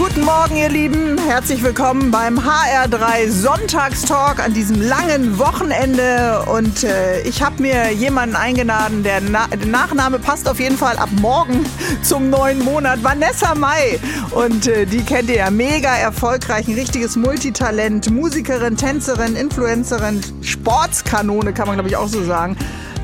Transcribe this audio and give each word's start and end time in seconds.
Guten 0.00 0.24
Morgen, 0.24 0.56
ihr 0.56 0.70
Lieben. 0.70 1.18
Herzlich 1.18 1.62
willkommen 1.62 2.10
beim 2.10 2.38
HR3 2.38 3.28
Sonntagstalk 3.28 4.42
an 4.42 4.54
diesem 4.54 4.80
langen 4.80 5.38
Wochenende. 5.38 6.42
Und 6.50 6.84
äh, 6.84 7.20
ich 7.20 7.42
habe 7.42 7.60
mir 7.60 7.92
jemanden 7.92 8.34
eingeladen, 8.34 9.02
der, 9.02 9.20
Na 9.20 9.46
der 9.48 9.66
Nachname 9.66 10.18
passt 10.18 10.48
auf 10.48 10.58
jeden 10.58 10.78
Fall 10.78 10.96
ab 10.96 11.10
morgen 11.20 11.66
zum 12.02 12.30
neuen 12.30 12.64
Monat. 12.64 13.04
Vanessa 13.04 13.54
May. 13.54 14.00
Und 14.30 14.66
äh, 14.68 14.86
die 14.86 15.02
kennt 15.02 15.28
ihr 15.28 15.36
ja 15.36 15.50
mega 15.50 15.94
erfolgreich. 15.94 16.66
Ein 16.66 16.76
richtiges 16.76 17.16
Multitalent. 17.16 18.10
Musikerin, 18.10 18.78
Tänzerin, 18.78 19.36
Influencerin, 19.36 20.22
Sportskanone, 20.40 21.52
kann 21.52 21.66
man 21.66 21.76
glaube 21.76 21.90
ich 21.90 21.96
auch 21.96 22.08
so 22.08 22.24
sagen. 22.24 22.56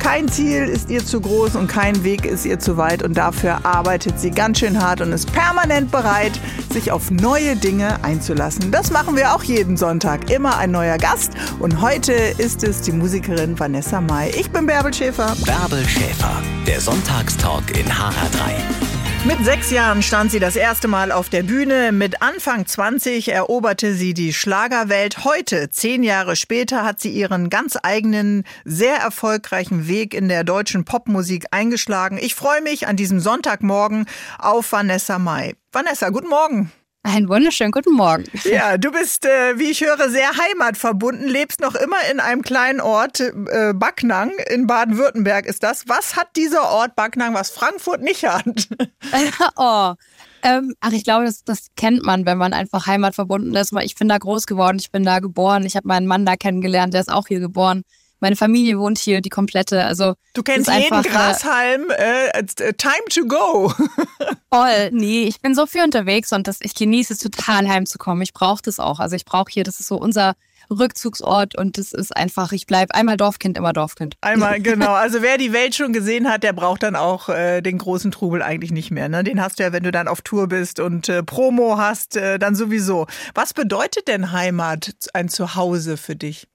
Kein 0.07 0.29
Ziel 0.29 0.63
ist 0.69 0.89
ihr 0.89 1.05
zu 1.05 1.21
groß 1.21 1.57
und 1.57 1.67
kein 1.67 2.05
Weg 2.05 2.27
ist 2.27 2.47
ihr 2.47 2.61
zu 2.61 2.77
weit 2.77 3.03
und 3.03 3.17
dafür 3.17 3.67
arbeitet 3.67 4.21
sie 4.21 4.31
ganz 4.31 4.61
schön 4.61 4.81
hart 4.81 5.01
und 5.01 5.11
ist 5.11 5.33
permanent 5.33 5.91
bereit, 5.91 6.31
sich 6.73 6.93
auf 6.93 7.11
neue 7.11 7.57
Dinge 7.57 8.05
einzulassen. 8.05 8.71
Das 8.71 8.93
machen 8.93 9.17
wir 9.17 9.35
auch 9.35 9.43
jeden 9.43 9.77
Sonntag. 9.77 10.31
Immer 10.31 10.59
ein 10.59 10.71
neuer 10.71 10.97
Gast 10.97 11.33
und 11.59 11.81
heute 11.81 12.13
ist 12.13 12.63
es 12.63 12.83
die 12.83 12.93
Musikerin 12.93 13.59
Vanessa 13.59 14.01
May. 14.01 14.31
Ich 14.31 14.49
bin 14.49 14.67
Bärbel 14.67 14.95
Schäfer. 14.95 15.35
Bärbel 15.45 15.85
Schäfer, 15.89 16.41
der 16.69 16.81
Sonntagstalk 16.81 17.77
in 17.77 17.87
HR3. 17.87 18.96
Mit 19.27 19.45
sechs 19.45 19.73
Jahren 19.73 20.03
stand 20.03 20.31
sie 20.31 20.39
das 20.39 20.55
erste 20.55 20.87
Mal 20.87 21.11
auf 21.11 21.29
der 21.29 21.43
Bühne. 21.43 21.91
Mit 21.91 22.23
Anfang 22.23 22.65
20 22.65 23.27
eroberte 23.33 23.93
sie 23.93 24.15
die 24.15 24.33
Schlagerwelt. 24.33 25.25
Heute, 25.25 25.69
zehn 25.69 26.05
Jahre 26.05 26.37
später, 26.37 26.85
hat 26.85 27.01
sie 27.01 27.11
ihren 27.11 27.51
ganz 27.51 27.77
eigenen, 27.83 28.45
sehr 28.65 28.99
erfolgreichen 28.99 29.89
Weg 29.89 30.15
in 30.15 30.29
der 30.29 30.45
deutschen 30.45 30.85
Popmusik 30.85 31.47
eingeschlagen. 31.51 32.19
Ich 32.19 32.37
freue 32.37 32.63
mich 32.63 32.87
an 32.87 32.95
diesem 32.95 33.19
Sonntagmorgen 33.19 34.07
auf 34.39 34.71
Vanessa 34.71 35.19
May. 35.19 35.57
Vanessa, 35.73 36.11
guten 36.11 36.29
Morgen. 36.29 36.71
Einen 37.07 37.29
wunderschönen 37.29 37.71
guten 37.71 37.95
Morgen. 37.95 38.25
Ja, 38.43 38.77
du 38.79 38.91
bist, 38.91 39.25
äh, 39.25 39.57
wie 39.61 39.71
ich 39.71 39.81
höre, 39.81 40.11
sehr 40.11 40.29
heimatverbunden, 40.29 41.29
lebst 41.29 41.61
noch 41.61 41.77
immer 41.77 41.99
in 42.11 42.19
einem 42.19 42.43
kleinen 42.43 42.81
Ort, 42.81 43.21
äh, 43.21 43.73
Backnang, 43.75 44.33
in 44.51 44.67
Baden-Württemberg 44.67 45.47
ist 45.47 45.63
das. 45.63 45.85
Was 45.87 46.17
hat 46.17 46.35
dieser 46.35 46.69
Ort 46.69 46.97
Backnang, 46.97 47.33
was 47.33 47.51
Frankfurt 47.51 48.03
nicht 48.03 48.25
hat? 48.25 48.69
oh. 49.57 49.95
Ähm, 50.43 50.75
ach, 50.81 50.91
ich 50.91 51.05
glaube, 51.05 51.27
das, 51.27 51.45
das 51.45 51.69
kennt 51.77 52.03
man, 52.03 52.27
wenn 52.27 52.39
man 52.39 52.53
einfach 52.53 52.89
heimatverbunden 52.89 53.55
ist. 53.55 53.73
Ich 53.83 53.95
bin 53.95 54.09
da 54.09 54.19
groß 54.19 54.47
geworden, 54.47 54.79
ich 54.81 54.91
bin 54.91 55.05
da 55.05 55.21
geboren, 55.21 55.65
ich 55.65 55.77
habe 55.77 55.87
meinen 55.87 56.09
Mann 56.09 56.27
da 56.27 56.35
kennengelernt, 56.35 56.93
der 56.93 57.03
ist 57.03 57.13
auch 57.13 57.29
hier 57.29 57.39
geboren. 57.39 57.83
Meine 58.21 58.37
Familie 58.37 58.79
wohnt 58.79 58.99
hier, 58.99 59.21
die 59.21 59.29
komplette. 59.29 59.85
Also 59.85 60.15
du 60.35 60.43
kennst 60.43 60.71
jeden 60.71 60.93
einfach, 60.93 61.11
Grashalm. 61.11 61.91
Äh, 61.91 62.29
äh, 62.29 62.73
time 62.75 63.05
to 63.11 63.27
go. 63.27 63.73
Voll. 64.53 64.91
Nee, 64.93 65.25
ich 65.25 65.41
bin 65.41 65.55
so 65.55 65.67
viel 65.67 65.83
unterwegs 65.83 66.33
und 66.33 66.49
das, 66.49 66.59
ich 66.61 66.75
genieße 66.75 67.13
es 67.13 67.19
total 67.19 67.69
heimzukommen. 67.69 68.23
Ich 68.23 68.33
brauche 68.33 68.63
das 68.63 68.79
auch. 68.79 69.01
Also 69.01 69.17
ich 69.17 69.25
brauche 69.25 69.51
hier, 69.51 69.65
das 69.65 69.81
ist 69.81 69.89
so 69.89 69.97
unser 69.97 70.35
Rückzugsort 70.71 71.57
und 71.57 71.79
das 71.79 71.93
ist 71.93 72.17
einfach, 72.17 72.53
ich 72.53 72.67
bleibe 72.67 72.95
einmal 72.95 73.17
Dorfkind, 73.17 73.57
immer 73.57 73.73
Dorfkind. 73.73 74.17
Einmal, 74.21 74.61
genau. 74.63 74.93
Also 74.93 75.23
wer 75.23 75.39
die 75.39 75.53
Welt 75.53 75.75
schon 75.75 75.93
gesehen 75.93 76.29
hat, 76.29 76.43
der 76.43 76.53
braucht 76.53 76.83
dann 76.83 76.97
auch 76.97 77.29
äh, 77.29 77.61
den 77.61 77.79
großen 77.79 78.11
Trubel 78.11 78.43
eigentlich 78.43 78.73
nicht 78.73 78.91
mehr. 78.91 79.09
Ne? 79.09 79.25
Den 79.25 79.41
hast 79.41 79.59
du 79.59 79.63
ja, 79.63 79.73
wenn 79.73 79.83
du 79.83 79.93
dann 79.93 80.09
auf 80.09 80.23
Tour 80.23 80.49
bist 80.49 80.81
und 80.81 81.09
äh, 81.09 81.23
Promo 81.23 81.79
hast, 81.79 82.17
äh, 82.17 82.39
dann 82.39 82.55
sowieso. 82.55 83.07
Was 83.35 83.55
bedeutet 83.55 84.09
denn 84.09 84.33
Heimat, 84.33 84.95
ein 85.13 85.29
Zuhause 85.29 85.97
für 85.97 86.17
dich? 86.17 86.49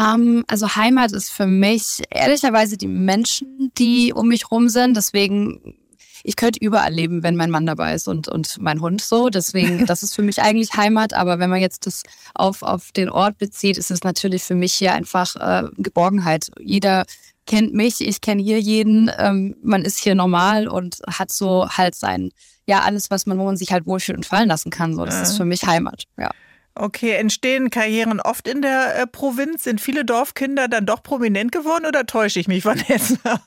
Ähm, 0.00 0.44
also 0.48 0.76
Heimat 0.76 1.12
ist 1.12 1.30
für 1.30 1.46
mich 1.46 2.02
ehrlicherweise 2.10 2.76
die 2.76 2.88
Menschen, 2.88 3.70
die 3.76 4.12
um 4.14 4.28
mich 4.28 4.50
rum 4.50 4.68
sind. 4.68 4.96
Deswegen, 4.96 5.76
ich 6.22 6.36
könnte 6.36 6.60
überall 6.60 6.92
leben, 6.92 7.22
wenn 7.22 7.36
mein 7.36 7.50
Mann 7.50 7.66
dabei 7.66 7.94
ist 7.94 8.08
und, 8.08 8.28
und 8.28 8.56
mein 8.60 8.80
Hund 8.80 9.02
so. 9.02 9.28
Deswegen, 9.28 9.86
das 9.86 10.02
ist 10.02 10.14
für 10.14 10.22
mich 10.22 10.40
eigentlich 10.40 10.74
Heimat. 10.74 11.12
Aber 11.12 11.38
wenn 11.38 11.50
man 11.50 11.60
jetzt 11.60 11.86
das 11.86 12.02
auf, 12.34 12.62
auf 12.62 12.92
den 12.92 13.10
Ort 13.10 13.38
bezieht, 13.38 13.76
ist 13.76 13.90
es 13.90 14.02
natürlich 14.02 14.42
für 14.42 14.54
mich 14.54 14.72
hier 14.72 14.94
einfach 14.94 15.36
äh, 15.36 15.68
Geborgenheit. 15.76 16.50
Jeder 16.58 17.04
kennt 17.46 17.74
mich, 17.74 18.00
ich 18.00 18.20
kenne 18.20 18.42
hier 18.42 18.60
jeden. 18.60 19.10
Ähm, 19.18 19.56
man 19.62 19.82
ist 19.82 19.98
hier 19.98 20.14
normal 20.14 20.68
und 20.68 21.00
hat 21.08 21.30
so 21.30 21.68
halt 21.68 21.94
sein, 21.94 22.30
ja, 22.66 22.80
alles, 22.82 23.10
was 23.10 23.26
man, 23.26 23.38
wo 23.38 23.44
man 23.44 23.56
sich 23.56 23.72
halt 23.72 23.86
wohlfühlt 23.86 24.16
und 24.16 24.26
fallen 24.26 24.48
lassen 24.48 24.70
kann. 24.70 24.94
So, 24.94 25.04
das 25.04 25.20
ist 25.20 25.36
für 25.36 25.44
mich 25.44 25.66
Heimat, 25.66 26.04
ja. 26.16 26.30
Okay, 26.74 27.12
entstehen 27.12 27.70
Karrieren 27.70 28.20
oft 28.20 28.46
in 28.46 28.62
der 28.62 29.00
äh, 29.00 29.06
Provinz? 29.06 29.64
Sind 29.64 29.80
viele 29.80 30.04
Dorfkinder 30.04 30.68
dann 30.68 30.86
doch 30.86 31.02
prominent 31.02 31.52
geworden 31.52 31.84
oder 31.84 32.06
täusche 32.06 32.40
ich 32.40 32.48
mich, 32.48 32.64
Vanessa? 32.64 33.42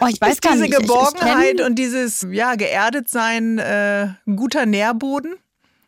Oh, 0.00 0.06
ich 0.08 0.20
weiß 0.20 0.34
Ist 0.34 0.42
gar 0.42 0.52
diese 0.52 0.64
nicht. 0.64 0.78
Geborgenheit 0.78 1.54
ich, 1.54 1.60
ich 1.60 1.66
und 1.66 1.74
dieses 1.76 2.26
ja, 2.30 2.54
geerdet 2.54 3.08
sein 3.08 3.58
äh, 3.58 4.08
ein 4.26 4.36
guter 4.36 4.66
Nährboden, 4.66 5.34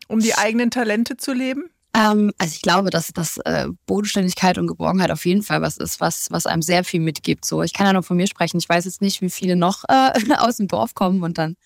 um 0.07 0.19
die 0.19 0.35
eigenen 0.35 0.71
Talente 0.71 1.17
zu 1.17 1.33
leben? 1.33 1.69
Ähm, 1.93 2.31
also 2.37 2.53
ich 2.53 2.61
glaube, 2.61 2.89
dass, 2.89 3.07
dass 3.07 3.37
äh, 3.37 3.67
Bodenständigkeit 3.85 4.57
und 4.57 4.67
Geborgenheit 4.67 5.11
auf 5.11 5.25
jeden 5.25 5.43
Fall 5.43 5.61
was 5.61 5.77
ist, 5.77 5.99
was, 5.99 6.27
was 6.31 6.45
einem 6.45 6.61
sehr 6.61 6.83
viel 6.83 7.01
mitgibt. 7.01 7.43
So, 7.43 7.63
ich 7.63 7.73
kann 7.73 7.85
ja 7.87 7.93
nur 7.93 8.03
von 8.03 8.17
mir 8.17 8.27
sprechen. 8.27 8.57
Ich 8.57 8.69
weiß 8.69 8.85
jetzt 8.85 9.01
nicht, 9.01 9.21
wie 9.21 9.29
viele 9.29 9.55
noch 9.55 9.83
äh, 9.89 10.11
aus 10.37 10.57
dem 10.57 10.67
Dorf 10.67 10.93
kommen 10.93 11.23
und 11.23 11.37
dann 11.37 11.57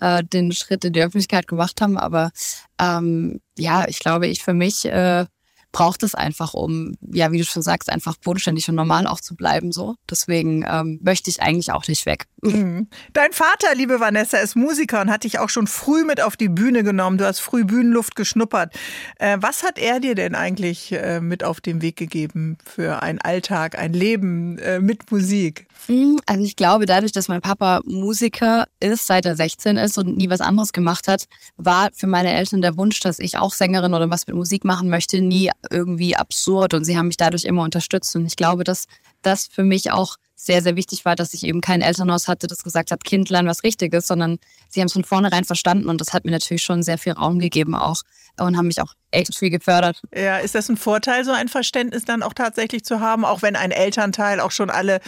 äh, 0.00 0.22
den 0.22 0.52
Schritt 0.52 0.84
in 0.84 0.92
die 0.92 1.00
Öffentlichkeit 1.00 1.46
gemacht 1.46 1.80
haben. 1.80 1.96
Aber 1.96 2.30
ähm, 2.78 3.40
ja, 3.60 3.86
ich 3.88 3.98
glaube, 3.98 4.26
ich 4.26 4.42
für 4.42 4.54
mich 4.54 4.86
äh, 4.86 5.26
braucht 5.72 6.02
es 6.02 6.14
einfach, 6.14 6.54
um, 6.54 6.94
ja, 7.00 7.30
wie 7.30 7.38
du 7.38 7.44
schon 7.44 7.62
sagst, 7.62 7.90
einfach 7.90 8.16
bodenständig 8.16 8.68
und 8.68 8.74
normal 8.74 9.06
auch 9.06 9.20
zu 9.20 9.36
bleiben. 9.36 9.72
So. 9.72 9.94
Deswegen 10.08 10.64
ähm, 10.68 10.98
möchte 11.02 11.30
ich 11.30 11.42
eigentlich 11.42 11.70
auch 11.70 11.86
nicht 11.86 12.06
weg. 12.06 12.26
Mhm. 12.42 12.88
Dein 13.12 13.32
Vater, 13.32 13.74
liebe 13.74 14.00
Vanessa, 14.00 14.38
ist 14.38 14.56
Musiker 14.56 15.00
und 15.00 15.10
hat 15.10 15.24
dich 15.24 15.38
auch 15.38 15.48
schon 15.48 15.66
früh 15.66 16.04
mit 16.04 16.20
auf 16.20 16.36
die 16.36 16.48
Bühne 16.48 16.82
genommen. 16.82 17.18
Du 17.18 17.26
hast 17.26 17.40
früh 17.40 17.64
Bühnenluft 17.64 18.16
geschnuppert. 18.16 18.74
Äh, 19.18 19.38
was 19.40 19.62
hat 19.62 19.78
er 19.78 20.00
dir 20.00 20.14
denn 20.14 20.34
eigentlich 20.34 20.92
äh, 20.92 21.20
mit 21.20 21.44
auf 21.44 21.60
den 21.60 21.82
Weg 21.82 21.96
gegeben 21.96 22.58
für 22.64 23.02
einen 23.02 23.20
Alltag, 23.20 23.78
ein 23.78 23.92
Leben 23.92 24.58
äh, 24.58 24.80
mit 24.80 25.10
Musik? 25.12 25.68
Hm, 25.86 26.18
also 26.26 26.44
ich 26.44 26.56
glaube, 26.56 26.86
dadurch, 26.86 27.12
dass 27.12 27.28
mein 27.28 27.40
Papa 27.40 27.80
Musiker 27.84 28.66
ist, 28.80 29.06
seit 29.06 29.26
er 29.26 29.36
16 29.36 29.76
ist 29.76 29.98
und 29.98 30.16
nie 30.16 30.30
was 30.30 30.40
anderes 30.40 30.72
gemacht 30.72 31.08
hat, 31.08 31.24
war 31.56 31.90
für 31.94 32.06
meine 32.06 32.32
Eltern 32.32 32.62
der 32.62 32.76
Wunsch, 32.76 33.00
dass 33.00 33.18
ich 33.18 33.38
auch 33.38 33.52
Sängerin 33.52 33.94
oder 33.94 34.10
was 34.10 34.26
mit 34.26 34.36
Musik 34.36 34.64
machen 34.64 34.88
möchte, 34.88 35.20
nie 35.20 35.50
irgendwie 35.70 36.16
absurd. 36.16 36.74
Und 36.74 36.84
sie 36.84 36.96
haben 36.96 37.06
mich 37.06 37.16
dadurch 37.16 37.44
immer 37.44 37.62
unterstützt. 37.62 38.14
Und 38.16 38.26
ich 38.26 38.36
glaube, 38.36 38.64
dass 38.64 38.86
das 39.22 39.46
für 39.46 39.64
mich 39.64 39.90
auch 39.90 40.16
sehr, 40.34 40.62
sehr 40.62 40.74
wichtig 40.74 41.04
war, 41.04 41.16
dass 41.16 41.34
ich 41.34 41.44
eben 41.44 41.60
kein 41.60 41.82
Elternhaus 41.82 42.26
hatte, 42.26 42.46
das 42.46 42.62
gesagt 42.62 42.90
hat, 42.90 43.04
Kind, 43.04 43.28
lern 43.28 43.46
was 43.46 43.62
Richtiges, 43.62 44.06
sondern 44.06 44.38
sie 44.70 44.80
haben 44.80 44.86
es 44.86 44.94
von 44.94 45.04
vornherein 45.04 45.44
verstanden 45.44 45.90
und 45.90 46.00
das 46.00 46.14
hat 46.14 46.24
mir 46.24 46.30
natürlich 46.30 46.62
schon 46.62 46.82
sehr 46.82 46.96
viel 46.96 47.12
Raum 47.12 47.38
gegeben 47.38 47.74
auch 47.74 48.00
und 48.38 48.56
haben 48.56 48.68
mich 48.68 48.80
auch 48.80 48.94
echt 49.10 49.36
viel 49.36 49.50
gefördert. 49.50 50.00
Ja, 50.14 50.38
ist 50.38 50.54
das 50.54 50.70
ein 50.70 50.78
Vorteil, 50.78 51.26
so 51.26 51.32
ein 51.32 51.48
Verständnis 51.48 52.06
dann 52.06 52.22
auch 52.22 52.32
tatsächlich 52.32 52.84
zu 52.84 53.00
haben, 53.00 53.26
auch 53.26 53.42
wenn 53.42 53.54
ein 53.54 53.70
Elternteil 53.70 54.40
auch 54.40 54.50
schon 54.50 54.70
alle 54.70 55.00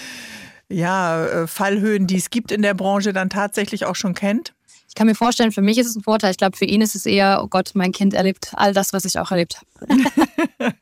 ja, 0.72 1.25
äh, 1.27 1.47
Fallhöhen, 1.47 2.06
die 2.06 2.16
es 2.16 2.31
gibt 2.31 2.50
in 2.53 2.62
der 2.62 2.75
Branche, 2.75 3.12
dann 3.12 3.31
tatsächlich 3.31 3.84
auch 3.84 3.97
schon 3.97 4.15
kennt? 4.15 4.55
Ich 4.88 4.94
kann 4.94 5.06
mir 5.06 5.15
vorstellen, 5.15 5.53
für 5.53 5.62
mich 5.62 5.78
ist 5.78 5.87
es 5.87 5.97
ein 5.97 6.03
Vorteil. 6.03 6.33
Ich 6.33 6.37
glaube, 6.37 6.56
für 6.56 6.66
ihn 6.66 6.83
ist 6.83 6.94
es 6.94 7.06
eher, 7.06 7.41
oh 7.43 7.49
Gott, 7.49 7.71
mein 7.75 7.93
Kind 7.93 8.12
erlebt 8.12 8.53
all 8.55 8.75
das, 8.75 8.93
was 8.93 9.05
ich 9.06 9.19
auch 9.19 9.31
erlebt 9.31 9.61
habe. 9.81 10.03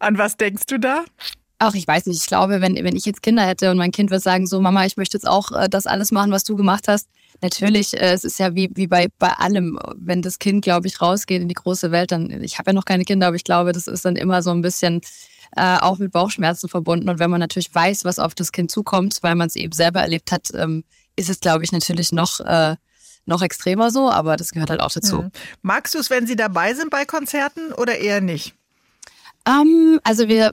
An 0.00 0.18
was 0.18 0.36
denkst 0.36 0.66
du 0.66 0.78
da? 0.78 1.04
Ach, 1.60 1.74
ich 1.74 1.86
weiß 1.86 2.06
nicht. 2.06 2.20
Ich 2.20 2.26
glaube, 2.26 2.60
wenn, 2.60 2.74
wenn 2.74 2.96
ich 2.96 3.04
jetzt 3.04 3.22
Kinder 3.22 3.46
hätte 3.46 3.70
und 3.70 3.76
mein 3.76 3.92
Kind 3.92 4.10
würde 4.10 4.22
sagen, 4.22 4.48
so 4.48 4.60
Mama, 4.60 4.84
ich 4.84 4.96
möchte 4.96 5.16
jetzt 5.16 5.28
auch 5.28 5.52
äh, 5.52 5.68
das 5.68 5.86
alles 5.86 6.10
machen, 6.10 6.32
was 6.32 6.42
du 6.42 6.56
gemacht 6.56 6.88
hast. 6.88 7.08
Natürlich, 7.40 7.94
äh, 7.94 8.12
es 8.12 8.24
ist 8.24 8.40
ja 8.40 8.56
wie, 8.56 8.70
wie 8.74 8.88
bei, 8.88 9.06
bei 9.20 9.30
allem, 9.30 9.78
wenn 9.94 10.22
das 10.22 10.40
Kind, 10.40 10.64
glaube 10.64 10.88
ich, 10.88 11.00
rausgeht 11.00 11.40
in 11.40 11.48
die 11.48 11.54
große 11.54 11.92
Welt, 11.92 12.10
dann, 12.10 12.42
ich 12.42 12.58
habe 12.58 12.70
ja 12.70 12.74
noch 12.74 12.84
keine 12.84 13.04
Kinder, 13.04 13.28
aber 13.28 13.36
ich 13.36 13.44
glaube, 13.44 13.70
das 13.70 13.86
ist 13.86 14.04
dann 14.04 14.16
immer 14.16 14.42
so 14.42 14.50
ein 14.50 14.62
bisschen 14.62 15.00
äh, 15.56 15.78
auch 15.78 15.98
mit 15.98 16.12
Bauchschmerzen 16.12 16.68
verbunden. 16.68 17.08
Und 17.08 17.18
wenn 17.18 17.30
man 17.30 17.40
natürlich 17.40 17.74
weiß, 17.74 18.04
was 18.04 18.18
auf 18.18 18.34
das 18.34 18.52
Kind 18.52 18.70
zukommt, 18.70 19.18
weil 19.22 19.34
man 19.34 19.48
es 19.48 19.56
eben 19.56 19.72
selber 19.72 20.00
erlebt 20.00 20.32
hat, 20.32 20.48
ähm, 20.54 20.84
ist 21.16 21.28
es, 21.28 21.40
glaube 21.40 21.64
ich, 21.64 21.72
natürlich 21.72 22.12
noch, 22.12 22.40
äh, 22.40 22.76
noch 23.26 23.42
extremer 23.42 23.90
so, 23.90 24.10
aber 24.10 24.36
das 24.36 24.50
gehört 24.50 24.70
halt 24.70 24.80
auch 24.80 24.90
dazu. 24.90 25.22
Mhm. 25.22 25.30
Magst 25.62 25.94
du 25.94 25.98
es, 25.98 26.10
wenn 26.10 26.26
sie 26.26 26.36
dabei 26.36 26.74
sind 26.74 26.90
bei 26.90 27.04
Konzerten 27.04 27.72
oder 27.72 27.98
eher 27.98 28.20
nicht? 28.20 28.54
Ähm, 29.46 30.00
also 30.04 30.28
wir 30.28 30.52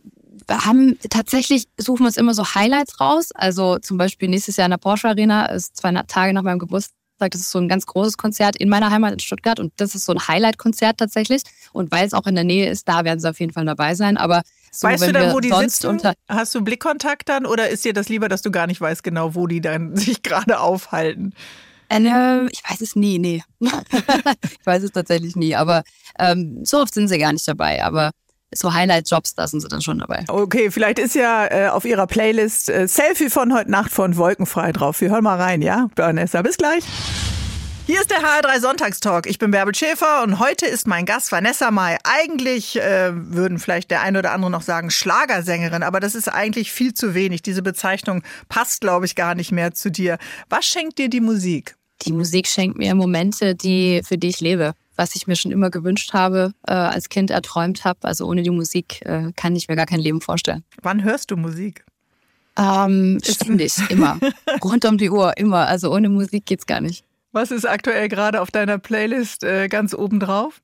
haben 0.50 0.98
tatsächlich, 1.10 1.68
suchen 1.78 2.02
wir 2.02 2.08
uns 2.08 2.18
immer 2.18 2.34
so 2.34 2.56
Highlights 2.56 3.00
raus. 3.00 3.32
Also 3.34 3.80
zum 3.80 3.98
Beispiel 3.98 4.30
nächstes 4.30 4.58
Jahr 4.58 4.66
in 4.66 4.72
der 4.72 4.78
Porsche 4.78 5.08
Arena, 5.08 5.46
ist 5.48 5.78
zwei 5.78 5.92
Tage 6.08 6.34
nach 6.34 6.44
meinem 6.44 6.60
Geburtstag. 6.60 6.94
Das 7.20 7.42
ist 7.42 7.52
so 7.52 7.60
ein 7.60 7.68
ganz 7.68 7.86
großes 7.86 8.18
Konzert 8.18 8.56
in 8.56 8.70
meiner 8.70 8.92
Heimat 8.92 9.12
in 9.14 9.20
Stuttgart 9.20 9.60
und 9.60 9.74
das 9.76 9.94
ist 9.94 10.06
so 10.06 10.14
ein 10.14 10.28
Highlight-Konzert 10.28 10.98
tatsächlich. 10.98 11.42
Und 11.74 11.92
weil 11.92 12.08
es 12.08 12.14
auch 12.14 12.26
in 12.28 12.36
der 12.36 12.46
Nähe 12.46 12.70
ist, 12.70 12.88
da 12.88 13.04
werden 13.04 13.20
sie 13.20 13.30
auf 13.30 13.40
jeden 13.40 13.52
Fall 13.52 13.66
dabei 13.66 13.94
sein. 13.96 14.16
Aber 14.18 14.42
so, 14.72 14.88
weißt 14.88 15.08
du 15.08 15.14
dann, 15.14 15.34
wo 15.34 15.40
die 15.40 15.52
sitzen? 15.52 16.02
Hast 16.28 16.56
du 16.56 16.62
Blickkontakt 16.62 17.30
dann 17.30 17.46
oder 17.46 17.70
ist 17.70 17.86
dir 17.86 17.94
das 17.94 18.10
lieber, 18.10 18.30
dass 18.30 18.42
du 18.42 18.52
gar 18.52 18.68
nicht 18.68 18.82
weißt 18.82 19.04
genau, 19.04 19.36
wo 19.36 19.48
die 19.48 19.62
dann 19.62 19.96
sich 19.96 20.22
gerade 20.24 20.60
aufhalten? 20.60 21.34
Äh, 21.90 22.46
ich 22.52 22.62
weiß 22.70 22.82
es 22.82 22.96
nie, 22.96 23.18
nee. 23.18 23.44
ich 23.60 24.66
weiß 24.66 24.84
es 24.84 24.92
tatsächlich 24.92 25.36
nie, 25.36 25.56
aber 25.56 25.84
ähm, 26.20 26.64
so 26.64 26.80
oft 26.80 26.94
sind 26.94 27.08
sie 27.08 27.18
gar 27.18 27.34
nicht 27.34 27.48
dabei. 27.48 27.84
Aber 27.84 28.12
so 28.54 28.74
Highlight-Jobs, 28.74 29.36
da 29.36 29.48
sind 29.48 29.62
sie 29.62 29.68
dann 29.68 29.82
schon 29.82 30.00
dabei. 30.00 30.26
Okay, 30.28 30.72
vielleicht 30.72 31.00
ist 31.00 31.16
ja 31.16 31.48
äh, 31.48 31.70
auf 31.70 31.86
ihrer 31.86 32.08
Playlist 32.08 32.70
äh, 32.70 32.88
Selfie 32.88 33.30
von 33.30 33.54
heute 33.54 33.72
Nacht 33.72 33.92
von 33.92 34.18
Wolkenfrei 34.18 34.72
drauf. 34.72 35.02
Wir 35.02 35.10
hören 35.10 35.24
mal 35.24 35.40
rein, 35.40 35.62
ja? 35.62 35.88
Vanessa, 35.96 36.42
bis 36.42 36.58
gleich. 36.58 36.84
Hier 37.90 38.02
ist 38.02 38.12
der 38.12 38.20
HR3 38.20 38.60
Sonntagstalk. 38.60 39.26
Ich 39.26 39.40
bin 39.40 39.50
Bärbel 39.50 39.74
Schäfer 39.74 40.22
und 40.22 40.38
heute 40.38 40.68
ist 40.68 40.86
mein 40.86 41.08
Gast 41.08 41.32
Vanessa 41.32 41.72
Mai. 41.72 41.98
Eigentlich 42.04 42.80
äh, 42.80 43.10
würden 43.16 43.58
vielleicht 43.58 43.90
der 43.90 44.02
eine 44.02 44.20
oder 44.20 44.32
andere 44.32 44.52
noch 44.52 44.62
sagen 44.62 44.92
Schlagersängerin, 44.92 45.82
aber 45.82 46.00
das 46.00 46.14
ist 46.14 46.28
eigentlich 46.28 46.72
viel 46.72 46.94
zu 46.94 47.16
wenig. 47.16 47.42
Diese 47.42 47.64
Bezeichnung 47.64 48.22
passt, 48.48 48.82
glaube 48.82 49.08
ich, 49.08 49.16
gar 49.16 49.34
nicht 49.34 49.52
mehr 49.52 49.74
zu 49.74 49.90
dir. 49.90 50.20
Was 50.50 50.68
schenkt 50.68 51.00
dir 51.00 51.10
die 51.10 51.20
Musik? 51.20 51.78
Die 52.04 52.12
Musik 52.12 52.46
schenkt 52.46 52.78
mir 52.78 52.94
Momente, 52.94 53.56
die 53.56 54.02
für 54.06 54.20
die 54.20 54.30
ich 54.30 54.40
lebe 54.40 54.74
was 54.96 55.16
ich 55.16 55.28
mir 55.28 55.38
schon 55.38 55.52
immer 55.52 55.70
gewünscht 55.70 56.12
habe, 56.12 56.52
äh, 56.68 56.74
als 56.74 57.08
Kind 57.08 57.32
erträumt 57.32 57.86
habe. 57.86 58.00
Also 58.02 58.28
ohne 58.28 58.44
die 58.44 58.50
Musik 58.50 59.02
äh, 59.06 59.32
kann 59.36 59.56
ich 59.56 59.70
mir 59.70 59.78
gar 59.78 59.86
kein 59.86 60.02
Leben 60.02 60.20
vorstellen. 60.20 60.66
Wann 60.84 61.04
hörst 61.04 61.32
du 61.32 61.38
Musik? 61.38 61.86
Ähm, 62.58 63.18
ständig, 63.24 63.74
immer. 63.90 64.20
Rund 64.64 64.84
um 64.84 64.98
die 64.98 65.10
Uhr, 65.10 65.38
immer. 65.38 65.68
Also 65.68 65.92
ohne 65.92 66.10
Musik 66.10 66.46
geht's 66.46 66.66
gar 66.66 66.82
nicht. 66.82 67.06
Was 67.32 67.52
ist 67.52 67.68
aktuell 67.68 68.10
gerade 68.10 68.42
auf 68.42 68.52
deiner 68.52 68.80
Playlist 68.80 69.44
äh, 69.44 69.68
ganz 69.68 69.94
oben 69.94 70.20
drauf? 70.20 70.62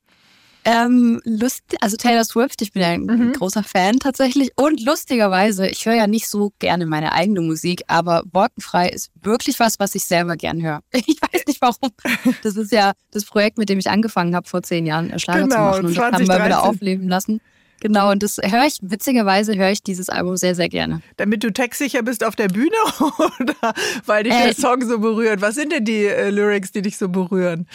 Ähm, 0.68 1.22
lust, 1.26 1.62
also 1.80 1.96
Taylor 1.96 2.24
Swift, 2.24 2.60
ich 2.64 2.72
bin 2.72 2.82
ja 2.82 2.88
ein 2.88 3.04
mhm. 3.04 3.34
großer 3.34 3.62
Fan 3.62 4.00
tatsächlich. 4.00 4.50
Und 4.56 4.84
lustigerweise, 4.84 5.68
ich 5.68 5.86
höre 5.86 5.94
ja 5.94 6.08
nicht 6.08 6.28
so 6.28 6.54
gerne 6.58 6.88
meine 6.88 7.12
eigene 7.12 7.42
Musik, 7.42 7.84
aber 7.86 8.24
Wolkenfrei 8.34 8.90
ist 8.90 9.12
wirklich 9.22 9.60
was, 9.60 9.80
was 9.80 9.94
ich 9.94 10.06
selber 10.06 10.36
gern 10.36 10.62
höre. 10.64 10.82
Ich 11.06 11.22
weiß 11.22 11.44
nicht 11.46 11.62
warum. 11.62 11.92
Das 12.42 12.56
ist 12.56 12.72
ja 12.72 12.94
das 13.12 13.26
Projekt, 13.26 13.60
mit 13.60 13.70
dem 13.70 13.78
ich 13.78 13.92
angefangen 13.92 14.36
habe 14.36 14.50
vor 14.50 14.64
zehn 14.64 14.88
Jahren, 14.88 15.18
Schlager 15.20 15.44
genau, 15.44 15.56
zu 15.56 15.62
machen. 15.62 15.86
Und 15.86 15.98
das 15.98 16.04
haben 16.04 16.28
wir 16.28 16.46
wieder 16.46 16.64
aufleben 16.64 17.08
lassen. 17.08 17.42
Genau, 17.82 18.12
und 18.12 18.24
das 18.24 18.38
höre 18.38 18.66
ich, 18.66 18.78
witzigerweise 18.82 19.56
höre 19.56 19.72
ich 19.72 19.84
dieses 19.84 20.10
Album 20.10 20.38
sehr, 20.38 20.56
sehr 20.56 20.70
gerne. 20.70 21.02
Damit 21.18 21.44
du 21.44 21.52
textsicher 21.52 22.04
bist 22.04 22.24
auf 22.24 22.36
der 22.36 22.48
Bühne 22.48 22.76
oder 23.00 23.74
weil 24.06 24.24
dich 24.24 24.34
äh, 24.34 24.46
der 24.46 24.56
Song 24.56 24.88
so 24.88 25.00
berührt? 25.00 25.42
Was 25.42 25.56
sind 25.56 25.72
denn 25.72 25.86
die 25.86 26.06
äh, 26.06 26.30
Lyrics, 26.30 26.72
die 26.72 26.82
dich 26.82 26.98
so 26.98 27.10
berühren? 27.10 27.68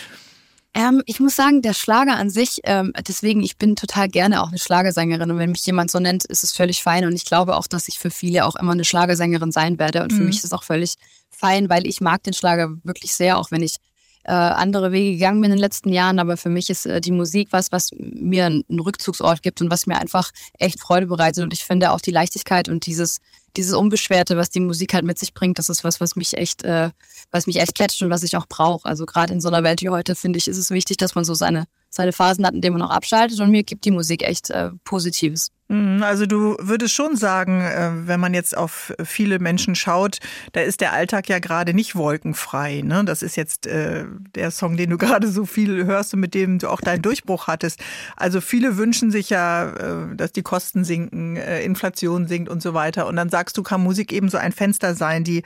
Ähm, 0.73 1.02
ich 1.06 1.19
muss 1.19 1.35
sagen, 1.35 1.62
der 1.62 1.75
Schlager 1.75 2.17
an 2.17 2.31
sich, 2.31 2.61
ähm, 2.62 2.93
deswegen, 3.06 3.43
ich 3.43 3.56
bin 3.56 3.75
total 3.75 4.08
gerne 4.08 4.43
auch 4.43 4.49
eine 4.49 4.58
Schlagersängerin 4.58 5.31
und 5.31 5.38
wenn 5.38 5.50
mich 5.50 5.67
jemand 5.67 5.91
so 5.91 5.99
nennt, 5.99 6.25
ist 6.25 6.44
es 6.44 6.52
völlig 6.52 6.82
fein 6.82 7.05
und 7.05 7.12
ich 7.12 7.25
glaube 7.25 7.56
auch, 7.56 7.67
dass 7.67 7.88
ich 7.88 7.99
für 7.99 8.11
viele 8.11 8.47
auch 8.47 8.55
immer 8.55 8.73
eine 8.73 8.85
Schlagersängerin 8.85 9.50
sein 9.50 9.81
werde 9.81 10.02
und 10.05 10.12
mhm. 10.12 10.17
für 10.17 10.23
mich 10.23 10.37
ist 10.37 10.44
es 10.44 10.52
auch 10.52 10.62
völlig 10.62 10.94
fein, 11.29 11.69
weil 11.69 11.87
ich 11.87 12.00
mag 12.00 12.23
den 12.23 12.35
Schlager 12.35 12.70
wirklich 12.85 13.14
sehr, 13.14 13.38
auch 13.38 13.50
wenn 13.50 13.62
ich 13.62 13.76
äh, 14.25 14.32
andere 14.32 14.93
Wege 14.93 15.12
gegangen 15.12 15.40
bin 15.40 15.50
in 15.50 15.56
den 15.56 15.61
letzten 15.61 15.90
Jahren, 15.90 16.19
aber 16.19 16.37
für 16.37 16.50
mich 16.50 16.69
ist 16.69 16.87
äh, 16.87 17.00
die 17.00 17.12
Musik 17.12 17.49
was, 17.52 17.72
was 17.72 17.90
mir 17.96 18.46
einen 18.46 18.81
Rückzugsort 18.81 19.43
gibt 19.43 19.61
und 19.61 19.70
was 19.70 19.87
mir 19.87 19.99
einfach 19.99 20.31
echt 20.58 20.81
Freude 20.81 21.06
bereitet. 21.06 21.43
Und 21.43 21.52
ich 21.52 21.64
finde 21.64 21.90
auch 21.90 22.00
die 22.00 22.11
Leichtigkeit 22.11 22.69
und 22.69 22.87
dieses, 22.87 23.19
dieses 23.56 23.72
Unbeschwerte, 23.72 24.37
was 24.37 24.50
die 24.50 24.61
Musik 24.61 24.94
halt 24.94 25.05
mit 25.05 25.19
sich 25.19 25.32
bringt, 25.32 25.58
das 25.58 25.69
ist 25.69 25.84
was, 25.84 26.00
was 26.00 26.17
mich 26.17 26.37
echt, 26.37 26.62
äh, 26.64 26.90
was 27.31 27.46
mich 27.46 27.56
echt 27.56 27.75
catcht 27.75 28.02
und 28.02 28.11
was 28.11 28.22
ich 28.22 28.37
auch 28.37 28.46
brauche. 28.46 28.87
Also 28.87 29.06
gerade 29.06 29.32
in 29.32 29.40
so 29.40 29.49
einer 29.49 29.62
Welt 29.62 29.81
wie 29.81 29.88
heute, 29.88 30.14
finde 30.14 30.38
ich, 30.38 30.49
ist 30.49 30.58
es 30.58 30.70
wichtig, 30.70 30.99
dass 30.99 31.14
man 31.14 31.25
so 31.25 31.34
seine, 31.34 31.64
seine 31.90 32.12
Phasen 32.12 32.46
hat, 32.46 32.54
in 32.54 32.60
denen 32.60 32.78
man 32.78 32.88
auch 32.88 32.94
abschaltet. 32.94 33.40
Und 33.40 33.50
mir 33.50 33.64
gibt 33.64 33.84
die 33.84 33.90
Musik 33.90 34.22
echt 34.22 34.50
äh, 34.50 34.70
Positives. 34.84 35.50
Mhm, 35.70 36.02
also 36.02 36.26
du 36.26 36.56
würdest 36.58 36.94
schon 36.94 37.16
sagen, 37.16 37.60
äh, 37.60 37.90
wenn 38.06 38.19
man 38.19 38.34
jetzt 38.34 38.56
auf 38.56 38.92
viele 39.04 39.38
Menschen 39.38 39.76
schaut, 39.76 40.19
da 40.52 40.60
ist 40.60 40.81
der 40.81 40.92
Alltag 40.92 41.28
ja 41.28 41.38
gerade 41.38 41.75
nicht 41.75 41.94
wolkenfrei. 41.94 42.82
Ne? 42.82 43.04
Das 43.04 43.22
ist 43.22 43.37
jetzt 43.37 43.69
äh, 43.69 44.04
der 44.34 44.50
Song, 44.50 44.76
den 44.76 44.90
du 44.90 44.98
gerade 44.98 45.28
so 45.28 45.46
viel 45.46 45.84
hörst 45.84 46.12
und 46.14 46.20
mit 46.20 46.34
dem 46.34 46.58
du 46.58 46.69
auch 46.69 46.81
deinen 46.81 47.02
Durchbruch 47.02 47.46
hattest. 47.46 47.81
Also 48.16 48.40
viele 48.40 48.76
wünschen 48.76 49.12
sich 49.12 49.31
ja, 49.31 49.70
äh, 49.70 50.16
dass 50.16 50.32
die 50.32 50.42
Kosten 50.42 50.84
sinken, 50.84 51.37
Inflation 51.37 52.26
sinkt 52.26 52.48
und 52.48 52.62
so 52.62 52.75
weiter. 52.75 53.06
Und 53.06 53.16
dann 53.16 53.28
sagst 53.28 53.56
du, 53.56 53.62
kann 53.62 53.82
Musik 53.82 54.12
eben 54.12 54.28
so 54.28 54.38
ein 54.38 54.52
Fenster 54.52 54.94
sein, 54.94 55.25
die 55.25 55.42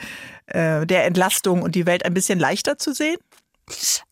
der 0.46 1.06
Entlastung 1.06 1.62
und 1.62 1.75
die 1.75 1.87
Welt 1.87 2.05
ein 2.05 2.12
bisschen 2.12 2.38
leichter 2.38 2.76
zu 2.76 2.93
sehen? 2.93 3.17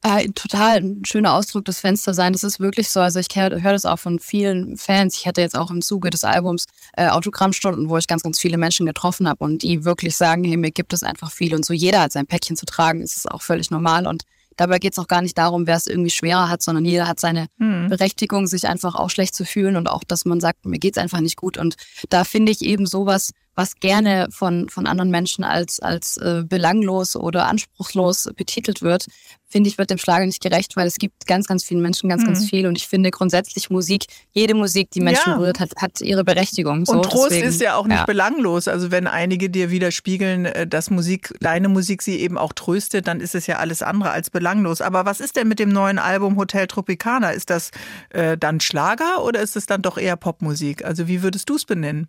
Äh, 0.03 0.29
total 0.29 0.79
ein 0.79 1.05
schöner 1.05 1.35
Ausdruck 1.35 1.65
des 1.65 1.81
Fenster 1.81 2.15
sein. 2.15 2.33
Das 2.33 2.43
ist 2.43 2.59
wirklich 2.59 2.89
so. 2.89 3.01
Also 3.01 3.19
ich 3.19 3.29
höre 3.35 3.63
hör 3.63 3.73
das 3.73 3.85
auch 3.85 3.99
von 3.99 4.19
vielen 4.19 4.77
Fans. 4.77 5.17
Ich 5.17 5.27
hatte 5.27 5.41
jetzt 5.41 5.57
auch 5.57 5.71
im 5.71 5.83
Zuge 5.83 6.11
des 6.11 6.25
Albums 6.25 6.67
äh, 6.97 7.09
Autogrammstunden, 7.09 7.89
wo 7.89 7.99
ich 7.99 8.07
ganz, 8.07 8.23
ganz 8.23 8.39
viele 8.39 8.57
Menschen 8.57 8.87
getroffen 8.87 9.29
habe 9.29 9.45
und 9.45 9.63
die 9.63 9.85
wirklich 9.85 10.17
sagen, 10.17 10.45
hey, 10.45 10.57
mir 10.57 10.71
gibt 10.71 10.93
es 10.93 11.03
einfach 11.03 11.31
viel 11.31 11.55
und 11.55 11.65
so 11.65 11.75
jeder 11.75 12.01
hat 12.01 12.13
sein 12.13 12.27
Päckchen 12.27 12.57
zu 12.57 12.67
tragen. 12.67 13.01
Das 13.01 13.17
ist 13.17 13.31
auch 13.31 13.43
völlig 13.43 13.71
normal 13.71 14.07
und 14.07 14.25
Dabei 14.57 14.79
geht 14.79 14.93
es 14.93 14.99
auch 14.99 15.09
gar 15.09 15.23
nicht 15.23 15.37
darum, 15.39 15.67
wer 15.67 15.77
es 15.77 15.87
irgendwie 15.87 16.11
schwerer 16.11 16.49
hat, 16.49 16.63
sondern 16.63 16.85
jeder 16.85 17.09
hat 17.09 17.21
seine 17.21 17.47
hm. 17.59 17.89
Berechtigung, 17.89 18.47
sich 18.47 18.67
einfach 18.67 18.95
auch 18.95 19.11
schlecht 19.11 19.35
zu 19.35 19.45
fühlen 19.45 19.77
und 19.77 19.89
auch, 19.89 20.05
dass 20.05 20.25
man 20.25 20.41
sagt, 20.41 20.67
mir 20.67 20.79
geht's 20.79 20.99
einfach 20.99 21.21
nicht 21.21 21.37
gut. 21.37 21.57
Und 21.57 21.77
da 22.11 22.25
finde 22.25 22.53
ich 22.53 22.63
eben 22.63 22.87
sowas 22.87 23.31
was 23.55 23.77
gerne 23.77 24.29
von, 24.31 24.69
von 24.69 24.87
anderen 24.87 25.11
Menschen 25.11 25.45
als, 25.45 25.81
als 25.81 26.17
äh, 26.17 26.43
belanglos 26.47 27.17
oder 27.17 27.47
anspruchslos 27.47 28.29
betitelt 28.37 28.83
wird, 28.83 29.07
finde 29.53 29.69
ich, 29.69 29.77
wird 29.77 29.91
dem 29.91 29.99
Schlager 29.99 30.25
nicht 30.25 30.43
gerecht, 30.43 30.77
weil 30.77 30.87
es 30.87 30.97
gibt 30.97 31.27
ganz, 31.27 31.47
ganz 31.47 31.63
vielen 31.63 31.83
Menschen 31.83 32.09
ganz, 32.09 32.23
mhm. 32.23 32.29
ganz 32.29 32.49
viel. 32.49 32.67
Und 32.67 32.79
ich 32.79 32.89
finde 32.89 33.11
grundsätzlich 33.11 33.69
Musik, 33.69 34.07
jede 34.33 34.55
Musik, 34.55 34.91
die 34.91 35.01
Menschen 35.01 35.33
ja. 35.33 35.37
berührt, 35.37 35.61
hat, 35.61 35.73
hat 35.77 36.01
ihre 36.01 36.25
Berechtigung. 36.25 36.87
So, 36.87 36.95
und 36.95 37.03
Trost 37.05 37.31
deswegen, 37.31 37.49
ist 37.49 37.61
ja 37.61 37.77
auch 37.77 37.87
nicht 37.87 37.99
ja. 37.99 38.07
belanglos. 38.07 38.67
Also 38.67 38.91
wenn 38.91 39.07
einige 39.07 39.51
dir 39.51 39.71
widerspiegeln, 39.71 40.47
äh, 40.47 40.67
dass 40.67 40.91
Musik, 40.91 41.35
deine 41.41 41.69
Musik 41.69 42.03
sie 42.03 42.19
eben 42.19 42.39
auch 42.39 42.55
tröstet, 42.55 43.07
dann 43.07 43.21
ist 43.21 43.35
es 43.35 43.47
ja 43.47 43.59
alles 43.59 43.83
andere 43.83 44.11
als 44.11 44.31
belanglos. 44.31 44.81
Aber 44.81 45.05
was 45.05 45.21
ist 45.21 45.37
denn 45.37 45.49
mit 45.49 45.59
dem 45.59 45.69
neuen 45.69 45.99
Album 45.99 46.37
Hotel 46.37 46.67
Tropicana? 46.67 47.31
Ist 47.31 47.51
das 47.51 47.71
äh, 48.11 48.39
dann 48.39 48.61
Schlager 48.61 49.23
oder 49.23 49.41
ist 49.41 49.57
es 49.57 49.67
dann 49.67 49.83
doch 49.83 49.99
eher 49.99 50.17
Popmusik? 50.17 50.85
Also 50.85 51.07
wie 51.07 51.23
würdest 51.23 51.51
du 51.51 51.57
es 51.57 51.67
benennen? 51.67 52.09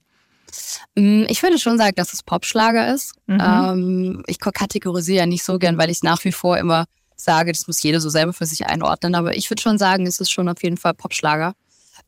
Mm, 0.95 1.23
ich 1.27 1.41
würde 1.41 1.57
schon 1.59 1.77
sagen, 1.77 1.95
dass 1.95 2.13
es 2.13 2.23
Popschlager 2.23 2.93
ist. 2.93 3.13
Mhm. 3.27 3.41
Ähm, 3.41 4.23
ich 4.27 4.39
kategorisiere 4.39 5.19
ja 5.19 5.25
nicht 5.25 5.43
so 5.43 5.59
gern, 5.59 5.77
weil 5.77 5.89
ich 5.89 6.03
nach 6.03 6.23
wie 6.23 6.31
vor 6.31 6.57
immer 6.57 6.85
sage, 7.15 7.51
das 7.51 7.67
muss 7.67 7.81
jeder 7.81 7.99
so 7.99 8.09
selber 8.09 8.33
für 8.33 8.45
sich 8.45 8.65
einordnen. 8.65 9.15
Aber 9.15 9.35
ich 9.35 9.49
würde 9.49 9.61
schon 9.61 9.77
sagen, 9.77 10.05
es 10.05 10.19
ist 10.19 10.31
schon 10.31 10.49
auf 10.49 10.61
jeden 10.63 10.77
Fall 10.77 10.93
Popschlager. 10.93 11.53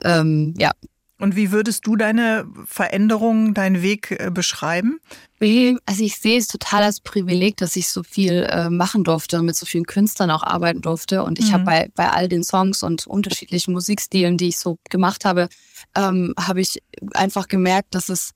Ähm, 0.03 0.53
ja. 0.57 0.71
Und 1.17 1.37
wie 1.37 1.51
würdest 1.51 1.87
du 1.87 1.95
deine 1.95 2.45
Veränderung, 2.65 3.53
deinen 3.53 3.81
Weg 3.81 4.11
äh, 4.11 4.29
beschreiben? 4.31 4.99
Also 5.85 6.03
ich 6.03 6.17
sehe 6.17 6.37
es 6.37 6.47
total 6.47 6.83
als 6.83 6.99
Privileg, 6.99 7.55
dass 7.57 7.75
ich 7.75 7.87
so 7.87 8.03
viel 8.03 8.47
äh, 8.49 8.69
machen 8.69 9.03
durfte 9.03 9.39
und 9.39 9.45
mit 9.45 9.55
so 9.55 9.65
vielen 9.65 9.85
Künstlern 9.85 10.31
auch 10.31 10.43
arbeiten 10.43 10.81
durfte. 10.81 11.23
Und 11.23 11.39
ich 11.39 11.47
mhm. 11.47 11.53
habe 11.53 11.63
bei, 11.63 11.89
bei 11.95 12.09
all 12.09 12.27
den 12.27 12.43
Songs 12.43 12.83
und 12.83 13.07
unterschiedlichen 13.07 13.71
Musikstilen, 13.71 14.37
die 14.37 14.49
ich 14.49 14.59
so 14.59 14.77
gemacht 14.89 15.23
habe, 15.23 15.47
ähm, 15.95 16.33
habe 16.39 16.61
ich 16.61 16.81
einfach 17.13 17.47
gemerkt, 17.47 17.95
dass 17.95 18.09
es 18.09 18.31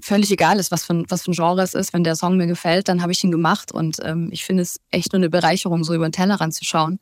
völlig 0.00 0.30
egal 0.30 0.58
ist, 0.58 0.70
was 0.70 0.84
für, 0.84 1.04
was 1.08 1.22
für 1.22 1.30
ein 1.30 1.34
Genre 1.34 1.62
es 1.62 1.74
ist. 1.74 1.92
Wenn 1.92 2.04
der 2.04 2.16
Song 2.16 2.36
mir 2.36 2.46
gefällt, 2.46 2.88
dann 2.88 3.02
habe 3.02 3.12
ich 3.12 3.22
ihn 3.22 3.30
gemacht. 3.30 3.72
Und 3.72 3.98
ähm, 4.02 4.28
ich 4.32 4.44
finde 4.44 4.62
es 4.62 4.80
echt 4.90 5.12
nur 5.12 5.20
eine 5.20 5.30
Bereicherung, 5.30 5.84
so 5.84 5.94
über 5.94 6.08
den 6.08 6.12
Tellerrand 6.12 6.54
zu 6.54 6.64
schauen. 6.64 6.98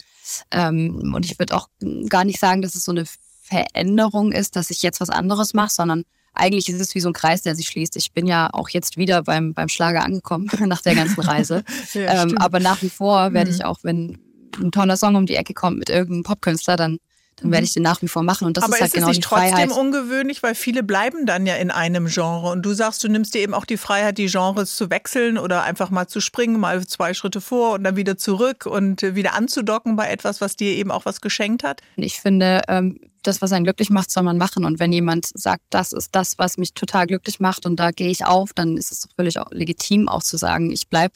Ähm, 0.50 1.12
und 1.14 1.24
ich 1.24 1.38
würde 1.38 1.56
auch 1.56 1.68
gar 2.08 2.24
nicht 2.24 2.38
sagen, 2.38 2.62
dass 2.62 2.74
es 2.74 2.84
so 2.84 2.92
eine 2.92 3.04
Veränderung 3.42 4.32
ist, 4.32 4.56
dass 4.56 4.70
ich 4.70 4.82
jetzt 4.82 5.00
was 5.00 5.10
anderes 5.10 5.54
mache, 5.54 5.72
sondern 5.72 6.04
eigentlich 6.34 6.68
ist 6.68 6.80
es 6.80 6.94
wie 6.94 7.00
so 7.00 7.10
ein 7.10 7.14
Kreis, 7.14 7.42
der 7.42 7.54
sich 7.54 7.66
schließt. 7.66 7.96
Ich 7.96 8.12
bin 8.12 8.26
ja 8.26 8.48
auch 8.52 8.70
jetzt 8.70 8.96
wieder 8.96 9.22
beim, 9.22 9.52
beim 9.52 9.68
Schlager 9.68 10.02
angekommen 10.02 10.50
nach 10.66 10.82
der 10.82 10.94
ganzen 10.94 11.20
Reise. 11.20 11.64
ja, 11.92 12.22
ähm, 12.22 12.38
aber 12.38 12.60
nach 12.60 12.82
wie 12.82 12.90
vor 12.90 13.32
werde 13.32 13.50
mhm. 13.50 13.56
ich 13.56 13.64
auch, 13.64 13.78
wenn 13.82 14.18
ein 14.58 14.70
toller 14.70 14.96
Song 14.96 15.14
um 15.16 15.26
die 15.26 15.36
Ecke 15.36 15.54
kommt 15.54 15.78
mit 15.78 15.90
irgendeinem 15.90 16.24
Popkünstler, 16.24 16.76
dann 16.76 16.98
dann 17.42 17.50
werde 17.50 17.62
mhm. 17.62 17.66
ich 17.66 17.74
den 17.74 17.82
nach 17.82 18.00
wie 18.02 18.08
vor 18.08 18.22
machen. 18.22 18.46
Und 18.46 18.56
das 18.56 18.64
Aber 18.64 18.74
ist 18.74 18.80
halt 18.80 18.88
ist 18.88 18.94
genau 18.94 19.10
es 19.10 19.16
nicht 19.16 19.24
die 19.24 19.28
trotzdem 19.28 19.50
Freiheit. 19.50 19.70
ungewöhnlich, 19.70 20.42
weil 20.42 20.54
viele 20.54 20.82
bleiben 20.82 21.26
dann 21.26 21.46
ja 21.46 21.56
in 21.56 21.70
einem 21.70 22.06
Genre 22.06 22.50
und 22.50 22.62
du 22.62 22.72
sagst, 22.72 23.02
du 23.04 23.08
nimmst 23.08 23.34
dir 23.34 23.40
eben 23.40 23.54
auch 23.54 23.64
die 23.64 23.76
Freiheit, 23.76 24.18
die 24.18 24.26
Genres 24.26 24.76
zu 24.76 24.90
wechseln 24.90 25.38
oder 25.38 25.62
einfach 25.62 25.90
mal 25.90 26.06
zu 26.06 26.20
springen, 26.20 26.58
mal 26.60 26.86
zwei 26.86 27.14
Schritte 27.14 27.40
vor 27.40 27.74
und 27.74 27.84
dann 27.84 27.96
wieder 27.96 28.16
zurück 28.16 28.66
und 28.66 29.02
wieder 29.02 29.34
anzudocken 29.34 29.96
bei 29.96 30.08
etwas, 30.10 30.40
was 30.40 30.56
dir 30.56 30.72
eben 30.72 30.90
auch 30.90 31.04
was 31.04 31.20
geschenkt 31.20 31.64
hat? 31.64 31.80
Ich 31.96 32.20
finde, 32.20 32.62
ähm, 32.68 32.98
das, 33.22 33.40
was 33.40 33.52
einen 33.52 33.64
glücklich 33.64 33.90
macht, 33.90 34.10
soll 34.10 34.22
man 34.22 34.38
machen. 34.38 34.64
Und 34.64 34.78
wenn 34.78 34.92
jemand 34.92 35.26
sagt, 35.34 35.62
das 35.70 35.92
ist 35.92 36.14
das, 36.14 36.38
was 36.38 36.58
mich 36.58 36.74
total 36.74 37.06
glücklich 37.06 37.40
macht 37.40 37.66
und 37.66 37.76
da 37.76 37.90
gehe 37.90 38.08
ich 38.08 38.24
auf, 38.24 38.52
dann 38.52 38.76
ist 38.76 38.92
es 38.92 39.08
völlig 39.16 39.36
legitim 39.50 40.08
auch 40.08 40.22
zu 40.22 40.36
sagen, 40.36 40.70
ich 40.70 40.88
bleib, 40.88 41.12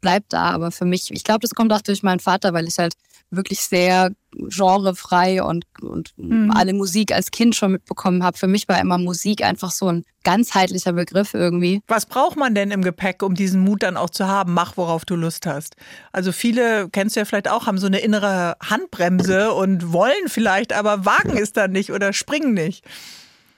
bleib 0.00 0.24
da. 0.28 0.50
Aber 0.50 0.70
für 0.70 0.84
mich, 0.84 1.10
ich 1.10 1.24
glaube, 1.24 1.40
das 1.40 1.50
kommt 1.50 1.72
auch 1.72 1.82
durch 1.82 2.02
meinen 2.02 2.20
Vater, 2.20 2.52
weil 2.54 2.66
ich 2.66 2.78
halt 2.78 2.94
wirklich 3.30 3.60
sehr 3.60 4.10
genrefrei 4.32 5.42
und, 5.42 5.64
und 5.80 6.12
mhm. 6.16 6.50
alle 6.52 6.72
Musik 6.72 7.12
als 7.12 7.30
Kind 7.30 7.54
schon 7.54 7.72
mitbekommen 7.72 8.22
habe. 8.22 8.38
Für 8.38 8.46
mich 8.46 8.68
war 8.68 8.80
immer 8.80 8.98
Musik 8.98 9.44
einfach 9.44 9.70
so 9.70 9.88
ein 9.88 10.04
ganzheitlicher 10.22 10.92
Begriff 10.92 11.34
irgendwie. 11.34 11.82
Was 11.88 12.06
braucht 12.06 12.36
man 12.36 12.54
denn 12.54 12.70
im 12.70 12.82
Gepäck, 12.82 13.22
um 13.22 13.34
diesen 13.34 13.60
Mut 13.60 13.82
dann 13.82 13.96
auch 13.96 14.10
zu 14.10 14.26
haben? 14.28 14.52
Mach, 14.54 14.76
worauf 14.76 15.04
du 15.04 15.16
Lust 15.16 15.46
hast. 15.46 15.76
Also 16.12 16.32
viele, 16.32 16.88
kennst 16.90 17.16
du 17.16 17.20
ja 17.20 17.24
vielleicht 17.24 17.48
auch, 17.48 17.66
haben 17.66 17.78
so 17.78 17.86
eine 17.86 18.00
innere 18.00 18.56
Handbremse 18.62 19.52
und 19.52 19.92
wollen 19.92 20.28
vielleicht, 20.28 20.72
aber 20.72 21.04
wagen 21.04 21.36
es 21.36 21.52
dann 21.52 21.72
nicht 21.72 21.92
oder 21.92 22.12
springen 22.12 22.54
nicht. 22.54 22.84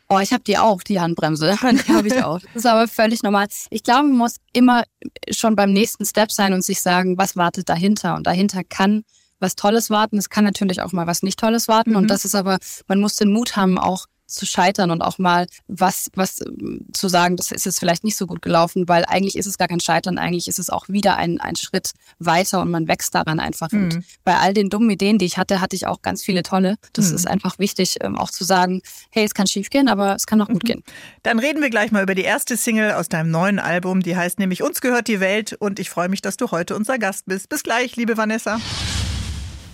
Oh, 0.09 0.19
ich 0.19 0.33
habe 0.35 0.45
die 0.45 0.59
auch, 0.59 0.83
die 0.83 1.01
Handbremse. 1.01 1.57
Die 1.63 1.93
habe 1.93 2.07
ich 2.07 2.23
auch. 2.23 2.39
Das 2.41 2.57
ist 2.57 2.67
aber 2.67 2.87
völlig 2.87 3.23
normal. 3.23 3.47
Ich 3.71 3.83
glaube, 3.83 4.09
man 4.09 4.19
muss 4.19 4.37
immer 4.53 4.85
schon 5.31 5.57
beim 5.57 5.73
nächsten 5.73 6.05
Step 6.05 6.31
sein 6.31 6.53
und 6.53 6.63
sich 6.63 6.83
sagen, 6.83 7.17
was 7.17 7.35
wartet 7.35 7.71
dahinter? 7.71 8.15
Und 8.15 8.27
dahinter 8.27 8.63
kann 8.63 9.05
was 9.43 9.57
Tolles 9.57 9.91
warten. 9.91 10.17
Es 10.17 10.31
kann 10.31 10.45
natürlich 10.45 10.81
auch 10.81 10.93
mal 10.93 11.07
was 11.07 11.23
nicht 11.23 11.39
Tolles 11.39 11.69
warten. 11.69 11.91
Mhm. 11.91 11.97
Und 11.97 12.09
das 12.09 12.25
ist 12.25 12.35
aber, 12.35 12.59
man 12.87 13.01
muss 13.01 13.17
den 13.17 13.33
Mut 13.33 13.57
haben, 13.57 13.79
auch 13.79 14.07
zu 14.33 14.47
scheitern 14.47 14.91
und 14.91 15.03
auch 15.03 15.19
mal 15.19 15.47
was, 15.69 16.11
was 16.15 16.41
ähm, 16.41 16.87
zu 16.93 17.09
sagen, 17.09 17.37
das 17.37 17.53
ist 17.53 17.67
jetzt 17.67 17.79
vielleicht 17.79 18.05
nicht 18.05 18.17
so 18.17 18.27
gut 18.27 18.43
gelaufen, 18.43 18.89
weil 18.89 19.05
eigentlich 19.07 19.37
ist 19.37 19.47
es 19.47 19.59
gar 19.59 19.69
kein 19.69 19.81
Scheitern, 19.81 20.19
eigentlich 20.19 20.49
ist 20.49 20.59
es 20.59 20.71
auch 20.71 20.89
wieder 20.89 21.17
ein, 21.17 21.41
ein 21.41 21.57
Schritt 21.57 21.93
weiter 22.19 22.61
und 22.61 22.71
man 22.71 22.89
wächst 22.89 23.15
daran 23.15 23.41
einfach. 23.41 23.71
Mhm. 23.71 23.85
Und 23.85 24.05
bei 24.25 24.39
all 24.39 24.55
den 24.55 24.71
dummen 24.71 24.91
Ideen, 24.91 25.19
die 25.19 25.27
ich 25.27 25.39
hatte, 25.39 25.61
hatte 25.61 25.77
ich 25.77 25.87
auch 25.87 26.03
ganz 26.03 26.23
viele 26.23 26.43
tolle. 26.43 26.77
Das 26.93 27.11
mhm. 27.11 27.17
ist 27.17 27.27
einfach 27.27 27.59
wichtig, 27.59 27.97
ähm, 28.01 28.17
auch 28.17 28.31
zu 28.31 28.45
sagen, 28.45 28.83
hey, 29.11 29.25
es 29.25 29.35
kann 29.35 29.47
schief 29.47 29.71
gehen, 29.71 29.89
aber 29.89 30.15
es 30.15 30.27
kann 30.27 30.41
auch 30.41 30.49
gut 30.49 30.65
mhm. 30.65 30.67
gehen. 30.67 30.85
Dann 31.23 31.39
reden 31.39 31.61
wir 31.61 31.71
gleich 31.71 31.93
mal 31.93 32.03
über 32.03 32.15
die 32.15 32.23
erste 32.23 32.57
Single 32.57 32.93
aus 32.93 33.09
deinem 33.09 33.31
neuen 33.31 33.59
Album, 33.59 34.01
die 34.01 34.17
heißt 34.17 34.39
nämlich 34.39 34.63
Uns 34.63 34.81
gehört 34.81 35.09
die 35.09 35.21
Welt 35.21 35.53
und 35.53 35.79
ich 35.79 35.91
freue 35.91 36.09
mich, 36.09 36.23
dass 36.23 36.37
du 36.37 36.51
heute 36.51 36.75
unser 36.75 36.99
Gast 36.99 37.27
bist. 37.27 37.49
Bis 37.49 37.63
gleich, 37.63 37.97
liebe 37.97 38.17
Vanessa. 38.17 38.59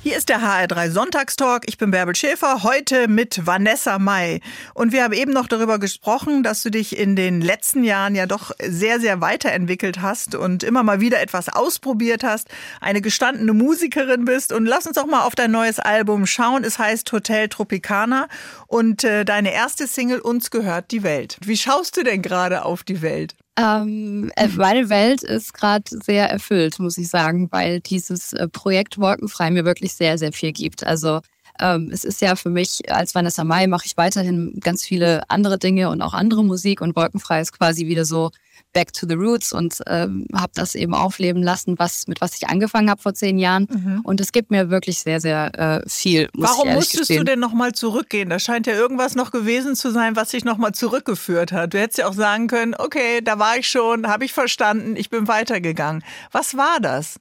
Hier 0.00 0.16
ist 0.16 0.28
der 0.28 0.40
HR3 0.40 0.90
Sonntagstalk. 0.90 1.64
Ich 1.66 1.76
bin 1.76 1.90
Bärbel 1.90 2.14
Schäfer, 2.14 2.62
heute 2.62 3.08
mit 3.08 3.44
Vanessa 3.46 3.98
May. 3.98 4.40
Und 4.72 4.92
wir 4.92 5.02
haben 5.02 5.12
eben 5.12 5.32
noch 5.32 5.48
darüber 5.48 5.80
gesprochen, 5.80 6.44
dass 6.44 6.62
du 6.62 6.70
dich 6.70 6.96
in 6.96 7.16
den 7.16 7.40
letzten 7.40 7.82
Jahren 7.82 8.14
ja 8.14 8.26
doch 8.26 8.52
sehr, 8.64 9.00
sehr 9.00 9.20
weiterentwickelt 9.20 10.00
hast 10.00 10.36
und 10.36 10.62
immer 10.62 10.84
mal 10.84 11.00
wieder 11.00 11.20
etwas 11.20 11.48
ausprobiert 11.48 12.22
hast, 12.22 12.46
eine 12.80 13.00
gestandene 13.00 13.52
Musikerin 13.52 14.24
bist. 14.24 14.52
Und 14.52 14.66
lass 14.66 14.86
uns 14.86 14.94
doch 14.94 15.06
mal 15.06 15.24
auf 15.24 15.34
dein 15.34 15.50
neues 15.50 15.80
Album 15.80 16.26
schauen. 16.26 16.62
Es 16.62 16.78
heißt 16.78 17.10
Hotel 17.10 17.48
Tropicana 17.48 18.28
und 18.68 19.02
äh, 19.02 19.24
deine 19.24 19.52
erste 19.52 19.88
Single 19.88 20.20
Uns 20.20 20.52
gehört 20.52 20.92
die 20.92 21.02
Welt. 21.02 21.38
Wie 21.40 21.56
schaust 21.56 21.96
du 21.96 22.04
denn 22.04 22.22
gerade 22.22 22.64
auf 22.64 22.84
die 22.84 23.02
Welt? 23.02 23.34
Ähm, 23.58 24.30
äh, 24.36 24.46
meine 24.48 24.88
Welt 24.88 25.24
ist 25.24 25.52
gerade 25.52 25.82
sehr 25.88 26.30
erfüllt, 26.30 26.78
muss 26.78 26.96
ich 26.96 27.08
sagen, 27.08 27.48
weil 27.50 27.80
dieses 27.80 28.32
äh, 28.32 28.46
Projekt 28.46 28.98
Wolkenfrei 28.98 29.50
mir 29.50 29.64
wirklich 29.64 29.94
sehr, 29.94 30.16
sehr 30.16 30.32
viel 30.32 30.52
gibt. 30.52 30.86
Also 30.86 31.22
ähm, 31.60 31.90
es 31.92 32.04
ist 32.04 32.20
ja 32.20 32.36
für 32.36 32.50
mich, 32.50 32.80
als 32.88 33.16
Vanessa 33.16 33.42
Mai 33.42 33.66
mache 33.66 33.86
ich 33.86 33.96
weiterhin 33.96 34.60
ganz 34.60 34.84
viele 34.84 35.28
andere 35.28 35.58
Dinge 35.58 35.90
und 35.90 36.02
auch 36.02 36.14
andere 36.14 36.44
Musik 36.44 36.80
und 36.80 36.94
Wolkenfrei 36.94 37.40
ist 37.40 37.52
quasi 37.52 37.88
wieder 37.88 38.04
so 38.04 38.30
back 38.72 38.92
to 38.92 39.06
the 39.08 39.14
roots 39.14 39.52
und 39.52 39.78
ähm, 39.86 40.26
habe 40.34 40.52
das 40.54 40.74
eben 40.74 40.94
aufleben 40.94 41.42
lassen, 41.42 41.78
was 41.78 42.06
mit 42.06 42.20
was 42.20 42.36
ich 42.36 42.48
angefangen 42.48 42.90
habe 42.90 43.00
vor 43.00 43.14
zehn 43.14 43.38
Jahren. 43.38 43.66
Mhm. 43.70 44.00
Und 44.04 44.20
es 44.20 44.32
gibt 44.32 44.50
mir 44.50 44.70
wirklich 44.70 45.00
sehr, 45.00 45.20
sehr 45.20 45.58
äh, 45.58 45.88
viel. 45.88 46.28
Warum 46.34 46.74
musstest 46.74 47.00
gestehen. 47.00 47.18
du 47.18 47.24
denn 47.24 47.40
nochmal 47.40 47.72
zurückgehen? 47.72 48.28
Da 48.28 48.38
scheint 48.38 48.66
ja 48.66 48.74
irgendwas 48.74 49.14
noch 49.14 49.30
gewesen 49.30 49.74
zu 49.74 49.90
sein, 49.90 50.16
was 50.16 50.30
dich 50.30 50.44
nochmal 50.44 50.72
zurückgeführt 50.72 51.52
hat. 51.52 51.74
Du 51.74 51.78
hättest 51.78 51.98
ja 51.98 52.08
auch 52.08 52.14
sagen 52.14 52.46
können, 52.48 52.74
okay, 52.76 53.20
da 53.22 53.38
war 53.38 53.56
ich 53.56 53.68
schon, 53.68 54.06
habe 54.06 54.24
ich 54.24 54.32
verstanden, 54.32 54.96
ich 54.96 55.10
bin 55.10 55.28
weitergegangen. 55.28 56.04
Was 56.32 56.56
war 56.56 56.80
das? 56.80 57.18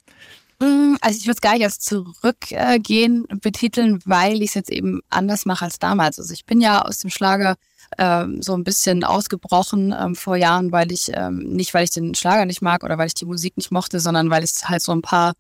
Mm, 0.59 0.95
also 1.01 1.17
ich 1.17 1.25
würde 1.25 1.35
es 1.35 1.41
gar 1.41 1.53
nicht 1.53 1.63
als 1.63 1.79
zurückgehen 1.79 3.25
betiteln, 3.41 3.99
weil 4.05 4.41
ich 4.41 4.49
es 4.49 4.53
jetzt 4.55 4.71
eben 4.71 5.01
anders 5.09 5.45
mache 5.45 5.65
als 5.65 5.79
damals. 5.79 6.19
Also 6.19 6.33
ich 6.33 6.45
bin 6.45 6.61
ja 6.61 6.81
aus 6.81 6.99
dem 6.99 7.09
Schlager 7.09 7.55
ähm, 7.97 8.41
so 8.41 8.53
ein 8.53 8.63
bisschen 8.63 9.03
ausgebrochen 9.03 9.93
ähm, 9.97 10.15
vor 10.15 10.35
Jahren, 10.35 10.71
weil 10.71 10.91
ich 10.91 11.11
ähm, 11.13 11.39
nicht, 11.39 11.73
weil 11.73 11.83
ich 11.83 11.91
den 11.91 12.15
Schlager 12.15 12.45
nicht 12.45 12.61
mag 12.61 12.83
oder 12.83 12.97
weil 12.97 13.07
ich 13.07 13.13
die 13.13 13.25
Musik 13.25 13.57
nicht 13.57 13.71
mochte, 13.71 13.99
sondern 13.99 14.29
weil 14.29 14.43
es 14.43 14.69
halt 14.69 14.81
so 14.81 14.91
ein 14.91 15.01
paar 15.01 15.33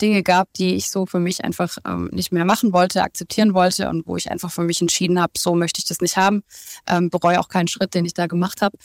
Dinge 0.00 0.22
gab, 0.22 0.52
die 0.54 0.74
ich 0.74 0.90
so 0.90 1.06
für 1.06 1.18
mich 1.18 1.44
einfach 1.44 1.76
ähm, 1.86 2.08
nicht 2.12 2.32
mehr 2.32 2.44
machen 2.44 2.72
wollte, 2.72 3.02
akzeptieren 3.02 3.54
wollte 3.54 3.88
und 3.88 4.06
wo 4.06 4.16
ich 4.16 4.30
einfach 4.30 4.50
für 4.50 4.62
mich 4.62 4.80
entschieden 4.80 5.20
habe, 5.20 5.32
so 5.36 5.54
möchte 5.54 5.78
ich 5.80 5.86
das 5.86 6.00
nicht 6.00 6.16
haben. 6.16 6.42
Ähm, 6.86 7.10
bereue 7.10 7.38
auch 7.38 7.48
keinen 7.48 7.68
Schritt, 7.68 7.94
den 7.94 8.04
ich 8.04 8.14
da 8.14 8.26
gemacht 8.26 8.62
habe. 8.62 8.76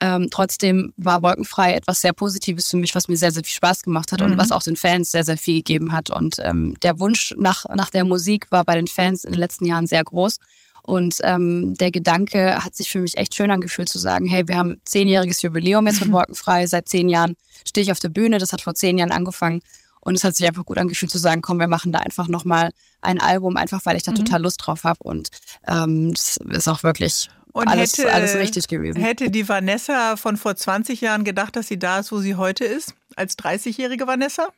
Ähm, 0.00 0.28
trotzdem 0.30 0.92
war 0.96 1.22
Wolkenfrei 1.22 1.74
etwas 1.74 2.00
sehr 2.00 2.12
Positives 2.12 2.68
für 2.68 2.76
mich, 2.76 2.94
was 2.94 3.06
mir 3.06 3.16
sehr, 3.16 3.30
sehr 3.30 3.44
viel 3.44 3.54
Spaß 3.54 3.82
gemacht 3.82 4.10
hat 4.10 4.20
mhm. 4.20 4.32
und 4.32 4.38
was 4.38 4.50
auch 4.50 4.62
den 4.62 4.74
Fans 4.76 5.12
sehr, 5.12 5.24
sehr 5.24 5.38
viel 5.38 5.58
gegeben 5.58 5.92
hat. 5.92 6.10
Und 6.10 6.36
ähm, 6.40 6.74
der 6.82 6.98
Wunsch 6.98 7.34
nach, 7.38 7.66
nach 7.74 7.90
der 7.90 8.04
Musik 8.04 8.50
war 8.50 8.64
bei 8.64 8.74
den 8.74 8.88
Fans 8.88 9.24
in 9.24 9.32
den 9.32 9.38
letzten 9.38 9.64
Jahren 9.64 9.86
sehr 9.86 10.02
groß. 10.02 10.38
Und 10.82 11.16
ähm, 11.22 11.74
der 11.74 11.90
Gedanke 11.90 12.64
hat 12.64 12.74
sich 12.74 12.90
für 12.90 13.00
mich 13.00 13.16
echt 13.16 13.34
schön 13.34 13.50
angefühlt 13.50 13.88
zu 13.88 13.98
sagen, 13.98 14.26
hey, 14.26 14.48
wir 14.48 14.56
haben 14.56 14.80
zehnjähriges 14.84 15.42
Jubiläum 15.42 15.86
jetzt 15.86 16.00
mit 16.00 16.10
Wolkenfrei. 16.12 16.66
Seit 16.66 16.88
zehn 16.88 17.08
Jahren 17.08 17.36
stehe 17.66 17.84
ich 17.84 17.92
auf 17.92 18.00
der 18.00 18.08
Bühne. 18.08 18.38
Das 18.38 18.52
hat 18.52 18.62
vor 18.62 18.74
zehn 18.74 18.98
Jahren 18.98 19.12
angefangen. 19.12 19.62
Und 20.00 20.16
es 20.16 20.24
hat 20.24 20.34
sich 20.34 20.46
einfach 20.46 20.64
gut 20.64 20.78
angefühlt 20.78 21.12
zu 21.12 21.18
sagen, 21.18 21.42
komm, 21.42 21.60
wir 21.60 21.68
machen 21.68 21.92
da 21.92 22.00
einfach 22.00 22.26
nochmal 22.26 22.70
ein 23.00 23.20
Album, 23.20 23.56
einfach 23.56 23.86
weil 23.86 23.96
ich 23.96 24.02
da 24.02 24.10
mhm. 24.10 24.16
total 24.16 24.42
Lust 24.42 24.60
drauf 24.64 24.82
habe. 24.82 24.98
Und 25.04 25.28
ähm, 25.68 26.12
das 26.12 26.38
ist 26.38 26.68
auch 26.68 26.82
wirklich 26.82 27.28
und 27.52 27.68
alles, 27.68 27.98
hätte, 27.98 28.12
alles 28.12 28.34
richtig 28.34 28.66
gewesen. 28.66 29.00
Hätte 29.00 29.30
die 29.30 29.48
Vanessa 29.48 30.16
von 30.16 30.36
vor 30.36 30.56
20 30.56 31.00
Jahren 31.00 31.22
gedacht, 31.22 31.54
dass 31.54 31.68
sie 31.68 31.78
da 31.78 32.00
ist, 32.00 32.10
wo 32.10 32.18
sie 32.18 32.34
heute 32.34 32.64
ist, 32.64 32.94
als 33.14 33.38
30-jährige 33.38 34.06
Vanessa? 34.06 34.48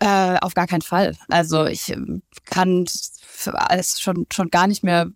Äh, 0.00 0.36
auf 0.40 0.54
gar 0.54 0.66
keinen 0.66 0.82
Fall. 0.82 1.16
Also 1.28 1.66
ich 1.66 1.90
ähm, 1.90 2.22
kann 2.44 2.86
alles 3.46 4.00
schon, 4.00 4.26
schon 4.32 4.50
gar 4.50 4.66
nicht 4.66 4.82
mehr 4.82 5.10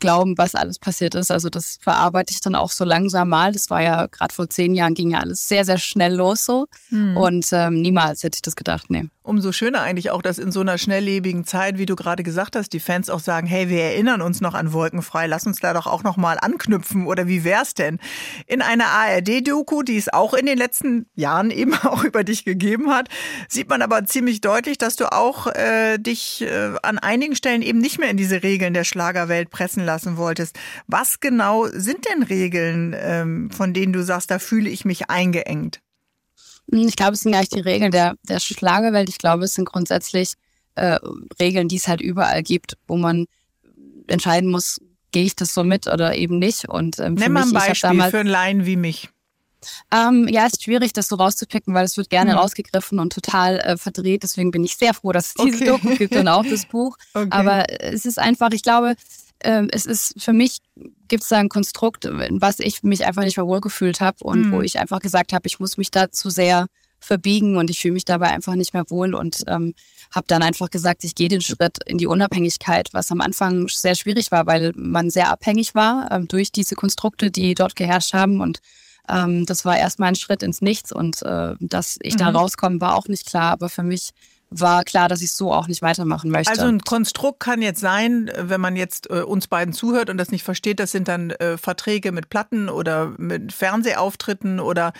glauben, 0.00 0.36
was 0.38 0.54
alles 0.54 0.78
passiert 0.78 1.14
ist. 1.14 1.30
Also 1.30 1.48
das 1.48 1.78
verarbeite 1.80 2.32
ich 2.32 2.40
dann 2.40 2.54
auch 2.54 2.70
so 2.70 2.84
langsam 2.84 3.28
mal. 3.28 3.52
Das 3.52 3.70
war 3.70 3.82
ja 3.82 4.06
gerade 4.06 4.32
vor 4.32 4.48
zehn 4.48 4.74
Jahren 4.74 4.94
ging 4.94 5.10
ja 5.10 5.20
alles 5.20 5.48
sehr, 5.48 5.64
sehr 5.64 5.78
schnell 5.78 6.14
los 6.14 6.44
so. 6.44 6.66
Hm. 6.88 7.16
Und 7.16 7.46
ähm, 7.52 7.80
niemals 7.80 8.22
hätte 8.22 8.36
ich 8.36 8.42
das 8.42 8.56
gedacht, 8.56 8.90
nee. 8.90 9.08
Umso 9.26 9.52
schöner 9.52 9.80
eigentlich 9.80 10.10
auch, 10.10 10.20
dass 10.20 10.36
in 10.36 10.52
so 10.52 10.60
einer 10.60 10.76
schnelllebigen 10.76 11.46
Zeit, 11.46 11.78
wie 11.78 11.86
du 11.86 11.96
gerade 11.96 12.22
gesagt 12.22 12.56
hast, 12.56 12.74
die 12.74 12.78
Fans 12.78 13.08
auch 13.08 13.20
sagen, 13.20 13.46
hey, 13.46 13.70
wir 13.70 13.80
erinnern 13.80 14.20
uns 14.20 14.42
noch 14.42 14.52
an 14.52 14.74
Wolkenfrei, 14.74 15.26
lass 15.26 15.46
uns 15.46 15.60
da 15.60 15.72
doch 15.72 15.86
auch 15.86 16.02
noch 16.02 16.18
mal 16.18 16.36
anknüpfen 16.38 17.06
oder 17.06 17.26
wie 17.26 17.42
wär's 17.42 17.72
denn? 17.72 18.00
In 18.46 18.60
einer 18.60 18.84
ARD-Doku, 18.84 19.82
die 19.82 19.96
es 19.96 20.12
auch 20.12 20.34
in 20.34 20.44
den 20.44 20.58
letzten 20.58 21.06
Jahren 21.14 21.50
eben 21.50 21.72
auch 21.72 22.04
über 22.04 22.22
dich 22.22 22.44
gegeben 22.44 22.90
hat, 22.90 23.08
sieht 23.48 23.70
man 23.70 23.80
aber 23.80 24.04
ziemlich 24.04 24.42
deutlich, 24.42 24.76
dass 24.76 24.96
du 24.96 25.10
auch 25.10 25.46
äh, 25.46 25.96
dich 25.96 26.42
äh, 26.42 26.74
an 26.82 26.98
einigen 26.98 27.34
Stellen 27.34 27.62
eben 27.62 27.78
nicht 27.78 27.98
mehr 27.98 28.10
in 28.10 28.18
diese 28.18 28.42
Regeln 28.42 28.74
der 28.74 28.84
Schlagerwelt 28.84 29.48
pressen 29.48 29.86
lassen 29.86 30.18
wolltest. 30.18 30.58
Was 30.86 31.20
genau 31.20 31.66
sind 31.68 32.04
denn 32.10 32.24
Regeln, 32.24 32.94
ähm, 32.94 33.50
von 33.50 33.72
denen 33.72 33.94
du 33.94 34.02
sagst, 34.02 34.30
da 34.30 34.38
fühle 34.38 34.68
ich 34.68 34.84
mich 34.84 35.08
eingeengt? 35.08 35.80
Hm, 36.70 36.88
ich 36.88 36.96
glaube, 36.96 37.12
es 37.12 37.20
sind 37.20 37.32
gar 37.32 37.40
nicht 37.40 37.54
die 37.54 37.60
Regeln 37.60 37.90
der, 37.90 38.16
der 38.28 38.40
Schlagerwelt. 38.40 39.08
Ich 39.08 39.18
glaube, 39.18 39.44
es 39.44 39.54
sind 39.54 39.66
grundsätzlich 39.66 40.34
äh, 40.74 40.98
Regeln, 41.40 41.68
die 41.68 41.76
es 41.76 41.88
halt 41.88 42.00
überall 42.00 42.42
gibt, 42.42 42.76
wo 42.86 42.96
man 42.96 43.26
entscheiden 44.06 44.50
muss, 44.50 44.80
gehe 45.12 45.24
ich 45.24 45.36
das 45.36 45.54
so 45.54 45.64
mit 45.64 45.86
oder 45.86 46.16
eben 46.16 46.38
nicht. 46.38 46.68
Und, 46.68 46.98
ähm, 46.98 47.14
Nimm 47.14 47.32
mal 47.32 47.44
ein 47.44 47.52
Beispiel 47.52 47.90
damals, 47.90 48.10
für 48.10 48.20
einen 48.20 48.28
Laien 48.28 48.66
wie 48.66 48.76
mich. 48.76 49.08
Ähm, 49.90 50.28
ja, 50.28 50.46
es 50.46 50.54
ist 50.54 50.64
schwierig, 50.64 50.92
das 50.92 51.08
so 51.08 51.16
rauszupicken, 51.16 51.72
weil 51.72 51.84
es 51.84 51.96
wird 51.96 52.10
gerne 52.10 52.32
mhm. 52.32 52.38
rausgegriffen 52.38 52.98
und 52.98 53.12
total 53.12 53.60
äh, 53.60 53.76
verdreht. 53.76 54.22
Deswegen 54.22 54.50
bin 54.50 54.64
ich 54.64 54.76
sehr 54.76 54.92
froh, 54.92 55.12
dass 55.12 55.28
es 55.28 55.34
diese 55.34 55.56
okay. 55.56 55.64
Doku 55.64 55.96
gibt 55.96 56.16
und 56.16 56.28
auch 56.28 56.44
das 56.44 56.66
Buch. 56.66 56.96
Okay. 57.16 57.28
Aber 57.30 57.64
es 57.68 58.04
ist 58.06 58.18
einfach, 58.18 58.50
ich 58.50 58.62
glaube, 58.62 58.96
äh, 59.44 59.66
es 59.70 59.86
ist 59.86 60.14
für 60.18 60.32
mich 60.32 60.58
gibt 61.08 61.22
es 61.22 61.28
da 61.28 61.38
ein 61.38 61.48
Konstrukt, 61.48 62.08
was 62.10 62.58
ich 62.58 62.82
mich 62.82 63.06
einfach 63.06 63.22
nicht 63.22 63.36
mehr 63.36 63.46
wohlgefühlt 63.46 64.00
habe 64.00 64.24
und 64.24 64.46
mhm. 64.46 64.52
wo 64.52 64.60
ich 64.62 64.78
einfach 64.78 65.00
gesagt 65.00 65.32
habe, 65.32 65.46
ich 65.46 65.60
muss 65.60 65.76
mich 65.76 65.90
da 65.90 66.10
zu 66.10 66.30
sehr 66.30 66.66
verbiegen 67.00 67.56
und 67.56 67.68
ich 67.70 67.80
fühle 67.80 67.94
mich 67.94 68.06
dabei 68.06 68.28
einfach 68.28 68.54
nicht 68.54 68.72
mehr 68.72 68.84
wohl 68.88 69.14
und 69.14 69.44
ähm, 69.46 69.74
habe 70.10 70.26
dann 70.26 70.42
einfach 70.42 70.70
gesagt, 70.70 71.04
ich 71.04 71.14
gehe 71.14 71.28
den 71.28 71.42
Schritt 71.42 71.78
in 71.86 71.98
die 71.98 72.06
Unabhängigkeit, 72.06 72.88
was 72.92 73.12
am 73.12 73.20
Anfang 73.20 73.68
sehr 73.68 73.94
schwierig 73.94 74.30
war, 74.30 74.46
weil 74.46 74.72
man 74.74 75.10
sehr 75.10 75.30
abhängig 75.30 75.74
war 75.74 76.08
ähm, 76.10 76.28
durch 76.28 76.50
diese 76.50 76.74
Konstrukte, 76.74 77.30
die 77.30 77.54
dort 77.54 77.76
geherrscht 77.76 78.14
haben 78.14 78.40
und 78.40 78.60
ähm, 79.08 79.44
das 79.44 79.66
war 79.66 79.76
erstmal 79.76 80.08
ein 80.08 80.14
Schritt 80.14 80.42
ins 80.42 80.62
Nichts 80.62 80.92
und 80.92 81.22
äh, 81.22 81.54
dass 81.60 81.98
ich 82.00 82.14
mhm. 82.14 82.18
da 82.18 82.30
rauskomme, 82.30 82.80
war 82.80 82.96
auch 82.96 83.06
nicht 83.08 83.26
klar, 83.26 83.52
aber 83.52 83.68
für 83.68 83.82
mich 83.82 84.10
war 84.60 84.84
klar, 84.84 85.08
dass 85.08 85.22
ich 85.22 85.32
so 85.32 85.52
auch 85.52 85.66
nicht 85.66 85.82
weitermachen 85.82 86.30
möchte. 86.30 86.50
Also 86.50 86.66
ein 86.66 86.80
Konstrukt 86.80 87.40
kann 87.40 87.62
jetzt 87.62 87.80
sein, 87.80 88.30
wenn 88.38 88.60
man 88.60 88.76
jetzt 88.76 89.10
äh, 89.10 89.22
uns 89.22 89.48
beiden 89.48 89.74
zuhört 89.74 90.10
und 90.10 90.16
das 90.16 90.30
nicht 90.30 90.44
versteht, 90.44 90.80
das 90.80 90.92
sind 90.92 91.08
dann 91.08 91.30
äh, 91.30 91.58
Verträge 91.58 92.12
mit 92.12 92.28
Platten 92.28 92.68
oder 92.68 93.12
mit 93.18 93.52
Fernsehauftritten 93.52 94.60
oder 94.60 94.92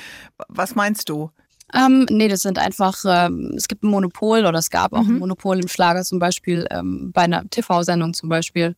was 0.49 0.75
meinst 0.75 1.09
du? 1.09 1.31
Ähm, 1.73 2.07
nee, 2.11 2.29
das 2.29 2.43
sind 2.43 2.59
einfach, 2.59 2.99
ähm, 3.07 3.55
es 3.57 3.69
gibt 3.69 3.83
ein 3.83 3.89
Monopol 3.89 4.45
oder 4.45 4.59
es 4.59 4.71
gab 4.71 4.93
auch 4.93 5.03
mhm. 5.03 5.17
ein 5.17 5.19
Monopol 5.19 5.59
im 5.59 5.69
Schlager 5.69 6.05
zum 6.05 6.19
Beispiel, 6.19 6.67
ähm, 6.71 7.11
bei 7.13 7.23
einer 7.23 7.49
TV-Sendung 7.49 8.15
zum 8.15 8.29
Beispiel, 8.29 8.77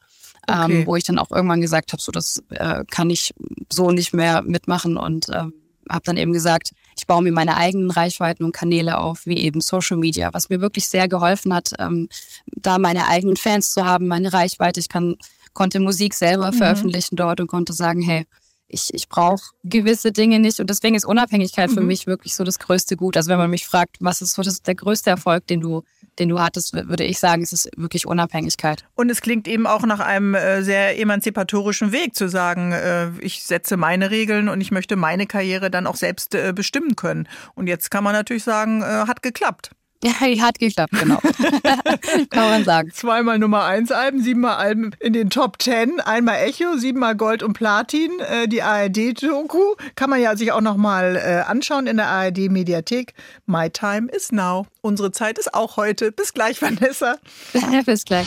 ähm, 0.48 0.64
okay. 0.64 0.86
wo 0.86 0.96
ich 0.96 1.04
dann 1.04 1.18
auch 1.18 1.30
irgendwann 1.30 1.60
gesagt 1.60 1.92
habe, 1.92 2.00
so 2.00 2.12
das 2.12 2.42
äh, 2.50 2.84
kann 2.90 3.10
ich 3.10 3.34
so 3.70 3.90
nicht 3.90 4.14
mehr 4.14 4.42
mitmachen 4.42 4.96
und 4.96 5.28
äh, 5.28 5.44
habe 5.90 6.04
dann 6.04 6.16
eben 6.16 6.32
gesagt, 6.32 6.72
ich 6.96 7.06
baue 7.06 7.22
mir 7.22 7.32
meine 7.32 7.56
eigenen 7.56 7.90
Reichweiten 7.90 8.44
und 8.44 8.52
Kanäle 8.52 8.98
auf, 8.98 9.26
wie 9.26 9.36
eben 9.38 9.60
Social 9.60 9.96
Media, 9.96 10.32
was 10.32 10.48
mir 10.48 10.60
wirklich 10.60 10.88
sehr 10.88 11.08
geholfen 11.08 11.52
hat, 11.54 11.72
ähm, 11.78 12.08
da 12.46 12.78
meine 12.78 13.06
eigenen 13.06 13.36
Fans 13.36 13.72
zu 13.72 13.84
haben, 13.84 14.06
meine 14.06 14.32
Reichweite. 14.32 14.80
Ich 14.80 14.88
kann, 14.88 15.16
konnte 15.52 15.78
Musik 15.78 16.14
selber 16.14 16.52
mhm. 16.52 16.56
veröffentlichen 16.56 17.16
dort 17.16 17.40
und 17.40 17.48
konnte 17.48 17.72
sagen, 17.72 18.00
hey, 18.00 18.26
ich, 18.68 18.92
ich 18.94 19.08
brauche 19.08 19.50
gewisse 19.62 20.10
Dinge 20.10 20.40
nicht. 20.40 20.58
Und 20.58 20.70
deswegen 20.70 20.96
ist 20.96 21.04
Unabhängigkeit 21.04 21.70
mhm. 21.70 21.74
für 21.74 21.80
mich 21.82 22.06
wirklich 22.06 22.34
so 22.34 22.44
das 22.44 22.58
größte 22.58 22.96
Gut. 22.96 23.16
Also 23.16 23.30
wenn 23.30 23.38
man 23.38 23.50
mich 23.50 23.66
fragt, 23.66 23.96
was 24.00 24.22
ist 24.22 24.34
so 24.34 24.42
der 24.42 24.74
größte 24.74 25.10
Erfolg, 25.10 25.46
den 25.46 25.60
du, 25.60 25.82
den 26.18 26.28
du 26.28 26.40
hattest, 26.40 26.74
würde 26.74 27.04
ich 27.04 27.18
sagen, 27.18 27.42
es 27.42 27.52
ist 27.52 27.70
wirklich 27.76 28.06
Unabhängigkeit. 28.06 28.84
Und 28.94 29.10
es 29.10 29.20
klingt 29.20 29.48
eben 29.48 29.66
auch 29.66 29.84
nach 29.84 30.00
einem 30.00 30.34
äh, 30.34 30.62
sehr 30.62 30.98
emanzipatorischen 30.98 31.92
Weg 31.92 32.14
zu 32.14 32.28
sagen, 32.28 32.72
äh, 32.72 33.10
ich 33.20 33.42
setze 33.42 33.76
meine 33.76 34.10
Regeln 34.10 34.48
und 34.48 34.60
ich 34.60 34.70
möchte 34.70 34.96
meine 34.96 35.26
Karriere 35.26 35.70
dann 35.70 35.86
auch 35.86 35.96
selbst 35.96 36.34
äh, 36.34 36.52
bestimmen 36.54 36.96
können. 36.96 37.28
Und 37.54 37.66
jetzt 37.66 37.90
kann 37.90 38.04
man 38.04 38.12
natürlich 38.12 38.44
sagen, 38.44 38.84
hat 38.84 39.22
geklappt. 39.22 39.70
Ja, 40.06 40.42
hat 40.42 40.58
geklappt, 40.58 40.92
genau. 40.98 41.18
Kann 42.30 42.50
man 42.50 42.64
sagen. 42.64 42.90
Zweimal 42.92 43.38
Nummer 43.38 43.64
1 43.64 43.90
Alben, 43.90 44.22
siebenmal 44.22 44.56
Alben 44.56 44.92
in 45.00 45.12
den 45.12 45.30
Top 45.30 45.60
10, 45.60 46.00
einmal 46.00 46.36
Echo, 46.46 46.76
siebenmal 46.76 47.16
Gold 47.16 47.42
und 47.42 47.54
Platin. 47.54 48.10
Äh, 48.20 48.46
die 48.46 48.62
ARD-Doku 48.62 49.74
kann 49.96 50.10
man 50.10 50.20
ja 50.20 50.36
sich 50.36 50.52
auch 50.52 50.60
nochmal 50.60 51.16
äh, 51.16 51.50
anschauen 51.50 51.86
in 51.86 51.96
der 51.96 52.06
ARD-Mediathek. 52.06 53.14
My 53.46 53.68
time 53.68 54.08
is 54.10 54.30
now. 54.30 54.66
Unsere 54.80 55.10
Zeit 55.10 55.38
ist 55.38 55.54
auch 55.54 55.76
heute. 55.76 56.12
Bis 56.12 56.32
gleich, 56.32 56.62
Vanessa. 56.62 57.16
Bis 57.86 58.04
gleich. 58.04 58.26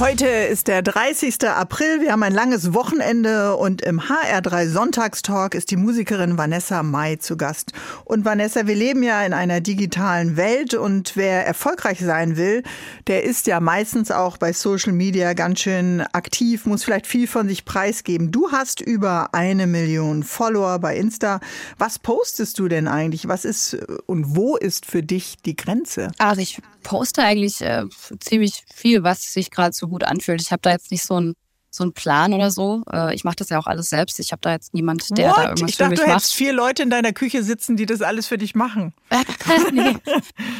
Heute 0.00 0.26
ist 0.26 0.68
der 0.68 0.80
30. 0.80 1.46
April. 1.46 2.00
Wir 2.00 2.12
haben 2.12 2.22
ein 2.22 2.32
langes 2.32 2.72
Wochenende 2.72 3.54
und 3.56 3.82
im 3.82 4.00
HR3 4.00 4.66
Sonntagstalk 4.66 5.54
ist 5.54 5.70
die 5.70 5.76
Musikerin 5.76 6.38
Vanessa 6.38 6.82
Mai 6.82 7.16
zu 7.16 7.36
Gast. 7.36 7.74
Und 8.06 8.24
Vanessa, 8.24 8.66
wir 8.66 8.76
leben 8.76 9.02
ja 9.02 9.22
in 9.26 9.34
einer 9.34 9.60
digitalen 9.60 10.38
Welt 10.38 10.72
und 10.72 11.16
wer 11.16 11.46
erfolgreich 11.46 12.00
sein 12.00 12.38
will, 12.38 12.62
der 13.08 13.24
ist 13.24 13.46
ja 13.46 13.60
meistens 13.60 14.10
auch 14.10 14.38
bei 14.38 14.54
Social 14.54 14.94
Media 14.94 15.34
ganz 15.34 15.60
schön 15.60 16.00
aktiv, 16.14 16.64
muss 16.64 16.82
vielleicht 16.82 17.06
viel 17.06 17.26
von 17.26 17.46
sich 17.46 17.66
preisgeben. 17.66 18.32
Du 18.32 18.52
hast 18.52 18.80
über 18.80 19.34
eine 19.34 19.66
Million 19.66 20.22
Follower 20.22 20.78
bei 20.78 20.96
Insta. 20.96 21.40
Was 21.76 21.98
postest 21.98 22.58
du 22.58 22.68
denn 22.68 22.88
eigentlich? 22.88 23.28
Was 23.28 23.44
ist 23.44 23.76
und 24.06 24.34
wo 24.34 24.56
ist 24.56 24.86
für 24.86 25.02
dich 25.02 25.36
die 25.44 25.56
Grenze? 25.56 26.10
Also 26.16 26.40
ich 26.40 26.62
poste 26.82 27.22
eigentlich 27.22 27.60
äh, 27.60 27.84
ziemlich 28.20 28.64
viel, 28.74 29.02
was 29.02 29.32
sich 29.32 29.50
gerade 29.50 29.74
so 29.74 29.88
gut 29.88 30.04
anfühlt. 30.04 30.40
Ich 30.40 30.52
habe 30.52 30.62
da 30.62 30.70
jetzt 30.70 30.90
nicht 30.90 31.04
so 31.04 31.16
einen 31.16 31.34
so 31.70 31.84
einen 31.84 31.92
Plan 31.92 32.32
oder 32.32 32.50
so. 32.50 32.82
Äh, 32.92 33.14
ich 33.14 33.24
mache 33.24 33.36
das 33.36 33.48
ja 33.48 33.58
auch 33.58 33.66
alles 33.66 33.88
selbst. 33.88 34.18
Ich 34.18 34.32
habe 34.32 34.40
da 34.42 34.52
jetzt 34.52 34.74
niemand, 34.74 35.16
der 35.16 35.30
What? 35.30 35.36
da 35.36 35.42
irgendwas 35.44 35.70
ich 35.70 35.76
dachte, 35.76 35.84
für 35.84 35.90
mich 35.90 36.00
du 36.00 36.06
macht. 36.06 36.16
hättest 36.16 36.34
vier 36.34 36.52
Leute 36.52 36.82
in 36.82 36.90
deiner 36.90 37.12
Küche 37.12 37.42
sitzen, 37.44 37.76
die 37.76 37.86
das 37.86 38.02
alles 38.02 38.26
für 38.26 38.38
dich 38.38 38.54
machen. 38.54 38.92
nee. 39.72 39.96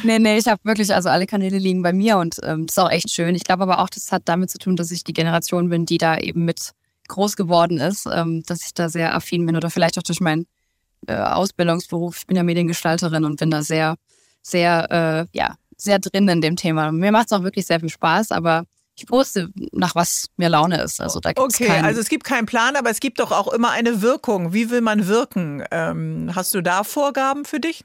nee, 0.03 0.19
nee, 0.19 0.37
ich 0.37 0.47
habe 0.47 0.61
wirklich, 0.63 0.93
also 0.93 1.09
alle 1.09 1.27
Kanäle 1.27 1.57
liegen 1.57 1.81
bei 1.81 1.91
mir 1.91 2.17
und 2.17 2.37
ähm, 2.43 2.65
das 2.65 2.77
ist 2.77 2.79
auch 2.79 2.89
echt 2.89 3.11
schön. 3.11 3.35
Ich 3.35 3.43
glaube 3.43 3.63
aber 3.63 3.79
auch, 3.79 3.89
das 3.89 4.11
hat 4.11 4.23
damit 4.25 4.49
zu 4.49 4.57
tun, 4.57 4.77
dass 4.77 4.89
ich 4.89 5.03
die 5.03 5.13
Generation 5.13 5.69
bin, 5.69 5.85
die 5.85 5.97
da 5.97 6.17
eben 6.17 6.45
mit 6.45 6.71
groß 7.09 7.35
geworden 7.35 7.77
ist, 7.79 8.07
ähm, 8.11 8.43
dass 8.45 8.65
ich 8.65 8.73
da 8.73 8.87
sehr 8.87 9.13
affin 9.13 9.45
bin 9.45 9.57
oder 9.57 9.69
vielleicht 9.69 9.97
auch 9.97 10.03
durch 10.03 10.21
meinen 10.21 10.47
äh, 11.07 11.15
Ausbildungsberuf. 11.15 12.19
Ich 12.19 12.27
bin 12.27 12.37
ja 12.37 12.43
Mediengestalterin 12.43 13.25
und 13.25 13.37
bin 13.37 13.51
da 13.51 13.63
sehr, 13.63 13.95
sehr, 14.41 15.27
äh, 15.33 15.37
ja, 15.37 15.55
sehr 15.81 15.99
drin 15.99 16.27
in 16.27 16.41
dem 16.41 16.55
Thema. 16.55 16.91
Mir 16.91 17.11
macht 17.11 17.27
es 17.27 17.33
auch 17.33 17.43
wirklich 17.43 17.65
sehr 17.65 17.79
viel 17.79 17.89
Spaß, 17.89 18.31
aber 18.31 18.65
ich 18.95 19.07
poste 19.07 19.49
nach 19.71 19.95
was 19.95 20.27
mir 20.37 20.49
Laune 20.49 20.81
ist. 20.81 21.01
Also 21.01 21.19
da 21.19 21.33
gibt's 21.33 21.55
Okay, 21.55 21.67
keinen, 21.67 21.85
also 21.85 21.99
es 21.99 22.09
gibt 22.09 22.23
keinen 22.23 22.45
Plan, 22.45 22.75
aber 22.75 22.89
es 22.89 22.99
gibt 22.99 23.19
doch 23.19 23.31
auch 23.31 23.51
immer 23.51 23.71
eine 23.71 24.01
Wirkung. 24.01 24.53
Wie 24.53 24.69
will 24.69 24.81
man 24.81 25.07
wirken? 25.07 25.63
Ähm, 25.71 26.31
hast 26.35 26.53
du 26.53 26.61
da 26.61 26.83
Vorgaben 26.83 27.45
für 27.45 27.59
dich? 27.59 27.83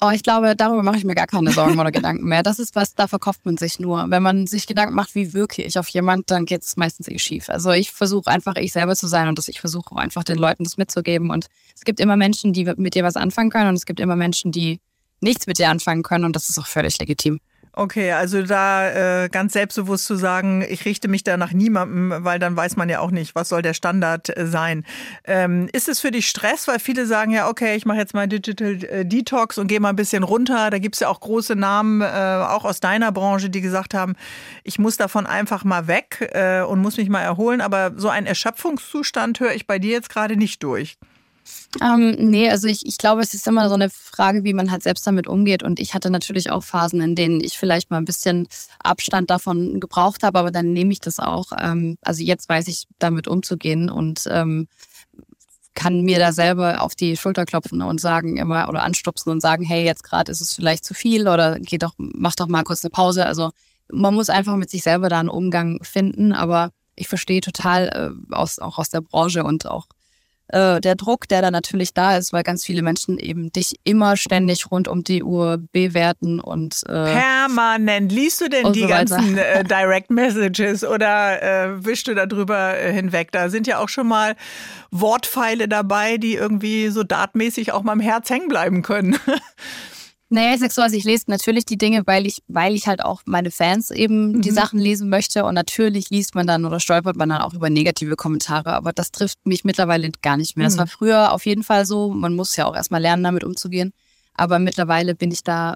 Oh, 0.00 0.10
ich 0.10 0.22
glaube, 0.22 0.54
darüber 0.56 0.82
mache 0.82 0.98
ich 0.98 1.04
mir 1.04 1.14
gar 1.14 1.28
keine 1.28 1.52
Sorgen 1.52 1.78
oder 1.78 1.92
Gedanken 1.92 2.26
mehr. 2.26 2.42
Das 2.42 2.58
ist 2.58 2.74
was, 2.74 2.94
da 2.94 3.06
verkauft 3.06 3.46
man 3.46 3.56
sich 3.56 3.78
nur. 3.78 4.06
Wenn 4.10 4.22
man 4.22 4.46
sich 4.46 4.66
Gedanken 4.66 4.94
macht, 4.94 5.14
wie 5.14 5.32
wirke 5.32 5.62
ich 5.62 5.78
auf 5.78 5.88
jemand, 5.88 6.30
dann 6.30 6.44
geht 6.44 6.62
es 6.62 6.76
meistens 6.76 7.08
eh 7.08 7.18
schief. 7.18 7.48
Also 7.48 7.70
ich 7.70 7.92
versuche 7.92 8.28
einfach 8.28 8.56
ich 8.56 8.72
selber 8.72 8.96
zu 8.96 9.06
sein 9.06 9.28
und 9.28 9.38
das, 9.38 9.48
ich 9.48 9.60
versuche 9.60 9.92
auch 9.92 9.96
einfach 9.96 10.24
den 10.24 10.36
Leuten 10.36 10.64
das 10.64 10.76
mitzugeben. 10.76 11.30
Und 11.30 11.46
es 11.74 11.84
gibt 11.84 12.00
immer 12.00 12.16
Menschen, 12.16 12.52
die 12.52 12.64
mit 12.76 12.94
dir 12.94 13.04
was 13.04 13.16
anfangen 13.16 13.50
können 13.50 13.68
und 13.68 13.76
es 13.76 13.86
gibt 13.86 14.00
immer 14.00 14.16
Menschen, 14.16 14.52
die 14.52 14.80
nichts 15.20 15.46
mit 15.46 15.58
dir 15.58 15.68
anfangen 15.68 16.02
können 16.02 16.24
und 16.24 16.36
das 16.36 16.48
ist 16.48 16.58
auch 16.58 16.66
völlig 16.66 16.98
legitim. 16.98 17.40
Okay, 17.76 18.12
also 18.12 18.42
da 18.42 19.24
äh, 19.24 19.28
ganz 19.28 19.52
selbstbewusst 19.52 20.06
zu 20.06 20.14
sagen, 20.14 20.64
ich 20.68 20.84
richte 20.84 21.08
mich 21.08 21.24
da 21.24 21.36
nach 21.36 21.52
niemandem, 21.52 22.24
weil 22.24 22.38
dann 22.38 22.56
weiß 22.56 22.76
man 22.76 22.88
ja 22.88 23.00
auch 23.00 23.10
nicht, 23.10 23.34
was 23.34 23.48
soll 23.48 23.62
der 23.62 23.74
Standard 23.74 24.36
äh, 24.36 24.46
sein. 24.46 24.84
Ähm, 25.24 25.68
ist 25.72 25.88
es 25.88 25.98
für 25.98 26.12
dich 26.12 26.28
Stress? 26.28 26.68
Weil 26.68 26.78
viele 26.78 27.04
sagen 27.04 27.32
ja, 27.32 27.48
okay, 27.48 27.74
ich 27.74 27.84
mache 27.84 27.98
jetzt 27.98 28.14
mal 28.14 28.28
Digital 28.28 28.84
äh, 28.84 29.04
Detox 29.04 29.58
und 29.58 29.66
gehe 29.66 29.80
mal 29.80 29.88
ein 29.88 29.96
bisschen 29.96 30.22
runter. 30.22 30.70
Da 30.70 30.78
gibt's 30.78 31.00
ja 31.00 31.08
auch 31.08 31.18
große 31.18 31.56
Namen, 31.56 32.00
äh, 32.00 32.04
auch 32.04 32.64
aus 32.64 32.78
deiner 32.78 33.10
Branche, 33.10 33.50
die 33.50 33.60
gesagt 33.60 33.92
haben, 33.92 34.14
ich 34.62 34.78
muss 34.78 34.96
davon 34.96 35.26
einfach 35.26 35.64
mal 35.64 35.88
weg 35.88 36.30
äh, 36.32 36.60
und 36.60 36.80
muss 36.80 36.96
mich 36.96 37.08
mal 37.08 37.22
erholen. 37.22 37.60
Aber 37.60 37.94
so 37.96 38.08
einen 38.08 38.28
Erschöpfungszustand 38.28 39.40
höre 39.40 39.52
ich 39.52 39.66
bei 39.66 39.80
dir 39.80 39.90
jetzt 39.90 40.10
gerade 40.10 40.36
nicht 40.36 40.62
durch. 40.62 40.96
Ähm, 41.82 42.16
nee, 42.18 42.48
also 42.48 42.68
ich, 42.68 42.86
ich 42.86 42.98
glaube, 42.98 43.20
es 43.20 43.34
ist 43.34 43.46
immer 43.46 43.68
so 43.68 43.74
eine 43.74 43.90
Frage, 43.90 44.44
wie 44.44 44.54
man 44.54 44.70
halt 44.70 44.82
selbst 44.82 45.06
damit 45.06 45.26
umgeht. 45.26 45.62
Und 45.62 45.80
ich 45.80 45.94
hatte 45.94 46.10
natürlich 46.10 46.50
auch 46.50 46.62
Phasen, 46.62 47.00
in 47.00 47.14
denen 47.14 47.40
ich 47.40 47.58
vielleicht 47.58 47.90
mal 47.90 47.98
ein 47.98 48.04
bisschen 48.04 48.48
Abstand 48.82 49.30
davon 49.30 49.80
gebraucht 49.80 50.22
habe, 50.22 50.38
aber 50.38 50.50
dann 50.50 50.72
nehme 50.72 50.92
ich 50.92 51.00
das 51.00 51.18
auch. 51.18 51.52
Ähm, 51.58 51.98
also 52.02 52.22
jetzt 52.22 52.48
weiß 52.48 52.68
ich 52.68 52.86
damit 52.98 53.28
umzugehen 53.28 53.90
und 53.90 54.24
ähm, 54.30 54.68
kann 55.74 56.02
mir 56.02 56.18
da 56.18 56.32
selber 56.32 56.82
auf 56.82 56.94
die 56.94 57.16
Schulter 57.16 57.44
klopfen 57.44 57.82
und 57.82 58.00
sagen 58.00 58.36
immer 58.36 58.68
oder 58.68 58.82
anstupsen 58.82 59.32
und 59.32 59.40
sagen, 59.40 59.64
hey, 59.64 59.84
jetzt 59.84 60.04
gerade 60.04 60.30
ist 60.30 60.40
es 60.40 60.54
vielleicht 60.54 60.84
zu 60.84 60.94
viel 60.94 61.28
oder 61.28 61.58
geh 61.58 61.78
doch, 61.78 61.94
mach 61.98 62.36
doch 62.36 62.46
mal 62.46 62.62
kurz 62.62 62.84
eine 62.84 62.90
Pause. 62.90 63.26
Also 63.26 63.50
man 63.90 64.14
muss 64.14 64.30
einfach 64.30 64.56
mit 64.56 64.70
sich 64.70 64.82
selber 64.82 65.08
da 65.08 65.18
einen 65.18 65.28
Umgang 65.28 65.82
finden, 65.82 66.32
aber 66.32 66.70
ich 66.94 67.08
verstehe 67.08 67.40
total 67.40 68.14
äh, 68.30 68.34
aus, 68.34 68.60
auch 68.60 68.78
aus 68.78 68.88
der 68.88 69.00
Branche 69.00 69.42
und 69.42 69.66
auch 69.66 69.88
äh, 70.48 70.80
der 70.80 70.94
Druck, 70.94 71.28
der 71.28 71.42
da 71.42 71.50
natürlich 71.50 71.94
da 71.94 72.16
ist, 72.16 72.32
weil 72.32 72.42
ganz 72.42 72.64
viele 72.64 72.82
Menschen 72.82 73.18
eben 73.18 73.50
dich 73.52 73.76
immer 73.84 74.16
ständig 74.16 74.70
rund 74.70 74.88
um 74.88 75.02
die 75.02 75.22
Uhr 75.22 75.58
bewerten 75.72 76.40
und 76.40 76.82
äh, 76.86 77.14
Permanent. 77.14 78.12
Liest 78.12 78.42
du 78.42 78.48
denn 78.48 78.72
die 78.72 78.82
so 78.82 78.88
ganzen 78.88 79.38
äh, 79.38 79.64
Direct 79.68 80.10
Messages 80.10 80.84
oder 80.84 81.42
äh, 81.42 81.84
wischst 81.84 82.08
du 82.08 82.14
darüber 82.14 82.78
äh, 82.78 82.92
hinweg? 82.92 83.32
Da 83.32 83.48
sind 83.48 83.66
ja 83.66 83.78
auch 83.78 83.88
schon 83.88 84.06
mal 84.06 84.36
Wortpfeile 84.90 85.66
dabei, 85.66 86.18
die 86.18 86.34
irgendwie 86.34 86.88
so 86.88 87.02
dartmäßig 87.04 87.72
auch 87.72 87.82
mal 87.82 87.94
im 87.94 88.00
Herz 88.00 88.28
hängen 88.28 88.48
bleiben 88.48 88.82
können. 88.82 89.18
Naja, 90.30 90.54
ich 90.54 90.60
sag 90.60 90.72
so, 90.72 90.82
also 90.82 90.96
ich 90.96 91.04
lese 91.04 91.24
natürlich 91.28 91.64
die 91.66 91.76
Dinge, 91.76 92.02
weil 92.06 92.26
ich, 92.26 92.42
weil 92.48 92.74
ich 92.74 92.88
halt 92.88 93.04
auch 93.04 93.22
meine 93.26 93.50
Fans 93.50 93.90
eben 93.90 94.40
die 94.40 94.50
Mhm. 94.50 94.54
Sachen 94.54 94.78
lesen 94.80 95.08
möchte. 95.08 95.44
Und 95.44 95.54
natürlich 95.54 96.10
liest 96.10 96.34
man 96.34 96.46
dann 96.46 96.64
oder 96.64 96.80
stolpert 96.80 97.14
man 97.16 97.28
dann 97.28 97.42
auch 97.42 97.52
über 97.52 97.70
negative 97.70 98.16
Kommentare. 98.16 98.72
Aber 98.72 98.92
das 98.92 99.12
trifft 99.12 99.46
mich 99.46 99.64
mittlerweile 99.64 100.10
gar 100.22 100.36
nicht 100.36 100.56
mehr. 100.56 100.66
Das 100.66 100.74
Mhm. 100.74 100.78
war 100.80 100.86
früher 100.86 101.32
auf 101.32 101.44
jeden 101.46 101.62
Fall 101.62 101.84
so. 101.86 102.12
Man 102.12 102.34
muss 102.34 102.56
ja 102.56 102.64
auch 102.66 102.74
erstmal 102.74 103.02
lernen, 103.02 103.22
damit 103.22 103.44
umzugehen. 103.44 103.92
Aber 104.34 104.58
mittlerweile 104.58 105.14
bin 105.14 105.30
ich 105.30 105.44
da 105.44 105.74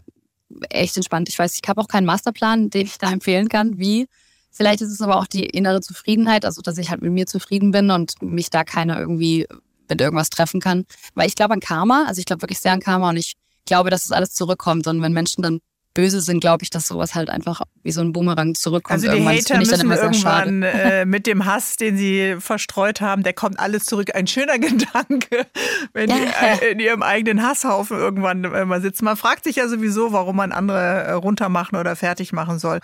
echt 0.70 0.96
entspannt. 0.96 1.28
Ich 1.28 1.38
weiß, 1.38 1.54
ich 1.62 1.68
habe 1.68 1.80
auch 1.80 1.88
keinen 1.88 2.06
Masterplan, 2.06 2.70
den 2.70 2.86
ich 2.86 2.98
da 2.98 3.12
empfehlen 3.12 3.48
kann, 3.48 3.78
wie. 3.78 4.08
Vielleicht 4.50 4.80
ist 4.80 4.90
es 4.90 5.02
aber 5.02 5.18
auch 5.18 5.26
die 5.26 5.44
innere 5.44 5.82
Zufriedenheit, 5.82 6.44
also 6.46 6.62
dass 6.62 6.78
ich 6.78 6.88
halt 6.90 7.02
mit 7.02 7.12
mir 7.12 7.26
zufrieden 7.26 7.70
bin 7.70 7.90
und 7.90 8.14
mich 8.22 8.48
da 8.50 8.64
keiner 8.64 8.98
irgendwie 8.98 9.46
mit 9.90 10.00
irgendwas 10.00 10.30
treffen 10.30 10.58
kann. 10.60 10.84
Weil 11.14 11.28
ich 11.28 11.36
glaube 11.36 11.52
an 11.52 11.60
Karma, 11.60 12.06
also 12.08 12.18
ich 12.18 12.24
glaube 12.24 12.42
wirklich 12.42 12.58
sehr 12.58 12.72
an 12.72 12.80
Karma 12.80 13.10
und 13.10 13.18
ich 13.18 13.34
glaube, 13.68 13.90
dass 13.90 14.04
es 14.04 14.12
alles 14.12 14.32
zurückkommt. 14.34 14.86
Und 14.86 15.00
wenn 15.02 15.12
Menschen 15.12 15.42
dann 15.42 15.60
böse 15.94 16.20
sind, 16.20 16.38
glaube 16.38 16.62
ich, 16.62 16.70
dass 16.70 16.86
sowas 16.86 17.16
halt 17.16 17.28
einfach 17.28 17.60
wie 17.82 17.90
so 17.90 18.00
ein 18.02 18.12
Boomerang 18.12 18.54
zurückkommt. 18.54 18.92
Also 18.92 19.08
die 19.08 19.14
irgendwann. 19.14 19.36
Das 19.36 19.50
Hater 19.50 19.84
müssen 19.84 19.90
irgendwann 19.90 20.62
äh, 20.62 21.04
mit 21.06 21.26
dem 21.26 21.44
Hass, 21.44 21.74
den 21.74 21.96
sie 21.96 22.36
verstreut 22.38 23.00
haben, 23.00 23.24
der 23.24 23.32
kommt 23.32 23.58
alles 23.58 23.84
zurück. 23.84 24.14
Ein 24.14 24.28
schöner 24.28 24.58
Gedanke, 24.60 25.46
wenn 25.94 26.08
die 26.10 26.14
Ja. 26.16 26.54
äh, 26.62 26.70
in 26.72 26.78
ihrem 26.78 27.02
eigenen 27.02 27.42
Hasshaufen 27.42 27.98
irgendwann 27.98 28.44
äh, 28.44 28.64
mal 28.64 28.80
sitzen. 28.80 29.06
Man 29.06 29.16
fragt 29.16 29.42
sich 29.42 29.56
ja 29.56 29.66
sowieso, 29.66 30.12
warum 30.12 30.36
man 30.36 30.52
andere 30.52 30.78
äh, 30.78 31.12
runtermachen 31.12 31.76
oder 31.76 31.96
fertig 31.96 32.32
machen 32.32 32.60
soll. 32.60 32.78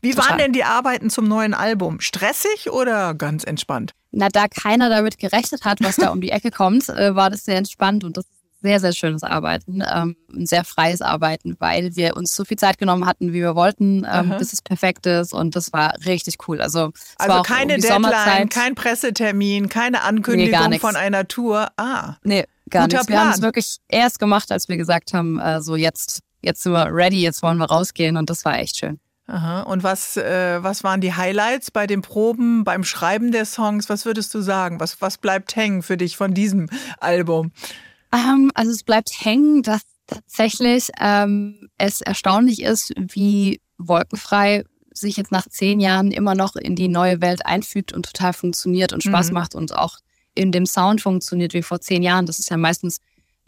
Wie 0.00 0.16
waren 0.16 0.26
Total. 0.26 0.38
denn 0.38 0.52
die 0.52 0.62
Arbeiten 0.64 1.10
zum 1.10 1.26
neuen 1.26 1.54
Album? 1.54 1.98
Stressig 2.00 2.70
oder 2.70 3.14
ganz 3.14 3.42
entspannt? 3.42 3.94
Na, 4.12 4.28
da 4.28 4.46
keiner 4.46 4.88
damit 4.90 5.18
gerechnet 5.18 5.64
hat, 5.64 5.78
was 5.82 5.96
da 5.96 6.10
um 6.10 6.20
die 6.20 6.30
Ecke 6.30 6.52
kommt, 6.52 6.86
war 6.88 7.30
das 7.30 7.44
sehr 7.44 7.56
entspannt 7.56 8.04
und 8.04 8.16
das 8.16 8.24
ist 8.26 8.39
sehr, 8.62 8.80
sehr 8.80 8.92
schönes 8.92 9.22
Arbeiten, 9.22 9.82
ähm, 9.92 10.16
ein 10.34 10.46
sehr 10.46 10.64
freies 10.64 11.00
Arbeiten, 11.00 11.56
weil 11.58 11.96
wir 11.96 12.16
uns 12.16 12.34
so 12.34 12.44
viel 12.44 12.58
Zeit 12.58 12.78
genommen 12.78 13.06
hatten, 13.06 13.28
wie 13.32 13.40
wir 13.40 13.54
wollten, 13.54 14.06
ähm, 14.10 14.34
bis 14.38 14.52
es 14.52 14.62
perfekt 14.62 15.06
ist 15.06 15.32
und 15.32 15.56
das 15.56 15.72
war 15.72 15.94
richtig 16.04 16.36
cool. 16.48 16.60
Also, 16.60 16.92
Also 17.16 17.42
keine 17.42 17.74
Deadline, 17.76 17.92
Sommerzeit. 17.92 18.50
kein 18.50 18.74
Pressetermin, 18.74 19.68
keine 19.68 20.02
Ankündigung 20.02 20.68
nix. 20.68 20.80
von 20.82 20.96
einer 20.96 21.26
Tour. 21.26 21.68
Ah, 21.76 22.16
Nee, 22.22 22.44
gar 22.68 22.82
Guter 22.84 22.98
nichts. 22.98 23.08
Wir 23.08 23.20
haben 23.20 23.30
es 23.30 23.42
wirklich 23.42 23.76
erst 23.88 24.18
gemacht, 24.18 24.52
als 24.52 24.68
wir 24.68 24.76
gesagt 24.76 25.12
haben, 25.14 25.38
äh, 25.40 25.60
so 25.62 25.76
jetzt, 25.76 26.20
jetzt 26.42 26.62
sind 26.62 26.72
wir 26.72 26.86
ready, 26.92 27.22
jetzt 27.22 27.42
wollen 27.42 27.58
wir 27.58 27.66
rausgehen 27.66 28.16
und 28.16 28.28
das 28.30 28.44
war 28.44 28.58
echt 28.58 28.76
schön. 28.76 29.00
Aha. 29.26 29.60
Und 29.62 29.84
was, 29.84 30.16
äh, 30.16 30.58
was 30.60 30.82
waren 30.82 31.00
die 31.00 31.14
Highlights 31.14 31.70
bei 31.70 31.86
den 31.86 32.02
Proben, 32.02 32.64
beim 32.64 32.82
Schreiben 32.82 33.30
der 33.30 33.44
Songs? 33.46 33.88
Was 33.88 34.04
würdest 34.04 34.34
du 34.34 34.40
sagen? 34.40 34.80
Was, 34.80 35.00
was 35.00 35.18
bleibt 35.18 35.54
hängen 35.54 35.82
für 35.84 35.96
dich 35.96 36.16
von 36.16 36.34
diesem 36.34 36.68
Album? 36.98 37.52
Ähm, 38.12 38.50
also 38.54 38.70
es 38.72 38.82
bleibt 38.82 39.10
hängen, 39.24 39.62
dass 39.62 39.82
tatsächlich 40.06 40.88
ähm, 40.98 41.68
es 41.78 42.00
erstaunlich 42.00 42.62
ist, 42.62 42.92
wie 42.96 43.60
wolkenfrei 43.78 44.64
sich 44.92 45.16
jetzt 45.16 45.30
nach 45.32 45.48
zehn 45.48 45.78
Jahren 45.80 46.10
immer 46.10 46.34
noch 46.34 46.56
in 46.56 46.74
die 46.74 46.88
neue 46.88 47.20
Welt 47.20 47.46
einfügt 47.46 47.92
und 47.92 48.06
total 48.06 48.32
funktioniert 48.32 48.92
und 48.92 49.02
Spaß 49.04 49.28
Mhm. 49.28 49.34
macht 49.34 49.54
und 49.54 49.74
auch 49.74 49.98
in 50.34 50.52
dem 50.52 50.66
Sound 50.66 51.00
funktioniert 51.00 51.54
wie 51.54 51.62
vor 51.62 51.80
zehn 51.80 52.02
Jahren. 52.02 52.26
Das 52.26 52.38
ist 52.38 52.50
ja 52.50 52.56
meistens 52.56 52.98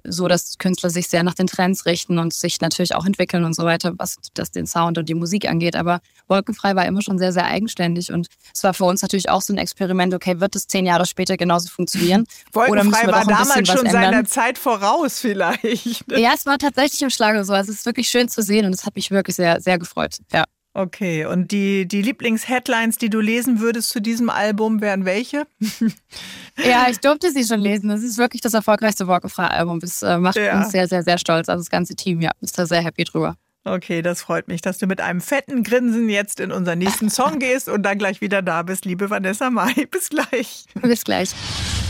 so, 0.04 0.28
dass 0.28 0.58
Künstler 0.58 0.90
sich 0.90 1.08
sehr 1.08 1.22
nach 1.22 1.34
den 1.34 1.46
Trends 1.46 1.86
richten 1.86 2.18
und 2.18 2.32
sich 2.32 2.60
natürlich 2.60 2.94
auch 2.94 3.04
entwickeln 3.04 3.44
und 3.44 3.54
so 3.54 3.64
weiter, 3.64 3.92
was 3.96 4.16
das 4.34 4.50
den 4.50 4.66
Sound 4.66 4.98
und 4.98 5.08
die 5.08 5.14
Musik 5.14 5.48
angeht. 5.48 5.76
Aber 5.76 6.00
Wolkenfrei 6.28 6.74
war 6.74 6.86
immer 6.86 7.02
schon 7.02 7.18
sehr, 7.18 7.32
sehr 7.32 7.44
eigenständig 7.44 8.12
und 8.12 8.28
es 8.52 8.64
war 8.64 8.74
für 8.74 8.84
uns 8.84 9.02
natürlich 9.02 9.28
auch 9.28 9.42
so 9.42 9.52
ein 9.52 9.58
Experiment, 9.58 10.14
okay, 10.14 10.40
wird 10.40 10.56
es 10.56 10.66
zehn 10.66 10.86
Jahre 10.86 11.06
später 11.06 11.36
genauso 11.36 11.68
funktionieren? 11.68 12.26
Wolkenfrei 12.52 13.06
war 13.06 13.26
damals 13.26 13.68
schon 13.68 13.88
seiner 13.88 14.24
Zeit 14.24 14.58
voraus 14.58 15.20
vielleicht. 15.20 16.04
Ja, 16.10 16.32
es 16.34 16.46
war 16.46 16.58
tatsächlich 16.58 17.02
im 17.02 17.10
Schlager 17.10 17.44
so. 17.44 17.52
Also 17.52 17.72
es 17.72 17.78
ist 17.78 17.86
wirklich 17.86 18.08
schön 18.08 18.28
zu 18.28 18.42
sehen 18.42 18.66
und 18.66 18.74
es 18.74 18.84
hat 18.84 18.96
mich 18.96 19.10
wirklich 19.10 19.36
sehr, 19.36 19.60
sehr 19.60 19.78
gefreut. 19.78 20.18
Ja. 20.32 20.44
Okay, 20.74 21.26
und 21.26 21.52
die, 21.52 21.86
die 21.86 22.00
Lieblingsheadlines, 22.00 22.96
die 22.96 23.10
du 23.10 23.20
lesen 23.20 23.60
würdest 23.60 23.90
zu 23.90 24.00
diesem 24.00 24.30
Album, 24.30 24.80
wären 24.80 25.04
welche? 25.04 25.46
ja, 26.64 26.86
ich 26.88 26.98
durfte 26.98 27.30
sie 27.30 27.44
schon 27.44 27.60
lesen. 27.60 27.90
Das 27.90 28.02
ist 28.02 28.16
wirklich 28.16 28.40
das 28.40 28.54
erfolgreichste 28.54 29.06
Walkefrei-Album. 29.06 29.80
Das 29.80 30.02
äh, 30.02 30.16
macht 30.16 30.36
ja. 30.36 30.58
uns 30.58 30.72
sehr, 30.72 30.88
sehr, 30.88 31.02
sehr 31.02 31.18
stolz. 31.18 31.50
Also 31.50 31.60
das 31.60 31.70
ganze 31.70 31.94
Team, 31.94 32.22
ja, 32.22 32.30
ist 32.40 32.58
da 32.58 32.64
sehr 32.64 32.82
happy 32.82 33.04
drüber. 33.04 33.36
Okay, 33.64 34.02
das 34.02 34.22
freut 34.22 34.48
mich, 34.48 34.60
dass 34.60 34.78
du 34.78 34.86
mit 34.86 35.00
einem 35.00 35.20
fetten 35.20 35.62
Grinsen 35.62 36.08
jetzt 36.08 36.40
in 36.40 36.50
unseren 36.50 36.78
nächsten 36.78 37.10
Song 37.10 37.38
gehst 37.38 37.68
und 37.68 37.82
dann 37.82 37.98
gleich 37.98 38.22
wieder 38.22 38.40
da 38.40 38.62
bist, 38.62 38.86
liebe 38.86 39.10
Vanessa 39.10 39.50
Mai. 39.50 39.72
Bis 39.90 40.08
gleich. 40.08 40.64
Bis 40.80 41.04
gleich. 41.04 41.34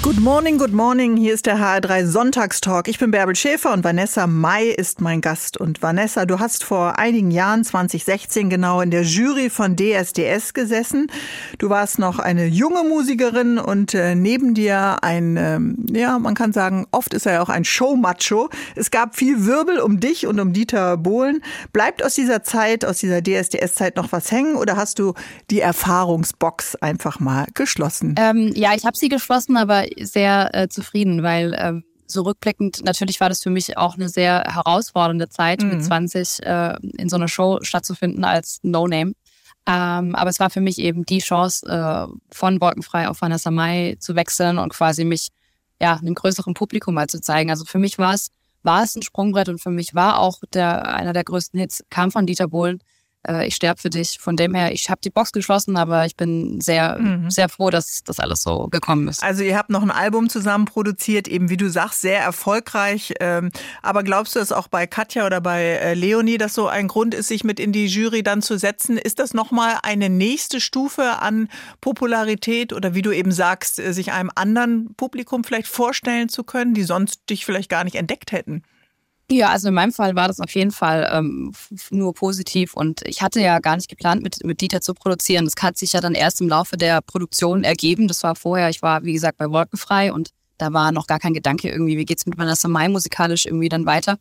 Good 0.02 0.18
morning, 0.18 0.58
good 0.58 0.72
morning. 0.72 1.16
Hier 1.16 1.32
ist 1.32 1.46
der 1.46 1.58
HR3 1.58 2.06
Sonntagstalk. 2.06 2.88
Ich 2.88 2.98
bin 2.98 3.12
Bärbel 3.12 3.36
Schäfer 3.36 3.72
und 3.72 3.84
Vanessa 3.84 4.26
Mai 4.26 4.66
ist 4.66 5.00
mein 5.00 5.20
Gast. 5.20 5.56
Und 5.56 5.80
Vanessa, 5.80 6.26
du 6.26 6.40
hast 6.40 6.64
vor 6.64 6.98
einigen 6.98 7.30
Jahren, 7.30 7.62
2016 7.62 8.50
genau, 8.50 8.80
in 8.80 8.90
der 8.90 9.02
Jury 9.02 9.48
von 9.48 9.76
DSDS 9.76 10.54
gesessen. 10.54 11.06
Du 11.58 11.70
warst 11.70 12.00
noch 12.00 12.18
eine 12.18 12.46
junge 12.46 12.82
Musikerin 12.82 13.58
und 13.58 13.94
äh, 13.94 14.16
neben 14.16 14.54
dir 14.54 15.04
ein, 15.04 15.36
ähm, 15.36 15.86
ja, 15.88 16.18
man 16.18 16.34
kann 16.34 16.52
sagen, 16.52 16.84
oft 16.90 17.14
ist 17.14 17.26
er 17.26 17.34
ja 17.34 17.42
auch 17.42 17.48
ein 17.48 17.64
Showmacho. 17.64 18.50
Es 18.74 18.90
gab 18.90 19.14
viel 19.14 19.46
Wirbel 19.46 19.78
um 19.78 20.00
dich 20.00 20.26
und 20.26 20.40
um 20.40 20.52
Dieter 20.52 20.96
Bohlen. 20.96 21.44
Bleibt 21.72 22.04
aus 22.04 22.16
dieser 22.16 22.42
Zeit, 22.42 22.84
aus 22.84 22.98
dieser 22.98 23.22
DSDS-Zeit 23.22 23.94
noch 23.94 24.10
was 24.10 24.32
hängen 24.32 24.56
oder 24.56 24.76
hast 24.76 24.98
du 24.98 25.14
die 25.48 25.60
Erfahrungsbox 25.60 26.74
einfach 26.74 27.20
mal 27.20 27.46
geschlossen? 27.54 28.16
Ähm, 28.18 28.50
ja, 28.56 28.74
ich 28.74 28.84
habe 28.84 28.96
sie 28.96 29.08
geschlossen, 29.08 29.56
aber 29.56 29.91
sehr 30.00 30.54
äh, 30.54 30.68
zufrieden, 30.68 31.22
weil 31.22 31.54
ähm, 31.58 31.84
so 32.06 32.22
rückblickend, 32.22 32.84
natürlich 32.84 33.20
war 33.20 33.28
das 33.28 33.42
für 33.42 33.50
mich 33.50 33.76
auch 33.78 33.94
eine 33.94 34.08
sehr 34.08 34.44
herausfordernde 34.46 35.28
Zeit, 35.28 35.62
mhm. 35.62 35.70
mit 35.70 35.84
20 35.84 36.42
äh, 36.42 36.76
in 36.98 37.08
so 37.08 37.16
einer 37.16 37.28
Show 37.28 37.58
stattzufinden 37.62 38.24
als 38.24 38.60
No-Name. 38.62 39.12
Ähm, 39.64 40.14
aber 40.14 40.30
es 40.30 40.40
war 40.40 40.50
für 40.50 40.60
mich 40.60 40.78
eben 40.78 41.06
die 41.06 41.20
Chance, 41.20 41.66
äh, 41.66 42.06
von 42.30 42.60
Wolkenfrei 42.60 43.08
auf 43.08 43.20
Vanessa 43.22 43.50
Mai 43.50 43.96
zu 44.00 44.16
wechseln 44.16 44.58
und 44.58 44.72
quasi 44.72 45.04
mich 45.04 45.28
ja 45.80 45.94
einem 45.96 46.14
größeren 46.14 46.54
Publikum 46.54 46.94
mal 46.94 47.08
zu 47.08 47.20
zeigen. 47.20 47.50
Also 47.50 47.64
für 47.64 47.78
mich 47.78 47.98
war 47.98 48.14
es 48.14 48.30
war 48.62 48.82
es 48.84 48.94
ein 48.96 49.02
Sprungbrett 49.02 49.48
und 49.48 49.60
für 49.60 49.70
mich 49.70 49.94
war 49.94 50.18
auch 50.18 50.38
der, 50.52 50.94
einer 50.94 51.12
der 51.12 51.24
größten 51.24 51.58
Hits, 51.58 51.84
kam 51.90 52.10
von 52.10 52.26
Dieter 52.26 52.48
Bohlen 52.48 52.80
äh, 53.26 53.46
ich 53.46 53.54
sterbe 53.54 53.80
für 53.80 53.90
dich. 53.90 54.18
Von 54.20 54.36
dem 54.36 54.54
her, 54.54 54.72
ich 54.72 54.90
habe 54.90 55.00
die 55.02 55.10
Box 55.10 55.32
geschlossen, 55.32 55.76
aber 55.76 56.06
ich 56.06 56.16
bin 56.16 56.60
sehr, 56.60 56.98
mhm. 56.98 57.30
sehr 57.30 57.48
froh, 57.48 57.70
dass 57.70 58.02
das 58.04 58.18
alles 58.18 58.42
so 58.42 58.68
gekommen 58.68 59.08
ist. 59.08 59.22
Also 59.22 59.42
ihr 59.42 59.56
habt 59.56 59.70
noch 59.70 59.82
ein 59.82 59.90
Album 59.90 60.28
zusammen 60.28 60.64
produziert, 60.64 61.28
eben 61.28 61.48
wie 61.48 61.56
du 61.56 61.68
sagst, 61.68 62.00
sehr 62.00 62.20
erfolgreich. 62.20 63.14
Ähm, 63.20 63.50
aber 63.82 64.02
glaubst 64.02 64.34
du, 64.34 64.40
dass 64.40 64.52
auch 64.52 64.68
bei 64.68 64.86
Katja 64.86 65.26
oder 65.26 65.40
bei 65.40 65.62
äh, 65.62 65.94
Leonie 65.94 66.38
das 66.38 66.54
so 66.54 66.68
ein 66.68 66.88
Grund 66.88 67.14
ist, 67.14 67.28
sich 67.28 67.44
mit 67.44 67.60
in 67.60 67.72
die 67.72 67.86
Jury 67.86 68.22
dann 68.22 68.42
zu 68.42 68.58
setzen? 68.58 68.96
Ist 68.96 69.18
das 69.18 69.34
nochmal 69.34 69.78
eine 69.82 70.08
nächste 70.08 70.60
Stufe 70.60 71.18
an 71.20 71.48
Popularität 71.80 72.72
oder 72.72 72.94
wie 72.94 73.02
du 73.02 73.12
eben 73.12 73.32
sagst, 73.32 73.78
äh, 73.78 73.92
sich 73.92 74.12
einem 74.12 74.30
anderen 74.34 74.94
Publikum 74.96 75.44
vielleicht 75.44 75.68
vorstellen 75.68 76.28
zu 76.28 76.44
können, 76.44 76.74
die 76.74 76.84
sonst 76.84 77.28
dich 77.30 77.44
vielleicht 77.44 77.68
gar 77.68 77.84
nicht 77.84 77.96
entdeckt 77.96 78.32
hätten? 78.32 78.62
Ja, 79.30 79.50
also 79.50 79.68
in 79.68 79.74
meinem 79.74 79.92
Fall 79.92 80.14
war 80.14 80.28
das 80.28 80.40
auf 80.40 80.54
jeden 80.54 80.72
Fall 80.72 81.08
ähm, 81.12 81.52
nur 81.90 82.12
positiv 82.12 82.74
und 82.74 83.02
ich 83.06 83.22
hatte 83.22 83.40
ja 83.40 83.60
gar 83.60 83.76
nicht 83.76 83.88
geplant, 83.88 84.22
mit, 84.22 84.44
mit 84.44 84.60
Dieter 84.60 84.80
zu 84.80 84.94
produzieren. 84.94 85.46
Das 85.46 85.54
hat 85.62 85.78
sich 85.78 85.92
ja 85.92 86.00
dann 86.00 86.14
erst 86.14 86.40
im 86.40 86.48
Laufe 86.48 86.76
der 86.76 87.00
Produktion 87.00 87.64
ergeben. 87.64 88.08
Das 88.08 88.22
war 88.22 88.34
vorher, 88.34 88.68
ich 88.68 88.82
war 88.82 89.04
wie 89.04 89.14
gesagt 89.14 89.38
bei 89.38 89.50
Wolkenfrei 89.50 90.12
und 90.12 90.30
da 90.58 90.72
war 90.72 90.92
noch 90.92 91.06
gar 91.06 91.18
kein 91.18 91.34
Gedanke 91.34 91.68
irgendwie, 91.70 91.96
wie 91.96 92.04
geht's 92.04 92.26
mit 92.26 92.38
Vanessa 92.38 92.68
Mai 92.68 92.88
musikalisch 92.88 93.46
irgendwie 93.46 93.68
dann 93.68 93.86
weiter. 93.86 94.18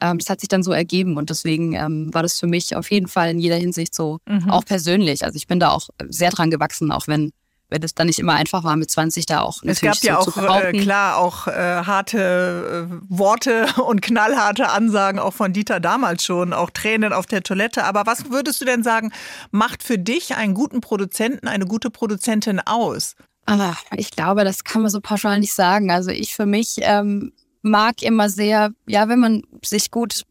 Ähm, 0.00 0.18
das 0.18 0.30
hat 0.30 0.40
sich 0.40 0.48
dann 0.48 0.62
so 0.62 0.72
ergeben 0.72 1.16
und 1.16 1.28
deswegen 1.28 1.74
ähm, 1.74 2.14
war 2.14 2.22
das 2.22 2.38
für 2.38 2.46
mich 2.46 2.74
auf 2.76 2.90
jeden 2.90 3.08
Fall 3.08 3.30
in 3.30 3.38
jeder 3.38 3.56
Hinsicht 3.56 3.94
so, 3.94 4.18
mhm. 4.26 4.48
auch 4.48 4.64
persönlich. 4.64 5.24
Also 5.24 5.36
ich 5.36 5.46
bin 5.46 5.60
da 5.60 5.70
auch 5.70 5.88
sehr 6.08 6.30
dran 6.30 6.50
gewachsen, 6.50 6.92
auch 6.92 7.08
wenn 7.08 7.32
wenn 7.72 7.82
es 7.82 7.94
dann 7.94 8.06
nicht 8.06 8.18
immer 8.18 8.34
einfach 8.34 8.62
war, 8.62 8.76
mit 8.76 8.90
20 8.90 9.26
da 9.26 9.40
auch 9.40 9.62
Es 9.64 9.80
gab 9.80 9.96
ja 10.02 10.18
auch, 10.18 10.36
äh, 10.36 10.72
klar, 10.72 11.16
auch 11.16 11.48
äh, 11.48 11.52
harte 11.52 12.88
äh, 12.88 12.94
Worte 13.08 13.66
und 13.84 14.02
knallharte 14.02 14.68
Ansagen 14.68 15.18
auch 15.18 15.32
von 15.32 15.52
Dieter 15.52 15.80
damals 15.80 16.24
schon, 16.24 16.52
auch 16.52 16.70
Tränen 16.70 17.12
auf 17.12 17.26
der 17.26 17.42
Toilette. 17.42 17.84
Aber 17.84 18.06
was 18.06 18.30
würdest 18.30 18.60
du 18.60 18.64
denn 18.64 18.82
sagen, 18.82 19.12
macht 19.50 19.82
für 19.82 19.98
dich 19.98 20.36
einen 20.36 20.54
guten 20.54 20.80
Produzenten, 20.80 21.48
eine 21.48 21.66
gute 21.66 21.90
Produzentin 21.90 22.60
aus? 22.60 23.16
Aber 23.46 23.76
ich 23.96 24.10
glaube, 24.12 24.44
das 24.44 24.62
kann 24.62 24.82
man 24.82 24.90
so 24.90 25.00
pauschal 25.00 25.40
nicht 25.40 25.54
sagen. 25.54 25.90
Also 25.90 26.10
ich 26.10 26.34
für 26.34 26.46
mich 26.46 26.76
ähm, 26.80 27.32
mag 27.62 28.02
immer 28.02 28.28
sehr, 28.28 28.72
ja, 28.86 29.08
wenn 29.08 29.18
man 29.18 29.42
sich 29.64 29.90
gut 29.90 30.22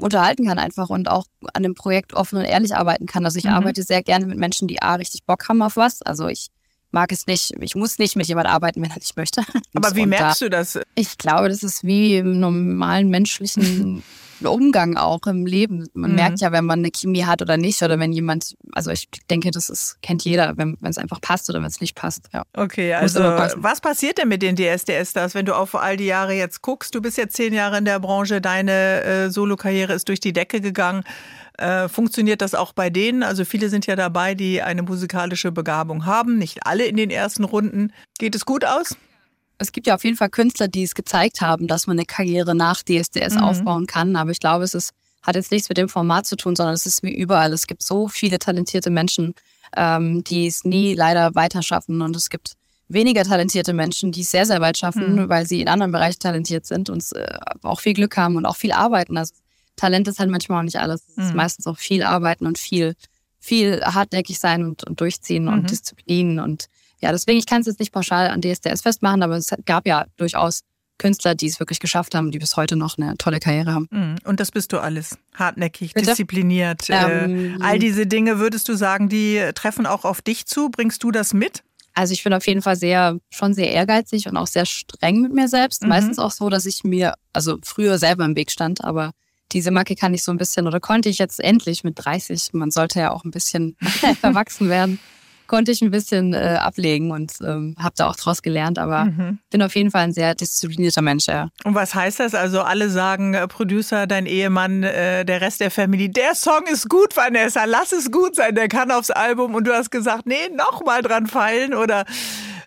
unterhalten 0.00 0.46
kann 0.46 0.58
einfach 0.58 0.90
und 0.90 1.08
auch 1.08 1.24
an 1.52 1.62
dem 1.62 1.74
Projekt 1.74 2.14
offen 2.14 2.38
und 2.38 2.44
ehrlich 2.44 2.74
arbeiten 2.74 3.06
kann. 3.06 3.24
Also 3.24 3.38
ich 3.38 3.44
mhm. 3.44 3.52
arbeite 3.52 3.82
sehr 3.82 4.02
gerne 4.02 4.26
mit 4.26 4.38
Menschen, 4.38 4.68
die 4.68 4.82
A, 4.82 4.94
richtig 4.94 5.24
Bock 5.24 5.48
haben 5.48 5.62
auf 5.62 5.76
was. 5.76 6.02
Also 6.02 6.28
ich 6.28 6.48
mag 6.94 7.12
es 7.12 7.26
nicht, 7.26 7.52
ich 7.60 7.74
muss 7.74 7.98
nicht 7.98 8.16
mit 8.16 8.26
jemand 8.26 8.48
arbeiten, 8.48 8.80
wenn 8.80 8.90
er 8.90 8.96
nicht 8.96 9.16
möchte. 9.18 9.42
Aber 9.74 9.94
wie 9.94 10.06
merkst 10.06 10.40
da, 10.40 10.46
du 10.46 10.50
das? 10.50 10.78
Ich 10.94 11.18
glaube, 11.18 11.50
das 11.50 11.62
ist 11.62 11.84
wie 11.84 12.16
im 12.16 12.40
normalen 12.40 13.10
menschlichen 13.10 14.02
Umgang 14.44 14.96
auch 14.96 15.26
im 15.26 15.46
Leben. 15.46 15.88
Man 15.94 16.10
mhm. 16.10 16.16
merkt 16.16 16.40
ja, 16.40 16.52
wenn 16.52 16.64
man 16.64 16.80
eine 16.80 16.90
Chemie 16.90 17.24
hat 17.24 17.40
oder 17.42 17.56
nicht, 17.56 17.82
oder 17.82 17.98
wenn 17.98 18.12
jemand, 18.12 18.56
also 18.72 18.90
ich 18.90 19.08
denke, 19.30 19.50
das 19.50 19.68
ist, 19.70 19.98
kennt 20.02 20.24
jeder, 20.24 20.56
wenn 20.56 20.76
es 20.82 20.98
einfach 20.98 21.20
passt 21.20 21.48
oder 21.50 21.60
wenn 21.60 21.68
es 21.68 21.80
nicht 21.80 21.94
passt. 21.94 22.28
Ja. 22.32 22.44
Okay, 22.54 22.94
also 22.94 23.20
was 23.20 23.80
passiert 23.80 24.18
denn 24.18 24.28
mit 24.28 24.42
den 24.42 24.56
DSDS-Stars, 24.56 25.34
wenn 25.34 25.46
du 25.46 25.56
auf 25.56 25.74
all 25.74 25.96
die 25.96 26.06
Jahre 26.06 26.34
jetzt 26.34 26.62
guckst? 26.62 26.94
Du 26.94 27.00
bist 27.00 27.16
jetzt 27.16 27.36
zehn 27.36 27.52
Jahre 27.54 27.78
in 27.78 27.84
der 27.84 27.98
Branche, 28.00 28.40
deine 28.40 29.02
äh, 29.02 29.30
Solokarriere 29.30 29.92
ist 29.94 30.08
durch 30.08 30.20
die 30.20 30.32
Decke 30.32 30.60
gegangen. 30.60 31.04
Äh, 31.58 31.88
funktioniert 31.88 32.40
das 32.42 32.54
auch 32.54 32.72
bei 32.72 32.90
denen? 32.90 33.22
Also 33.22 33.44
viele 33.44 33.68
sind 33.68 33.86
ja 33.86 33.94
dabei, 33.94 34.34
die 34.34 34.62
eine 34.62 34.82
musikalische 34.82 35.52
Begabung 35.52 36.04
haben, 36.04 36.38
nicht 36.38 36.66
alle 36.66 36.84
in 36.84 36.96
den 36.96 37.10
ersten 37.10 37.44
Runden. 37.44 37.92
Geht 38.18 38.34
es 38.34 38.44
gut 38.44 38.64
aus? 38.64 38.96
Es 39.58 39.70
gibt 39.70 39.86
ja 39.86 39.94
auf 39.94 40.02
jeden 40.04 40.16
Fall 40.16 40.30
Künstler, 40.30 40.66
die 40.66 40.82
es 40.82 40.94
gezeigt 40.96 41.40
haben, 41.40 41.68
dass 41.68 41.86
man 41.86 41.96
eine 41.96 42.06
Karriere 42.06 42.56
nach 42.56 42.82
DSDS 42.82 43.34
mhm. 43.34 43.42
aufbauen 43.42 43.86
kann. 43.86 44.16
Aber 44.16 44.32
ich 44.32 44.40
glaube, 44.40 44.64
es 44.64 44.74
ist, 44.74 44.90
hat 45.22 45.36
jetzt 45.36 45.52
nichts 45.52 45.68
mit 45.68 45.78
dem 45.78 45.88
Format 45.88 46.26
zu 46.26 46.36
tun, 46.36 46.56
sondern 46.56 46.74
es 46.74 46.86
ist 46.86 47.04
wie 47.04 47.14
überall. 47.14 47.52
Es 47.52 47.68
gibt 47.68 47.84
so 47.84 48.08
viele 48.08 48.40
talentierte 48.40 48.90
Menschen, 48.90 49.34
ähm, 49.76 50.24
die 50.24 50.48
es 50.48 50.64
nie 50.64 50.94
leider 50.94 51.36
weiter 51.36 51.62
schaffen. 51.62 52.02
Und 52.02 52.16
es 52.16 52.30
gibt 52.30 52.54
weniger 52.88 53.22
talentierte 53.22 53.72
Menschen, 53.74 54.10
die 54.10 54.22
es 54.22 54.32
sehr, 54.32 54.44
sehr 54.44 54.60
weit 54.60 54.76
schaffen, 54.76 55.14
mhm. 55.14 55.28
weil 55.28 55.46
sie 55.46 55.60
in 55.60 55.68
anderen 55.68 55.92
Bereichen 55.92 56.18
talentiert 56.18 56.66
sind 56.66 56.90
und 56.90 57.04
äh, 57.14 57.38
auch 57.62 57.80
viel 57.80 57.94
Glück 57.94 58.16
haben 58.16 58.34
und 58.34 58.46
auch 58.46 58.56
viel 58.56 58.72
arbeiten. 58.72 59.16
Also 59.16 59.34
Talent 59.76 60.08
ist 60.08 60.18
halt 60.18 60.30
manchmal 60.30 60.60
auch 60.60 60.64
nicht 60.64 60.78
alles. 60.78 61.02
Es 61.08 61.24
ist 61.24 61.30
mhm. 61.30 61.36
meistens 61.36 61.66
auch 61.66 61.78
viel 61.78 62.02
arbeiten 62.02 62.46
und 62.46 62.58
viel, 62.58 62.94
viel 63.40 63.82
hartnäckig 63.82 64.38
sein 64.38 64.64
und, 64.64 64.84
und 64.84 65.00
durchziehen 65.00 65.44
mhm. 65.44 65.52
und 65.52 65.70
Disziplin. 65.70 66.38
Und 66.40 66.66
ja, 67.00 67.12
deswegen, 67.12 67.38
ich 67.38 67.46
kann 67.46 67.60
es 67.60 67.66
jetzt 67.66 67.80
nicht 67.80 67.92
pauschal 67.92 68.28
an 68.28 68.40
DSDS 68.40 68.82
festmachen, 68.82 69.22
aber 69.22 69.36
es 69.36 69.50
gab 69.66 69.86
ja 69.86 70.06
durchaus 70.16 70.60
Künstler, 70.98 71.34
die 71.34 71.46
es 71.46 71.58
wirklich 71.58 71.80
geschafft 71.80 72.14
haben, 72.14 72.30
die 72.30 72.38
bis 72.38 72.56
heute 72.56 72.76
noch 72.76 72.98
eine 72.98 73.16
tolle 73.16 73.40
Karriere 73.40 73.74
haben. 73.74 73.88
Mhm. 73.90 74.16
Und 74.24 74.40
das 74.40 74.50
bist 74.50 74.72
du 74.72 74.78
alles. 74.78 75.18
Hartnäckig, 75.34 75.94
Bitte? 75.94 76.06
diszipliniert. 76.06 76.88
Äh, 76.88 77.24
ähm, 77.24 77.58
all 77.62 77.78
diese 77.78 78.06
Dinge, 78.06 78.38
würdest 78.38 78.68
du 78.68 78.74
sagen, 78.74 79.08
die 79.08 79.42
treffen 79.54 79.86
auch 79.86 80.04
auf 80.04 80.22
dich 80.22 80.46
zu? 80.46 80.70
Bringst 80.70 81.02
du 81.02 81.10
das 81.10 81.34
mit? 81.34 81.62
Also 81.94 82.12
ich 82.12 82.24
bin 82.24 82.32
auf 82.32 82.46
jeden 82.46 82.62
Fall 82.62 82.76
sehr, 82.76 83.18
schon 83.30 83.54
sehr 83.54 83.70
ehrgeizig 83.70 84.28
und 84.28 84.36
auch 84.36 84.48
sehr 84.48 84.66
streng 84.66 85.20
mit 85.20 85.32
mir 85.32 85.48
selbst. 85.48 85.82
Mhm. 85.82 85.88
Meistens 85.88 86.18
auch 86.18 86.32
so, 86.32 86.48
dass 86.48 86.66
ich 86.66 86.84
mir, 86.84 87.14
also 87.32 87.58
früher 87.62 87.98
selber 87.98 88.24
im 88.24 88.36
Weg 88.36 88.50
stand, 88.50 88.82
aber 88.84 89.12
diese 89.52 89.70
Macke 89.70 89.94
kann 89.94 90.14
ich 90.14 90.22
so 90.22 90.32
ein 90.32 90.38
bisschen 90.38 90.66
oder 90.66 90.80
konnte 90.80 91.08
ich 91.08 91.18
jetzt 91.18 91.40
endlich 91.40 91.84
mit 91.84 91.94
30, 91.96 92.50
man 92.52 92.70
sollte 92.70 93.00
ja 93.00 93.12
auch 93.12 93.24
ein 93.24 93.30
bisschen 93.30 93.76
erwachsen 94.22 94.68
werden, 94.68 94.98
konnte 95.46 95.72
ich 95.72 95.82
ein 95.82 95.90
bisschen 95.90 96.32
äh, 96.32 96.58
ablegen 96.60 97.10
und 97.10 97.32
ähm, 97.42 97.76
habe 97.78 97.94
da 97.96 98.08
auch 98.08 98.16
draus 98.16 98.42
gelernt, 98.42 98.78
aber 98.78 99.06
mhm. 99.06 99.38
bin 99.50 99.62
auf 99.62 99.74
jeden 99.76 99.90
Fall 99.90 100.02
ein 100.02 100.12
sehr 100.12 100.34
disziplinierter 100.34 101.02
Mensch. 101.02 101.26
Ja. 101.26 101.50
Und 101.64 101.74
was 101.74 101.94
heißt 101.94 102.20
das? 102.20 102.34
Also 102.34 102.62
alle 102.62 102.88
sagen, 102.88 103.34
äh, 103.34 103.46
Producer, 103.46 104.06
dein 104.06 104.26
Ehemann, 104.26 104.82
äh, 104.82 105.24
der 105.24 105.40
Rest 105.40 105.60
der 105.60 105.70
Familie, 105.70 106.08
der 106.08 106.34
Song 106.34 106.66
ist 106.70 106.88
gut, 106.88 107.16
Vanessa, 107.16 107.64
lass 107.64 107.92
es 107.92 108.10
gut 108.10 108.36
sein, 108.36 108.54
der 108.54 108.68
kann 108.68 108.90
aufs 108.90 109.10
Album 109.10 109.54
und 109.54 109.66
du 109.66 109.74
hast 109.74 109.90
gesagt, 109.90 110.26
nee, 110.26 110.48
nochmal 110.54 111.02
dran 111.02 111.26
feilen 111.26 111.74
oder 111.74 112.04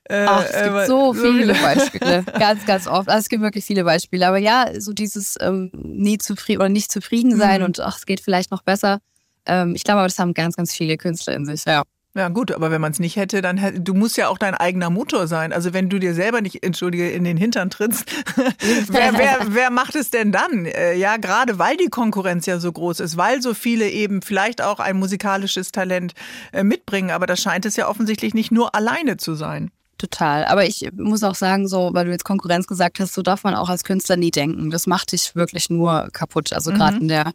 äh, 0.10 0.26
Ach, 0.28 0.44
es 0.44 0.64
gibt 0.64 0.76
äh, 0.76 0.86
so 0.86 1.14
viele 1.14 1.54
Beispiele. 1.62 2.24
ganz, 2.40 2.66
ganz 2.66 2.88
oft. 2.88 3.10
Also 3.10 3.20
es 3.20 3.30
gibt 3.30 3.42
wirklich 3.42 3.66
viele 3.66 3.84
Beispiele. 3.84 4.28
Aber 4.28 4.38
ja, 4.38 4.68
so 4.80 4.94
dieses 4.94 5.36
ähm, 5.40 5.72
nie 5.74 6.18
zufrieden 6.18 6.62
oder 6.62 6.70
nicht 6.70 6.92
zufrieden 6.92 7.38
sein 7.38 7.62
mhm. 7.62 7.66
und 7.66 7.80
ach, 7.80 7.98
es 7.98 8.06
geht 8.06 8.22
vielleicht 8.22 8.52
noch 8.52 8.64
besser. 8.64 9.00
Ähm, 9.46 9.74
ich 9.76 9.84
glaube, 9.84 10.04
das 10.04 10.20
haben 10.20 10.34
ganz, 10.34 10.56
ganz 10.56 10.74
viele 10.74 10.98
Künstler 10.98 11.34
in 11.34 11.46
sich, 11.46 11.66
ja. 11.66 11.84
Ja 12.18 12.30
gut, 12.30 12.52
aber 12.52 12.72
wenn 12.72 12.82
man 12.82 12.92
es 12.92 12.98
nicht 12.98 13.16
hätte, 13.16 13.44
dann 13.44 13.58
hätte, 13.58 13.80
du 13.80 13.94
musst 13.94 14.18
ja 14.18 14.28
auch 14.28 14.40
dein 14.40 14.56
eigener 14.56 14.90
Motor 14.90 15.28
sein. 15.28 15.54
Also 15.54 15.74
wenn 15.74 15.88
du 15.88 16.00
dir 16.00 16.16
selber 16.16 16.42
nicht, 16.42 16.64
entschuldige, 16.64 17.12
in 17.12 17.24
den 17.24 17.38
Hintern 17.38 17.70
trittst, 17.70 18.12
wer, 18.88 19.14
wer, 19.14 19.38
wer 19.50 19.70
macht 19.70 19.94
es 19.94 20.10
denn 20.10 20.32
dann? 20.32 20.66
Äh, 20.66 20.96
ja, 20.96 21.18
gerade 21.18 21.60
weil 21.60 21.78
die 21.78 21.90
Konkurrenz 21.90 22.48
ja 22.48 22.58
so 22.58 22.72
groß 22.72 23.02
ist, 23.02 23.18
weil 23.18 23.44
so 23.44 23.54
viele 23.54 23.88
eben 23.88 24.24
vielleicht 24.24 24.64
auch 24.64 24.80
ein 24.80 24.98
musikalisches 24.98 25.72
Talent 25.72 26.14
äh, 26.54 26.64
mitbringen, 26.64 27.12
aber 27.12 27.28
das 27.28 27.40
scheint 27.40 27.68
es 27.68 27.76
ja 27.76 27.88
offensichtlich 27.88 28.34
nicht 28.34 28.52
nur 28.52 28.74
alleine 28.74 29.18
zu 29.18 29.36
sein. 29.36 29.70
Total. 29.98 30.46
Aber 30.46 30.64
ich 30.64 30.88
muss 30.94 31.24
auch 31.24 31.34
sagen, 31.34 31.68
so, 31.68 31.90
weil 31.94 32.06
du 32.06 32.12
jetzt 32.12 32.24
Konkurrenz 32.24 32.68
gesagt 32.68 33.00
hast, 33.00 33.16
so 33.16 33.24
darf 33.24 33.44
man 33.44 33.56
auch 33.56 33.68
als 33.68 33.84
Künstler 33.84 34.16
nie 34.16 34.30
denken. 34.30 34.70
Das 34.70 34.86
macht 34.86 35.12
dich 35.12 35.34
wirklich 35.36 35.72
nur 35.72 36.10
kaputt. 36.14 36.54
Also 36.54 36.72
gerade 36.72 36.98
mhm. 36.98 37.02
in 37.02 37.08
der, 37.08 37.34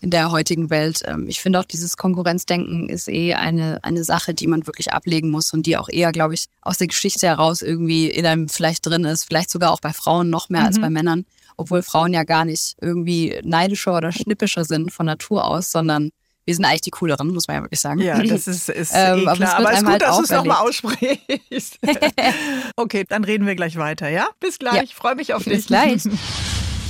in 0.00 0.10
der 0.10 0.30
heutigen 0.30 0.70
Welt. 0.70 1.00
Ähm, 1.06 1.26
ich 1.26 1.40
finde 1.40 1.58
auch 1.58 1.64
dieses 1.64 1.96
Konkurrenzdenken 1.96 2.88
ist 2.88 3.08
eh 3.08 3.34
eine, 3.34 3.82
eine 3.82 4.04
Sache, 4.04 4.32
die 4.32 4.46
man 4.46 4.68
wirklich 4.68 4.92
ablegen 4.92 5.30
muss 5.30 5.52
und 5.52 5.66
die 5.66 5.76
auch 5.76 5.88
eher, 5.88 6.12
glaube 6.12 6.34
ich, 6.34 6.46
aus 6.62 6.78
der 6.78 6.86
Geschichte 6.86 7.26
heraus 7.26 7.62
irgendwie 7.62 8.08
in 8.08 8.26
einem 8.26 8.48
vielleicht 8.48 8.86
drin 8.86 9.04
ist. 9.04 9.24
Vielleicht 9.24 9.50
sogar 9.50 9.72
auch 9.72 9.80
bei 9.80 9.92
Frauen 9.92 10.30
noch 10.30 10.48
mehr 10.48 10.60
mhm. 10.60 10.66
als 10.68 10.80
bei 10.80 10.90
Männern. 10.90 11.24
Obwohl 11.56 11.82
Frauen 11.82 12.12
ja 12.12 12.22
gar 12.22 12.44
nicht 12.44 12.76
irgendwie 12.80 13.40
neidischer 13.42 13.96
oder 13.96 14.12
schnippischer 14.12 14.64
sind 14.64 14.92
von 14.92 15.06
Natur 15.06 15.44
aus, 15.44 15.72
sondern 15.72 16.10
wir 16.44 16.54
sind 16.54 16.64
eigentlich 16.64 16.82
die 16.82 16.90
cooleren, 16.90 17.32
muss 17.32 17.48
man 17.48 17.56
ja 17.56 17.62
wirklich 17.62 17.80
sagen. 17.80 18.00
Ja, 18.00 18.22
das 18.22 18.46
ist, 18.46 18.68
ist 18.68 18.92
ähm, 18.94 19.20
eh 19.20 19.34
klar. 19.34 19.56
Aber 19.56 19.72
es 19.72 19.78
ist 19.78 19.84
gut, 19.84 19.92
halt 19.92 20.02
dass 20.02 20.16
du 20.16 20.22
es 20.24 20.30
nochmal 20.30 20.66
aussprichst. 20.66 21.78
okay, 22.76 23.04
dann 23.08 23.24
reden 23.24 23.46
wir 23.46 23.54
gleich 23.54 23.76
weiter, 23.76 24.08
ja? 24.08 24.28
Bis 24.40 24.58
gleich. 24.58 24.74
Ja. 24.74 24.82
Ich 24.82 24.94
freue 24.94 25.14
mich 25.14 25.34
auf 25.34 25.44
dich. 25.44 25.54
Bis 25.54 25.66
gleich. 25.66 26.02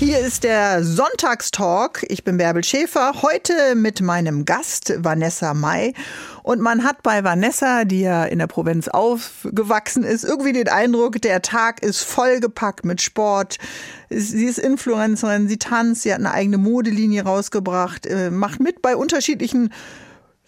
Hier 0.01 0.19
ist 0.19 0.43
der 0.43 0.83
Sonntagstalk. 0.83 2.05
Ich 2.09 2.25
bin 2.25 2.37
Bärbel 2.37 2.65
Schäfer. 2.65 3.23
Heute 3.23 3.77
mit 3.77 4.01
meinem 4.01 4.45
Gast 4.45 4.93
Vanessa 4.99 5.55
May. 5.55 5.95
Und 6.43 6.61
man 6.61 6.83
hat 6.83 7.05
bei 7.05 7.23
Vanessa, 7.23 7.85
die 7.85 8.01
ja 8.01 8.25
in 8.25 8.41
der 8.41 8.49
Provinz 8.49 8.89
aufgewachsen 8.89 10.03
ist, 10.03 10.25
irgendwie 10.25 10.53
den 10.53 10.69
Eindruck, 10.69 11.23
der 11.23 11.43
Tag 11.43 11.81
ist 11.83 12.03
vollgepackt 12.03 12.85
mit 12.85 13.03
Sport. 13.03 13.59
Sie 14.11 14.45
ist 14.45 14.59
Influencerin, 14.59 15.47
sie 15.49 15.59
tanzt, 15.59 16.03
sie 16.03 16.13
hat 16.13 16.19
eine 16.19 16.33
eigene 16.33 16.59
Modelinie 16.59 17.23
rausgebracht, 17.23 18.05
äh, 18.07 18.31
macht 18.31 18.59
mit 18.59 18.83
bei 18.83 18.97
unterschiedlichen 18.97 19.73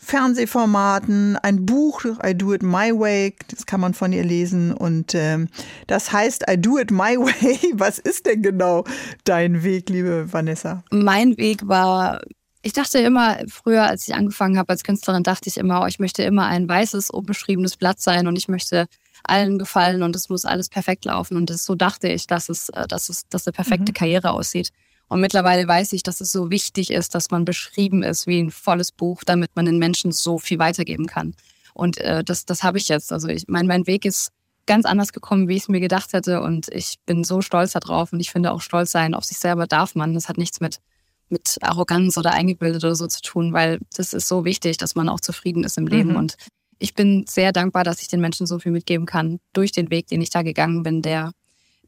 Fernsehformaten, 0.06 1.36
ein 1.36 1.66
Buch, 1.66 2.04
I 2.24 2.32
Do 2.32 2.54
It 2.54 2.62
My 2.62 2.92
Way, 2.92 3.34
das 3.48 3.66
kann 3.66 3.80
man 3.80 3.92
von 3.92 4.12
ihr 4.12 4.22
lesen. 4.22 4.72
Und 4.72 5.16
ähm, 5.16 5.48
das 5.88 6.12
heißt 6.12 6.44
I 6.48 6.56
Do 6.56 6.78
It 6.78 6.92
My 6.92 6.98
Way. 7.18 7.72
Was 7.74 7.98
ist 7.98 8.24
denn 8.24 8.40
genau 8.40 8.84
dein 9.24 9.64
Weg, 9.64 9.90
liebe 9.90 10.32
Vanessa? 10.32 10.84
Mein 10.92 11.36
Weg 11.38 11.66
war, 11.66 12.20
ich 12.62 12.72
dachte 12.72 13.00
immer, 13.00 13.38
früher, 13.48 13.82
als 13.82 14.06
ich 14.06 14.14
angefangen 14.14 14.58
habe 14.58 14.68
als 14.68 14.84
Künstlerin, 14.84 15.24
dachte 15.24 15.48
ich 15.48 15.56
immer, 15.56 15.82
oh, 15.82 15.86
ich 15.86 15.98
möchte 15.98 16.22
immer 16.22 16.46
ein 16.46 16.68
weißes, 16.68 17.10
unbeschriebenes 17.10 17.76
Blatt 17.76 18.00
sein 18.00 18.28
und 18.28 18.36
ich 18.36 18.46
möchte 18.46 18.86
allen 19.24 19.58
gefallen 19.58 20.04
und 20.04 20.14
es 20.14 20.28
muss 20.28 20.44
alles 20.44 20.68
perfekt 20.68 21.04
laufen. 21.04 21.36
Und 21.36 21.50
das, 21.50 21.64
so 21.64 21.74
dachte 21.74 22.06
ich, 22.06 22.28
dass 22.28 22.48
es, 22.48 22.68
äh, 22.68 22.86
dass 22.86 23.08
es, 23.08 23.26
dass 23.28 23.44
eine 23.44 23.54
perfekte 23.54 23.90
mhm. 23.90 23.94
Karriere 23.94 24.30
aussieht. 24.30 24.70
Und 25.08 25.20
mittlerweile 25.20 25.66
weiß 25.68 25.92
ich, 25.92 26.02
dass 26.02 26.20
es 26.20 26.32
so 26.32 26.50
wichtig 26.50 26.90
ist, 26.90 27.14
dass 27.14 27.30
man 27.30 27.44
beschrieben 27.44 28.02
ist 28.02 28.26
wie 28.26 28.40
ein 28.40 28.50
volles 28.50 28.90
Buch, 28.90 29.22
damit 29.24 29.54
man 29.54 29.66
den 29.66 29.78
Menschen 29.78 30.12
so 30.12 30.38
viel 30.38 30.58
weitergeben 30.58 31.06
kann. 31.06 31.34
Und 31.74 31.98
äh, 31.98 32.24
das, 32.24 32.44
das 32.44 32.62
habe 32.62 32.78
ich 32.78 32.88
jetzt. 32.88 33.12
Also 33.12 33.28
ich 33.28 33.44
mein, 33.46 33.66
mein 33.66 33.86
Weg 33.86 34.04
ist 34.04 34.32
ganz 34.66 34.84
anders 34.84 35.12
gekommen, 35.12 35.46
wie 35.48 35.56
ich 35.56 35.62
es 35.62 35.68
mir 35.68 35.80
gedacht 35.80 36.12
hätte. 36.12 36.40
Und 36.40 36.68
ich 36.72 36.96
bin 37.06 37.22
so 37.22 37.40
stolz 37.40 37.72
darauf. 37.72 38.12
Und 38.12 38.20
ich 38.20 38.30
finde 38.30 38.52
auch 38.52 38.60
stolz 38.60 38.90
sein 38.90 39.14
auf 39.14 39.24
sich 39.24 39.38
selber 39.38 39.66
darf 39.66 39.94
man. 39.94 40.14
Das 40.14 40.28
hat 40.28 40.38
nichts 40.38 40.60
mit, 40.60 40.80
mit 41.28 41.58
Arroganz 41.60 42.18
oder 42.18 42.32
eingebildet 42.32 42.82
oder 42.82 42.96
so 42.96 43.06
zu 43.06 43.20
tun, 43.20 43.52
weil 43.52 43.78
das 43.96 44.12
ist 44.12 44.26
so 44.26 44.44
wichtig, 44.44 44.76
dass 44.76 44.94
man 44.96 45.08
auch 45.08 45.20
zufrieden 45.20 45.64
ist 45.64 45.78
im 45.78 45.86
Leben. 45.86 46.10
Mhm. 46.10 46.16
Und 46.16 46.36
ich 46.78 46.94
bin 46.94 47.24
sehr 47.28 47.52
dankbar, 47.52 47.84
dass 47.84 48.02
ich 48.02 48.08
den 48.08 48.20
Menschen 48.20 48.46
so 48.46 48.58
viel 48.58 48.72
mitgeben 48.72 49.06
kann 49.06 49.38
durch 49.52 49.70
den 49.70 49.90
Weg, 49.90 50.08
den 50.08 50.20
ich 50.20 50.30
da 50.30 50.42
gegangen 50.42 50.82
bin, 50.82 51.02
der 51.02 51.30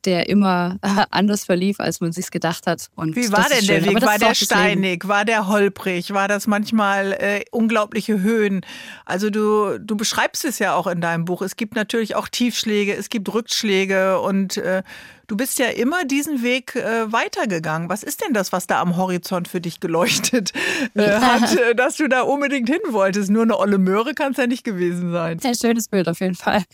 der 0.08 0.30
immer 0.30 0.78
anders 1.10 1.44
verlief, 1.44 1.80
als 1.80 2.00
man 2.00 2.12
sich 2.12 2.30
gedacht 2.30 2.66
hat. 2.66 2.88
Und 2.96 3.14
Wie 3.14 3.30
war 3.30 3.46
denn 3.50 3.66
der 3.66 3.84
Weg? 3.84 4.00
War 4.00 4.18
der 4.18 4.34
steinig? 4.34 5.06
War 5.06 5.26
der 5.26 5.48
holprig? 5.48 6.14
War 6.14 6.28
das 6.28 6.46
manchmal 6.46 7.12
äh, 7.12 7.44
unglaubliche 7.50 8.22
Höhen? 8.22 8.62
Also 9.04 9.28
du, 9.28 9.78
du 9.78 9.96
beschreibst 9.98 10.46
es 10.46 10.58
ja 10.60 10.74
auch 10.74 10.86
in 10.86 11.02
deinem 11.02 11.26
Buch. 11.26 11.42
Es 11.42 11.56
gibt 11.56 11.74
natürlich 11.74 12.14
auch 12.14 12.26
Tiefschläge, 12.26 12.94
es 12.94 13.10
gibt 13.10 13.30
Rückschläge 13.34 14.18
und 14.20 14.56
äh, 14.56 14.82
du 15.26 15.36
bist 15.36 15.58
ja 15.58 15.66
immer 15.66 16.06
diesen 16.06 16.42
Weg 16.42 16.74
äh, 16.74 17.12
weitergegangen. 17.12 17.90
Was 17.90 18.02
ist 18.02 18.24
denn 18.24 18.32
das, 18.32 18.50
was 18.50 18.66
da 18.66 18.80
am 18.80 18.96
Horizont 18.96 19.46
für 19.46 19.60
dich 19.60 19.78
geleuchtet 19.78 20.54
äh, 20.94 21.20
hat, 21.20 21.54
äh, 21.70 21.74
dass 21.74 21.96
du 21.96 22.08
da 22.08 22.22
unbedingt 22.22 22.70
hin 22.70 22.80
wolltest? 22.92 23.30
Nur 23.30 23.42
eine 23.42 23.58
olle 23.58 23.76
Möhre 23.76 24.14
kann 24.14 24.32
es 24.32 24.38
ja 24.38 24.46
nicht 24.46 24.64
gewesen 24.64 25.12
sein. 25.12 25.38
Ein 25.44 25.54
schönes 25.54 25.88
Bild 25.88 26.08
auf 26.08 26.20
jeden 26.20 26.34
Fall. 26.34 26.64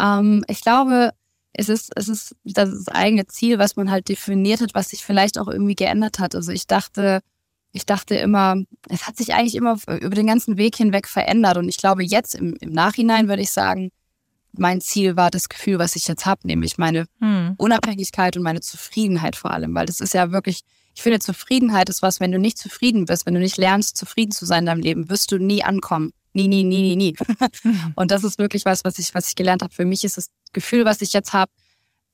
Ähm, 0.00 0.44
ich 0.48 0.60
glaube, 0.62 1.12
es 1.52 1.68
ist, 1.68 1.90
es 1.96 2.08
ist 2.08 2.36
das 2.44 2.88
eigene 2.88 3.26
Ziel, 3.26 3.58
was 3.58 3.76
man 3.76 3.90
halt 3.90 4.08
definiert 4.08 4.60
hat, 4.60 4.74
was 4.74 4.90
sich 4.90 5.04
vielleicht 5.04 5.38
auch 5.38 5.48
irgendwie 5.48 5.74
geändert 5.74 6.18
hat. 6.18 6.34
Also 6.34 6.52
ich 6.52 6.66
dachte, 6.66 7.20
ich 7.72 7.86
dachte 7.86 8.14
immer, 8.16 8.56
es 8.88 9.06
hat 9.06 9.16
sich 9.16 9.34
eigentlich 9.34 9.54
immer 9.54 9.76
über 9.86 10.14
den 10.14 10.26
ganzen 10.26 10.56
Weg 10.56 10.76
hinweg 10.76 11.06
verändert. 11.06 11.56
Und 11.56 11.68
ich 11.68 11.76
glaube, 11.76 12.02
jetzt 12.02 12.34
im, 12.34 12.56
im 12.60 12.70
Nachhinein 12.70 13.28
würde 13.28 13.42
ich 13.42 13.50
sagen, 13.50 13.90
mein 14.52 14.80
Ziel 14.80 15.16
war 15.16 15.30
das 15.30 15.48
Gefühl, 15.48 15.78
was 15.78 15.94
ich 15.96 16.08
jetzt 16.08 16.26
habe, 16.26 16.46
nämlich 16.46 16.78
meine 16.78 17.06
hm. 17.20 17.54
Unabhängigkeit 17.56 18.36
und 18.36 18.42
meine 18.42 18.60
Zufriedenheit 18.60 19.36
vor 19.36 19.52
allem. 19.52 19.74
Weil 19.74 19.86
das 19.86 20.00
ist 20.00 20.14
ja 20.14 20.32
wirklich, 20.32 20.62
ich 20.94 21.02
finde, 21.02 21.20
Zufriedenheit 21.20 21.88
ist 21.88 22.02
was, 22.02 22.18
wenn 22.18 22.32
du 22.32 22.38
nicht 22.38 22.58
zufrieden 22.58 23.04
bist, 23.04 23.26
wenn 23.26 23.34
du 23.34 23.40
nicht 23.40 23.56
lernst, 23.56 23.96
zufrieden 23.96 24.32
zu 24.32 24.46
sein 24.46 24.60
in 24.60 24.66
deinem 24.66 24.80
Leben, 24.80 25.08
wirst 25.08 25.30
du 25.30 25.38
nie 25.38 25.62
ankommen. 25.62 26.12
Nie, 26.32 26.48
nie, 26.48 26.62
nie, 26.62 26.82
nie, 26.82 26.96
nie. 26.96 27.14
und 27.96 28.10
das 28.10 28.24
ist 28.24 28.38
wirklich 28.38 28.64
was, 28.64 28.84
was 28.84 28.98
ich, 28.98 29.14
was 29.14 29.28
ich 29.28 29.34
gelernt 29.34 29.62
habe. 29.62 29.74
Für 29.74 29.84
mich 29.84 30.04
ist 30.04 30.16
das 30.16 30.30
Gefühl, 30.52 30.84
was 30.84 31.00
ich 31.02 31.12
jetzt 31.12 31.32
habe, 31.32 31.50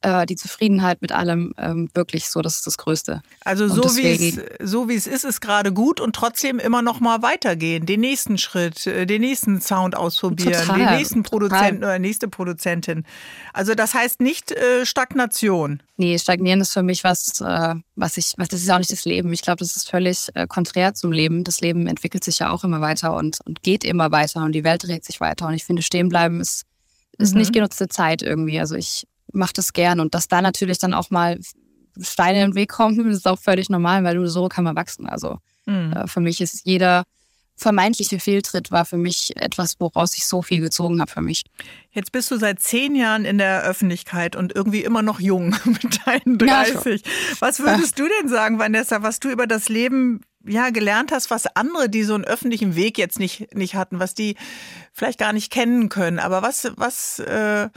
äh, 0.07 0.25
die 0.25 0.37
Zufriedenheit 0.37 1.03
mit 1.03 1.11
allem 1.11 1.53
ähm, 1.59 1.89
wirklich 1.93 2.29
so, 2.29 2.41
das 2.41 2.57
ist 2.57 2.67
das 2.67 2.79
Größte. 2.79 3.23
Also 3.45 3.67
so 3.67 3.97
wie 3.97 4.07
es 4.07 4.41
so 4.71 4.89
wie 4.89 4.95
es 4.95 5.09
ist, 5.09 5.25
ist 5.25 5.41
gerade 5.41 5.73
gut 5.73 6.01
und 6.01 6.15
trotzdem 6.15 6.61
immer 6.61 6.81
noch 6.81 7.01
mal 7.01 7.23
weitergehen, 7.23 7.87
den 7.87 8.01
nächsten 8.01 8.39
Schritt, 8.39 8.87
äh, 8.87 9.05
den 9.05 9.23
nächsten 9.23 9.61
Sound 9.61 9.97
ausprobieren, 9.97 10.53
total, 10.53 10.79
den 10.79 10.97
nächsten 10.97 11.23
Produzenten 11.25 11.81
total. 11.81 11.89
oder 11.89 11.99
nächste 11.99 12.29
Produzentin. 12.29 13.05
Also 13.53 13.75
das 13.75 13.95
heißt 13.95 14.21
nicht 14.21 14.53
äh, 14.53 14.87
Stagnation. 14.87 15.83
Nee, 15.97 16.19
stagnieren 16.19 16.61
ist 16.61 16.73
für 16.73 16.85
mich 16.85 17.03
was, 17.03 17.41
äh, 17.41 17.75
was 17.97 18.17
ich, 18.17 18.35
was 18.37 18.49
das 18.49 18.61
ist 18.61 18.71
auch 18.71 18.79
nicht 18.79 18.93
das 18.93 19.05
Leben. 19.05 19.33
Ich 19.33 19.43
glaube, 19.43 19.59
das 19.59 19.75
ist 19.75 19.91
völlig 19.91 20.29
äh, 20.35 20.47
konträr 20.47 20.95
zum 20.95 21.11
Leben. 21.11 21.43
Das 21.43 21.61
Leben 21.61 21.89
entwickelt 21.89 22.23
sich 22.23 22.39
ja 22.39 22.51
auch 22.51 22.63
immer 22.63 22.81
weiter 22.81 23.17
und, 23.17 23.39
und 23.45 23.63
geht 23.63 23.83
immer 23.83 24.13
weiter 24.13 24.45
und 24.45 24.53
die 24.53 24.63
Welt 24.63 24.85
dreht 24.85 25.05
sich 25.05 25.21
weiter. 25.21 25.49
Und 25.49 25.55
ich 25.55 25.65
finde, 25.65 25.83
stehen 25.83 26.09
bleiben 26.09 26.41
ist 26.41 26.63
ist 27.19 27.33
mhm. 27.33 27.41
nicht 27.41 27.53
genutzte 27.55 27.89
Zeit 27.89 28.23
irgendwie. 28.23 28.61
Also 28.61 28.75
ich 28.75 29.07
mache 29.33 29.53
das 29.55 29.73
gern 29.73 30.01
und 30.01 30.15
dass 30.15 30.29
da 30.29 30.43
natürlich 30.43 30.79
dann 30.79 30.95
auch 30.95 31.11
mal 31.11 31.39
Steine 32.01 32.45
im 32.45 32.55
Weg 32.55 32.71
kommen, 32.71 33.11
ist 33.11 33.27
auch 33.27 33.39
völlig 33.39 33.69
normal, 33.69 34.05
weil 34.05 34.17
du 34.17 34.29
so 34.29 34.49
kann 34.49 34.65
man 34.65 34.77
wachsen. 34.77 35.07
Also 35.07 35.39
mhm. 35.67 35.93
äh, 35.93 36.07
für 36.07 36.21
mich 36.21 36.41
ist 36.41 36.63
jeder 36.65 37.05
vermeintliche 37.57 38.21
Fehltritt 38.21 38.71
war 38.71 38.85
für 38.85 38.99
mich 38.99 39.35
etwas, 39.37 39.81
woraus 39.81 40.17
ich 40.17 40.27
so 40.27 40.43
viel 40.43 40.61
gezogen 40.61 41.01
habe 41.01 41.11
für 41.11 41.23
mich. 41.23 41.45
Jetzt 41.91 42.13
bist 42.13 42.31
du 42.31 42.37
seit 42.37 42.61
zehn 42.61 42.95
Jahren 42.95 43.25
in 43.25 43.39
der 43.39 43.63
Öffentlichkeit 43.63 44.37
und 44.37 44.55
irgendwie 44.55 44.85
immer 44.85 45.03
noch 45.03 45.21
jung 45.21 45.57
mit 45.65 46.07
deinen 46.07 46.39
30. 46.39 47.03
Ja, 47.03 47.13
was 47.41 47.61
würdest 47.61 47.99
du 47.99 48.05
denn 48.21 48.29
sagen, 48.29 48.59
Vanessa, 48.59 49.03
was 49.03 49.21
du 49.21 49.31
über 49.31 49.47
das 49.47 49.71
Leben 49.71 50.21
ja 50.47 50.71
gelernt 50.71 51.13
hast, 51.13 51.31
was 51.31 51.47
andere, 51.57 51.89
die 51.89 52.05
so 52.05 52.15
einen 52.15 52.25
öffentlichen 52.25 52.77
Weg 52.77 52.99
jetzt 52.99 53.19
nicht 53.19 53.55
nicht 53.55 53.75
hatten, 53.75 53.99
was 53.99 54.15
die 54.15 54.37
vielleicht 54.93 55.19
gar 55.19 55.33
nicht 55.33 55.51
kennen 55.51 55.89
können, 55.89 56.19
aber 56.19 56.43
was 56.43 56.71
was 56.77 57.19
äh, 57.19 57.69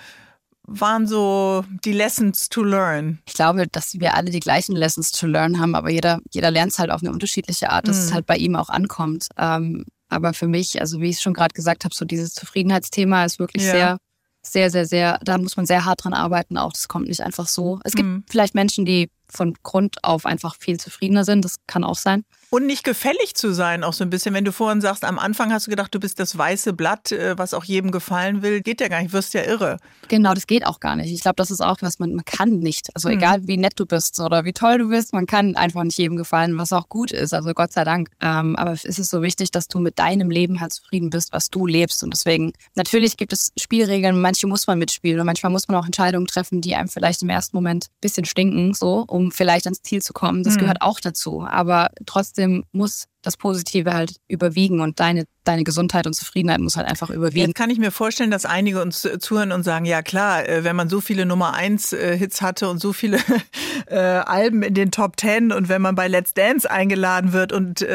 waren 0.71 1.07
so 1.07 1.63
die 1.83 1.93
Lessons 1.93 2.49
to 2.49 2.63
learn? 2.63 3.19
Ich 3.25 3.33
glaube, 3.33 3.67
dass 3.67 3.99
wir 3.99 4.13
alle 4.13 4.31
die 4.31 4.39
gleichen 4.39 4.75
Lessons 4.75 5.11
to 5.11 5.27
learn 5.27 5.59
haben, 5.59 5.75
aber 5.75 5.89
jeder, 5.89 6.19
jeder 6.31 6.51
lernt 6.51 6.71
es 6.71 6.79
halt 6.79 6.91
auf 6.91 7.01
eine 7.01 7.11
unterschiedliche 7.11 7.69
Art, 7.69 7.87
dass 7.87 7.97
mhm. 7.97 8.03
es 8.03 8.13
halt 8.13 8.25
bei 8.25 8.37
ihm 8.37 8.55
auch 8.55 8.69
ankommt. 8.69 9.27
Ähm, 9.37 9.85
aber 10.09 10.33
für 10.33 10.47
mich, 10.47 10.79
also 10.81 11.01
wie 11.01 11.09
ich 11.09 11.21
schon 11.21 11.33
gerade 11.33 11.53
gesagt 11.53 11.85
habe, 11.85 11.93
so 11.93 12.05
dieses 12.05 12.33
Zufriedenheitsthema 12.33 13.25
ist 13.25 13.39
wirklich 13.39 13.63
ja. 13.63 13.71
sehr, 13.71 13.97
sehr, 14.41 14.71
sehr, 14.71 14.85
sehr, 14.85 15.19
da 15.23 15.37
muss 15.37 15.57
man 15.57 15.65
sehr 15.65 15.85
hart 15.85 16.03
dran 16.03 16.13
arbeiten. 16.13 16.57
Auch 16.57 16.73
das 16.73 16.87
kommt 16.87 17.07
nicht 17.07 17.21
einfach 17.21 17.47
so. 17.47 17.79
Es 17.83 17.93
gibt 17.93 18.07
mhm. 18.07 18.23
vielleicht 18.29 18.55
Menschen, 18.55 18.85
die 18.85 19.09
von 19.31 19.53
Grund 19.63 20.03
auf 20.03 20.25
einfach 20.25 20.55
viel 20.57 20.79
zufriedener 20.79 21.23
sind. 21.23 21.45
Das 21.45 21.55
kann 21.67 21.83
auch 21.83 21.95
sein. 21.95 22.25
Und 22.51 22.65
nicht 22.65 22.83
gefällig 22.83 23.35
zu 23.35 23.53
sein, 23.53 23.83
auch 23.83 23.93
so 23.93 24.03
ein 24.03 24.09
bisschen. 24.09 24.33
Wenn 24.33 24.43
du 24.43 24.51
vorhin 24.51 24.81
sagst, 24.81 25.05
am 25.05 25.19
Anfang 25.19 25.53
hast 25.53 25.67
du 25.67 25.69
gedacht, 25.69 25.93
du 25.93 25.99
bist 25.99 26.19
das 26.19 26.35
weiße 26.35 26.73
Blatt, 26.73 27.11
äh, 27.11 27.37
was 27.37 27.53
auch 27.53 27.63
jedem 27.63 27.91
gefallen 27.91 28.41
will, 28.41 28.61
geht 28.61 28.81
ja 28.81 28.87
gar 28.87 29.03
nicht, 29.03 29.13
wirst 29.13 29.35
ja 29.35 29.43
irre. 29.43 29.77
Genau, 30.07 30.33
das 30.33 30.47
geht 30.47 30.65
auch 30.65 30.79
gar 30.79 30.95
nicht. 30.95 31.13
Ich 31.13 31.21
glaube, 31.21 31.35
das 31.35 31.51
ist 31.51 31.61
auch 31.61 31.77
was, 31.81 31.99
man, 31.99 32.15
man 32.15 32.25
kann 32.25 32.57
nicht. 32.57 32.89
Also 32.95 33.09
mhm. 33.09 33.17
egal 33.17 33.47
wie 33.47 33.57
nett 33.57 33.73
du 33.75 33.85
bist 33.85 34.19
oder 34.19 34.45
wie 34.45 34.53
toll 34.53 34.79
du 34.79 34.89
bist, 34.89 35.13
man 35.13 35.27
kann 35.27 35.55
einfach 35.55 35.83
nicht 35.83 35.99
jedem 35.99 36.17
gefallen, 36.17 36.57
was 36.57 36.73
auch 36.73 36.89
gut 36.89 37.11
ist. 37.11 37.35
Also 37.35 37.53
Gott 37.53 37.71
sei 37.71 37.83
Dank. 37.83 38.09
Ähm, 38.19 38.55
aber 38.55 38.71
es 38.71 38.83
ist 38.83 39.11
so 39.11 39.21
wichtig, 39.21 39.51
dass 39.51 39.67
du 39.67 39.77
mit 39.77 39.99
deinem 39.99 40.31
Leben 40.31 40.59
halt 40.59 40.73
zufrieden 40.73 41.11
bist, 41.11 41.31
was 41.31 41.51
du 41.51 41.67
lebst. 41.67 42.01
Und 42.03 42.15
deswegen, 42.15 42.53
natürlich 42.73 43.15
gibt 43.17 43.31
es 43.31 43.51
Spielregeln, 43.59 44.19
manche 44.19 44.47
muss 44.47 44.65
man 44.65 44.79
mitspielen 44.79 45.19
und 45.19 45.27
manchmal 45.27 45.51
muss 45.51 45.67
man 45.67 45.77
auch 45.77 45.85
Entscheidungen 45.85 46.25
treffen, 46.25 46.61
die 46.61 46.73
einem 46.73 46.89
vielleicht 46.89 47.21
im 47.21 47.29
ersten 47.29 47.55
Moment 47.55 47.85
ein 47.85 48.01
bisschen 48.01 48.25
stinken, 48.25 48.73
so, 48.73 49.05
um 49.07 49.18
vielleicht 49.31 49.65
ans 49.65 49.81
Ziel 49.81 50.01
zu 50.01 50.13
kommen. 50.13 50.43
Das 50.43 50.55
mhm. 50.55 50.59
gehört 50.59 50.81
auch 50.81 50.99
dazu. 50.99 51.41
Aber 51.41 51.89
trotzdem 52.05 52.63
muss 52.71 53.05
das 53.21 53.35
Positive 53.35 53.93
halt 53.93 54.15
überwiegen 54.27 54.79
und 54.79 54.99
deine, 54.99 55.25
deine 55.43 55.63
Gesundheit 55.65 56.07
und 56.07 56.13
Zufriedenheit 56.13 56.59
muss 56.59 56.77
halt 56.77 56.87
einfach 56.87 57.09
überwiegen. 57.09 57.47
Jetzt 57.47 57.55
kann 57.55 57.69
ich 57.69 57.77
mir 57.77 57.91
vorstellen, 57.91 58.31
dass 58.31 58.45
einige 58.45 58.81
uns 58.81 59.07
zuhören 59.19 59.51
und 59.51 59.63
sagen, 59.63 59.85
ja 59.85 60.01
klar, 60.01 60.47
äh, 60.47 60.63
wenn 60.63 60.75
man 60.75 60.87
so 60.87 61.01
viele 61.01 61.25
Nummer 61.25 61.53
1 61.53 61.91
äh, 61.91 62.17
Hits 62.17 62.41
hatte 62.41 62.69
und 62.69 62.79
so 62.79 62.93
viele 62.93 63.19
äh, 63.87 63.97
Alben 63.97 64.63
in 64.63 64.73
den 64.73 64.91
Top 64.91 65.17
Ten 65.17 65.51
und 65.51 65.67
wenn 65.67 65.81
man 65.81 65.95
bei 65.95 66.07
Let's 66.07 66.33
Dance 66.33 66.69
eingeladen 66.69 67.33
wird 67.33 67.51
und 67.51 67.85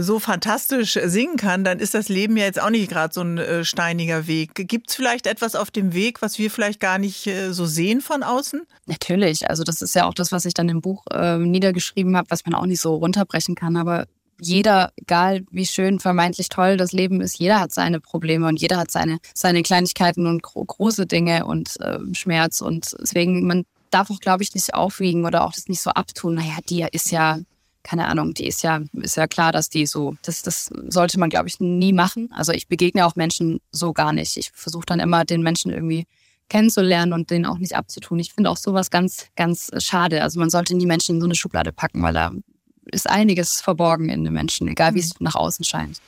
so 0.00 0.18
fantastisch 0.18 0.98
singen 1.04 1.36
kann, 1.36 1.64
dann 1.64 1.78
ist 1.78 1.94
das 1.94 2.08
Leben 2.08 2.36
ja 2.36 2.44
jetzt 2.44 2.60
auch 2.60 2.70
nicht 2.70 2.90
gerade 2.90 3.12
so 3.12 3.22
ein 3.22 3.64
steiniger 3.64 4.26
Weg. 4.26 4.54
Gibt 4.54 4.90
es 4.90 4.96
vielleicht 4.96 5.26
etwas 5.26 5.54
auf 5.54 5.70
dem 5.70 5.92
Weg, 5.92 6.22
was 6.22 6.38
wir 6.38 6.50
vielleicht 6.50 6.78
gar 6.78 6.98
nicht 6.98 7.28
so 7.50 7.66
sehen 7.66 8.00
von 8.00 8.22
außen? 8.22 8.62
Natürlich, 8.86 9.48
also 9.48 9.64
das 9.64 9.82
ist 9.82 9.94
ja 9.94 10.04
auch 10.04 10.14
das, 10.14 10.30
was 10.30 10.44
ich 10.44 10.54
dann 10.54 10.68
im 10.68 10.80
Buch 10.80 11.04
niedergeschrieben 11.38 12.16
habe, 12.16 12.30
was 12.30 12.44
man 12.44 12.54
auch 12.54 12.66
nicht 12.66 12.80
so 12.80 12.94
runterbrechen 12.94 13.54
kann, 13.54 13.76
aber 13.76 14.06
jeder, 14.40 14.92
egal 14.96 15.44
wie 15.50 15.66
schön, 15.66 16.00
vermeintlich 16.00 16.48
toll 16.48 16.76
das 16.76 16.92
Leben 16.92 17.20
ist, 17.20 17.38
jeder 17.38 17.60
hat 17.60 17.72
seine 17.72 18.00
Probleme 18.00 18.46
und 18.46 18.60
jeder 18.60 18.78
hat 18.78 18.90
seine, 18.90 19.18
seine 19.34 19.62
Kleinigkeiten 19.62 20.26
und 20.26 20.42
gro 20.42 20.64
große 20.64 21.06
Dinge 21.06 21.46
und 21.46 21.80
äh, 21.80 21.98
Schmerz. 22.12 22.60
Und 22.60 22.96
deswegen, 23.00 23.46
man 23.46 23.64
darf 23.90 24.10
auch, 24.10 24.18
glaube 24.18 24.42
ich, 24.42 24.54
nicht 24.54 24.74
aufwiegen 24.74 25.24
oder 25.24 25.44
auch 25.44 25.52
das 25.52 25.68
nicht 25.68 25.80
so 25.80 25.90
abtun. 25.90 26.34
Naja, 26.34 26.58
die 26.68 26.86
ist 26.90 27.10
ja, 27.10 27.38
keine 27.82 28.08
Ahnung, 28.08 28.34
die 28.34 28.46
ist 28.46 28.62
ja, 28.62 28.80
ist 28.94 29.16
ja 29.16 29.26
klar, 29.26 29.52
dass 29.52 29.68
die 29.68 29.86
so, 29.86 30.16
das, 30.22 30.42
das 30.42 30.70
sollte 30.88 31.18
man, 31.18 31.30
glaube 31.30 31.48
ich, 31.48 31.60
nie 31.60 31.92
machen. 31.92 32.28
Also 32.32 32.52
ich 32.52 32.68
begegne 32.68 33.06
auch 33.06 33.16
Menschen 33.16 33.60
so 33.70 33.92
gar 33.92 34.12
nicht. 34.12 34.36
Ich 34.36 34.50
versuche 34.54 34.86
dann 34.86 35.00
immer, 35.00 35.24
den 35.24 35.42
Menschen 35.42 35.72
irgendwie 35.72 36.06
kennenzulernen 36.48 37.12
und 37.12 37.30
den 37.30 37.46
auch 37.46 37.58
nicht 37.58 37.76
abzutun. 37.76 38.18
Ich 38.18 38.34
finde 38.34 38.50
auch 38.50 38.56
sowas 38.56 38.90
ganz, 38.90 39.26
ganz 39.36 39.70
schade. 39.78 40.22
Also 40.22 40.38
man 40.38 40.50
sollte 40.50 40.76
nie 40.76 40.86
Menschen 40.86 41.16
in 41.16 41.20
so 41.20 41.26
eine 41.26 41.34
Schublade 41.34 41.72
packen, 41.72 42.02
weil 42.02 42.12
da 42.12 42.32
ist 42.86 43.08
einiges 43.08 43.60
verborgen 43.60 44.08
in 44.08 44.24
den 44.24 44.32
Menschen, 44.32 44.68
egal 44.68 44.94
wie 44.94 45.00
es 45.00 45.18
mhm. 45.20 45.24
nach 45.24 45.34
außen 45.34 45.64
scheint. 45.64 46.00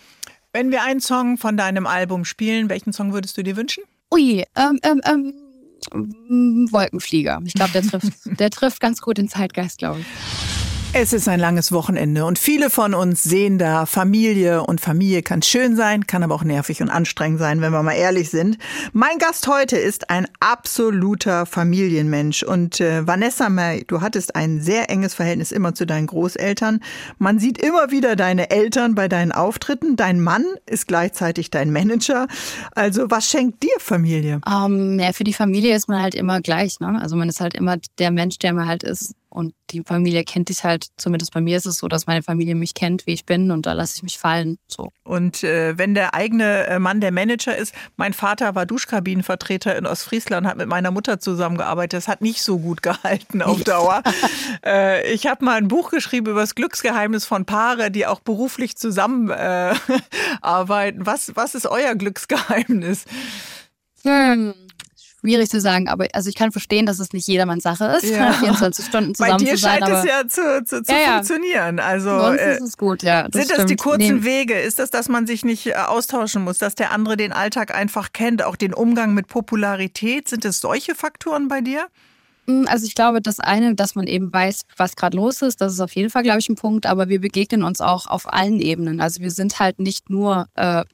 Wenn 0.52 0.70
wir 0.70 0.82
einen 0.82 1.00
Song 1.00 1.36
von 1.36 1.56
deinem 1.56 1.86
Album 1.86 2.24
spielen, 2.24 2.68
welchen 2.68 2.92
Song 2.92 3.12
würdest 3.12 3.36
du 3.36 3.42
dir 3.42 3.56
wünschen? 3.56 3.82
Ui, 4.12 4.44
ähm, 4.56 4.78
ähm, 4.82 5.00
ähm, 5.04 6.68
Wolkenflieger. 6.70 7.40
Ich 7.44 7.54
glaube, 7.54 7.72
der 7.72 7.82
trifft, 7.82 8.12
der 8.24 8.50
trifft 8.50 8.80
ganz 8.80 9.00
gut 9.00 9.18
den 9.18 9.28
Zeitgeist, 9.28 9.78
glaube 9.78 10.00
ich. 10.00 10.63
Es 10.96 11.12
ist 11.12 11.26
ein 11.26 11.40
langes 11.40 11.72
Wochenende 11.72 12.24
und 12.24 12.38
viele 12.38 12.70
von 12.70 12.94
uns 12.94 13.24
sehen 13.24 13.58
da 13.58 13.84
Familie 13.84 14.62
und 14.62 14.80
Familie 14.80 15.24
kann 15.24 15.42
schön 15.42 15.74
sein, 15.74 16.06
kann 16.06 16.22
aber 16.22 16.36
auch 16.36 16.44
nervig 16.44 16.80
und 16.82 16.88
anstrengend 16.88 17.40
sein, 17.40 17.60
wenn 17.60 17.72
wir 17.72 17.82
mal 17.82 17.94
ehrlich 17.94 18.30
sind. 18.30 18.58
Mein 18.92 19.18
Gast 19.18 19.48
heute 19.48 19.76
ist 19.76 20.08
ein 20.08 20.28
absoluter 20.38 21.46
Familienmensch 21.46 22.44
und 22.44 22.80
äh, 22.80 23.04
Vanessa 23.08 23.48
May, 23.48 23.82
du 23.88 24.02
hattest 24.02 24.36
ein 24.36 24.60
sehr 24.60 24.88
enges 24.88 25.14
Verhältnis 25.14 25.50
immer 25.50 25.74
zu 25.74 25.84
deinen 25.84 26.06
Großeltern. 26.06 26.78
Man 27.18 27.40
sieht 27.40 27.58
immer 27.58 27.90
wieder 27.90 28.14
deine 28.14 28.50
Eltern 28.50 28.94
bei 28.94 29.08
deinen 29.08 29.32
Auftritten. 29.32 29.96
Dein 29.96 30.20
Mann 30.20 30.44
ist 30.64 30.86
gleichzeitig 30.86 31.50
dein 31.50 31.72
Manager. 31.72 32.28
Also 32.70 33.10
was 33.10 33.28
schenkt 33.28 33.64
dir 33.64 33.74
Familie? 33.80 34.40
Ähm, 34.48 35.00
ja, 35.00 35.12
für 35.12 35.24
die 35.24 35.34
Familie 35.34 35.74
ist 35.74 35.88
man 35.88 36.00
halt 36.00 36.14
immer 36.14 36.40
gleich. 36.40 36.78
Ne? 36.78 37.00
Also 37.02 37.16
man 37.16 37.28
ist 37.28 37.40
halt 37.40 37.54
immer 37.54 37.78
der 37.98 38.12
Mensch, 38.12 38.38
der 38.38 38.52
man 38.52 38.68
halt 38.68 38.84
ist 38.84 39.16
und 39.34 39.52
die 39.70 39.82
Familie 39.84 40.22
kennt 40.22 40.48
dich 40.48 40.62
halt, 40.62 40.86
zumindest 40.96 41.34
bei 41.34 41.40
mir 41.40 41.56
ist 41.56 41.66
es 41.66 41.78
so, 41.78 41.88
dass 41.88 42.06
meine 42.06 42.22
Familie 42.22 42.54
mich 42.54 42.72
kennt, 42.72 43.04
wie 43.08 43.14
ich 43.14 43.26
bin 43.26 43.50
und 43.50 43.66
da 43.66 43.72
lasse 43.72 43.94
ich 43.96 44.04
mich 44.04 44.16
fallen. 44.16 44.58
So. 44.68 44.92
Und 45.02 45.42
äh, 45.42 45.76
wenn 45.76 45.94
der 45.94 46.14
eigene 46.14 46.68
äh, 46.68 46.78
Mann 46.78 47.00
der 47.00 47.10
Manager 47.10 47.56
ist, 47.56 47.74
mein 47.96 48.12
Vater 48.12 48.54
war 48.54 48.64
Duschkabinenvertreter 48.64 49.76
in 49.76 49.86
Ostfriesland, 49.86 50.46
hat 50.46 50.56
mit 50.56 50.68
meiner 50.68 50.92
Mutter 50.92 51.18
zusammengearbeitet. 51.18 51.94
Das 51.94 52.06
hat 52.06 52.20
nicht 52.20 52.44
so 52.44 52.60
gut 52.60 52.80
gehalten 52.82 53.42
auf 53.42 53.64
Dauer. 53.64 54.04
äh, 54.64 55.12
ich 55.12 55.26
habe 55.26 55.44
mal 55.44 55.56
ein 55.56 55.66
Buch 55.66 55.90
geschrieben 55.90 56.28
über 56.28 56.40
das 56.40 56.54
Glücksgeheimnis 56.54 57.24
von 57.24 57.44
Paare, 57.44 57.90
die 57.90 58.06
auch 58.06 58.20
beruflich 58.20 58.76
zusammenarbeiten. 58.76 61.00
Äh, 61.00 61.02
was, 61.06 61.32
was 61.34 61.56
ist 61.56 61.66
euer 61.66 61.96
Glücksgeheimnis? 61.96 63.04
Hm 64.04 64.54
schwierig 65.24 65.48
zu 65.48 65.58
sagen, 65.60 65.88
aber 65.88 66.06
also 66.12 66.28
ich 66.28 66.34
kann 66.34 66.52
verstehen, 66.52 66.84
dass 66.84 66.98
es 66.98 67.12
nicht 67.12 67.26
jedermanns 67.26 67.62
Sache 67.62 67.86
ist, 67.96 68.04
ja. 68.04 68.32
24 68.40 68.84
Stunden 68.84 69.14
zusammen 69.14 69.38
Bei 69.38 69.44
dir 69.44 69.54
zu 69.54 69.56
sein. 69.56 69.80
scheint 69.80 69.94
es 69.94 70.04
ja 70.04 70.28
zu, 70.28 70.64
zu, 70.64 70.82
zu 70.82 70.92
ja, 70.92 71.14
funktionieren. 71.14 71.80
Also 71.80 72.10
Sonst 72.10 72.40
äh, 72.40 72.54
ist 72.56 72.60
es 72.60 72.76
gut, 72.76 73.02
ja. 73.02 73.22
Das 73.28 73.32
sind 73.32 73.44
stimmt. 73.44 73.58
das 73.60 73.66
die 73.66 73.76
kurzen 73.76 74.18
nee. 74.18 74.24
Wege? 74.24 74.60
Ist 74.60 74.78
das, 74.78 74.90
dass 74.90 75.08
man 75.08 75.26
sich 75.26 75.44
nicht 75.44 75.66
äh, 75.66 75.74
austauschen 75.74 76.44
muss, 76.44 76.58
dass 76.58 76.74
der 76.74 76.90
andere 76.90 77.16
den 77.16 77.32
Alltag 77.32 77.74
einfach 77.74 78.12
kennt, 78.12 78.42
auch 78.42 78.56
den 78.56 78.74
Umgang 78.74 79.14
mit 79.14 79.26
Popularität? 79.26 80.28
Sind 80.28 80.44
es 80.44 80.60
solche 80.60 80.94
Faktoren 80.94 81.48
bei 81.48 81.62
dir? 81.62 81.86
Hm, 82.46 82.66
also 82.68 82.84
ich 82.84 82.94
glaube, 82.94 83.22
das 83.22 83.40
eine, 83.40 83.74
dass 83.74 83.94
man 83.94 84.06
eben 84.06 84.30
weiß, 84.30 84.62
was 84.76 84.94
gerade 84.94 85.16
los 85.16 85.40
ist, 85.40 85.62
das 85.62 85.72
ist 85.72 85.80
auf 85.80 85.94
jeden 85.94 86.10
Fall, 86.10 86.22
glaube 86.22 86.40
ich, 86.40 86.50
ein 86.50 86.56
Punkt. 86.56 86.84
Aber 86.84 87.08
wir 87.08 87.20
begegnen 87.20 87.62
uns 87.62 87.80
auch 87.80 88.06
auf 88.06 88.30
allen 88.30 88.60
Ebenen. 88.60 89.00
Also 89.00 89.22
wir 89.22 89.30
sind 89.30 89.58
halt 89.58 89.78
nicht 89.78 90.10
nur 90.10 90.48
äh, 90.54 90.84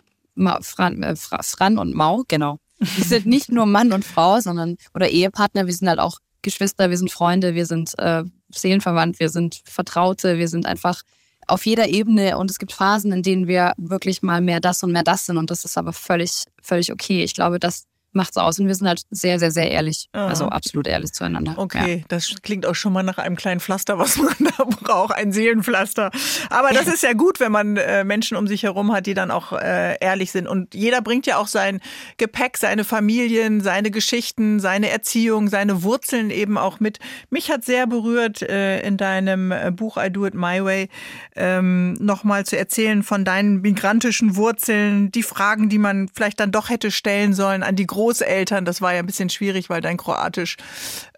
Fran, 0.63 1.03
äh, 1.03 1.17
Fran 1.17 1.79
und 1.79 1.95
Mau, 1.95 2.23
genau. 2.29 2.59
Wir 2.81 3.05
sind 3.05 3.27
nicht 3.27 3.51
nur 3.53 3.67
Mann 3.67 3.93
und 3.93 4.05
Frau, 4.05 4.41
sondern 4.41 4.77
oder 4.95 5.09
Ehepartner, 5.09 5.67
wir 5.67 5.75
sind 5.75 5.89
halt 5.89 5.99
auch 5.99 6.19
Geschwister, 6.43 6.91
wir 6.91 6.97
sind 6.97 7.11
Freunde, 7.11 7.55
wir 7.55 7.67
sind 7.67 7.99
äh, 7.99 8.25
seelenverwandt, 8.49 9.21
wir 9.21 9.29
sind 9.29 9.61
Vertraute, 9.65 10.39
wir 10.39 10.49
sind 10.49 10.67
einfach 10.67 11.03
auf 11.47 11.67
jeder 11.67 11.89
Ebene 11.89 12.39
und 12.39 12.51
es 12.51 12.59
gibt 12.59 12.73
Phasen, 12.73 13.13
in 13.13 13.23
denen 13.23 13.47
wir 13.47 13.73
wirklich 13.77 14.23
mal 14.23 14.41
mehr 14.41 14.61
das 14.61 14.83
und 14.83 14.93
mehr 14.93 15.03
das 15.03 15.27
sind 15.27 15.37
und 15.37 15.51
das 15.51 15.65
ist 15.65 15.77
aber 15.77 15.93
völlig, 15.93 16.45
völlig 16.63 16.93
okay. 16.93 17.23
Ich 17.25 17.35
glaube, 17.35 17.59
dass 17.59 17.85
macht's 18.13 18.37
aus. 18.37 18.59
Und 18.59 18.67
wir 18.67 18.75
sind 18.75 18.89
halt 18.89 19.03
sehr, 19.11 19.39
sehr, 19.39 19.51
sehr 19.51 19.71
ehrlich. 19.71 20.09
Aha. 20.13 20.29
Also 20.29 20.47
absolut 20.47 20.87
ehrlich 20.87 21.13
zueinander. 21.13 21.55
Okay, 21.57 21.99
ja. 21.99 22.05
das 22.09 22.35
klingt 22.43 22.67
auch 22.67 22.75
schon 22.75 22.93
mal 22.93 23.03
nach 23.03 23.19
einem 23.19 23.37
kleinen 23.37 23.61
Pflaster, 23.61 23.99
was 23.99 24.17
man 24.17 24.35
da 24.59 24.65
braucht, 24.65 25.15
ein 25.15 25.33
Seelenpflaster. 25.33 26.11
Aber 26.51 26.71
das 26.71 26.87
ist 26.87 27.03
ja 27.03 27.13
gut, 27.13 27.41
wenn 27.41 27.53
man 27.53 27.77
äh, 27.77 28.05
Menschen 28.05 28.37
um 28.37 28.47
sich 28.47 28.63
herum 28.65 28.93
hat, 28.93 29.07
die 29.07 29.15
dann 29.15 29.31
auch 29.31 29.53
äh, 29.53 29.97
ehrlich 30.01 30.33
sind. 30.33 30.47
Und 30.47 30.75
jeder 30.75 31.03
bringt 31.03 31.27
ja 31.27 31.37
auch 31.37 31.47
sein 31.47 31.81
Gepäck, 32.17 32.57
seine 32.57 32.85
Familien, 32.85 33.61
seine 33.61 33.91
Geschichten, 33.91 34.61
seine 34.61 34.91
Erziehung, 34.91 35.49
seine 35.49 35.83
Wurzeln 35.83 36.31
eben 36.31 36.59
auch 36.59 36.81
mit. 36.81 36.99
Mich 37.31 37.51
hat 37.51 37.65
sehr 37.65 37.87
berührt 37.87 38.43
äh, 38.43 38.81
in 38.81 38.97
deinem 38.97 39.53
äh, 39.53 39.71
Buch 39.71 39.97
I 39.97 40.11
Do 40.11 40.27
It 40.27 40.35
My 40.35 40.65
Way 40.65 40.89
ähm, 41.37 41.95
nochmal 41.95 42.45
zu 42.45 42.59
erzählen 42.59 43.03
von 43.03 43.25
deinen 43.25 43.61
migrantischen 43.61 44.37
Wurzeln, 44.37 45.11
die 45.13 45.23
Fragen, 45.23 45.69
die 45.69 45.79
man 45.79 46.09
vielleicht 46.13 46.41
dann 46.41 46.53
doch 46.53 46.71
hätte 46.71 46.91
stellen 46.91 47.35
sollen 47.35 47.63
an 47.63 47.77
die 47.77 47.87
Großeltern 47.87 48.00
Großeltern. 48.01 48.65
Das 48.65 48.81
war 48.81 48.95
ja 48.95 49.01
ein 49.01 49.07
bisschen 49.07 49.29
schwierig, 49.29 49.69
weil 49.69 49.83
dein 49.83 49.99
Kroatisch 49.99 50.57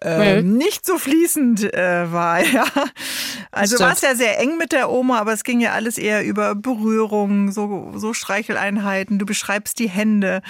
äh, 0.01 0.41
nicht 0.41 0.85
so 0.85 0.97
fließend 0.97 1.73
äh, 1.73 2.11
war. 2.11 2.33
Ja. 2.53 2.65
Also 3.51 3.79
war 3.79 3.93
es 3.93 4.01
ja 4.01 4.15
sehr 4.15 4.39
eng 4.39 4.57
mit 4.57 4.73
der 4.73 4.91
Oma, 4.91 5.17
aber 5.17 5.33
es 5.33 5.43
ging 5.43 5.59
ja 5.59 5.71
alles 5.71 5.97
eher 5.97 6.23
über 6.23 6.55
Berührungen, 6.55 7.51
so, 7.51 7.93
so 7.95 8.13
Streicheleinheiten. 8.13 9.17
Du 9.17 9.25
beschreibst 9.25 9.79
die 9.79 9.89
Hände. 9.89 10.41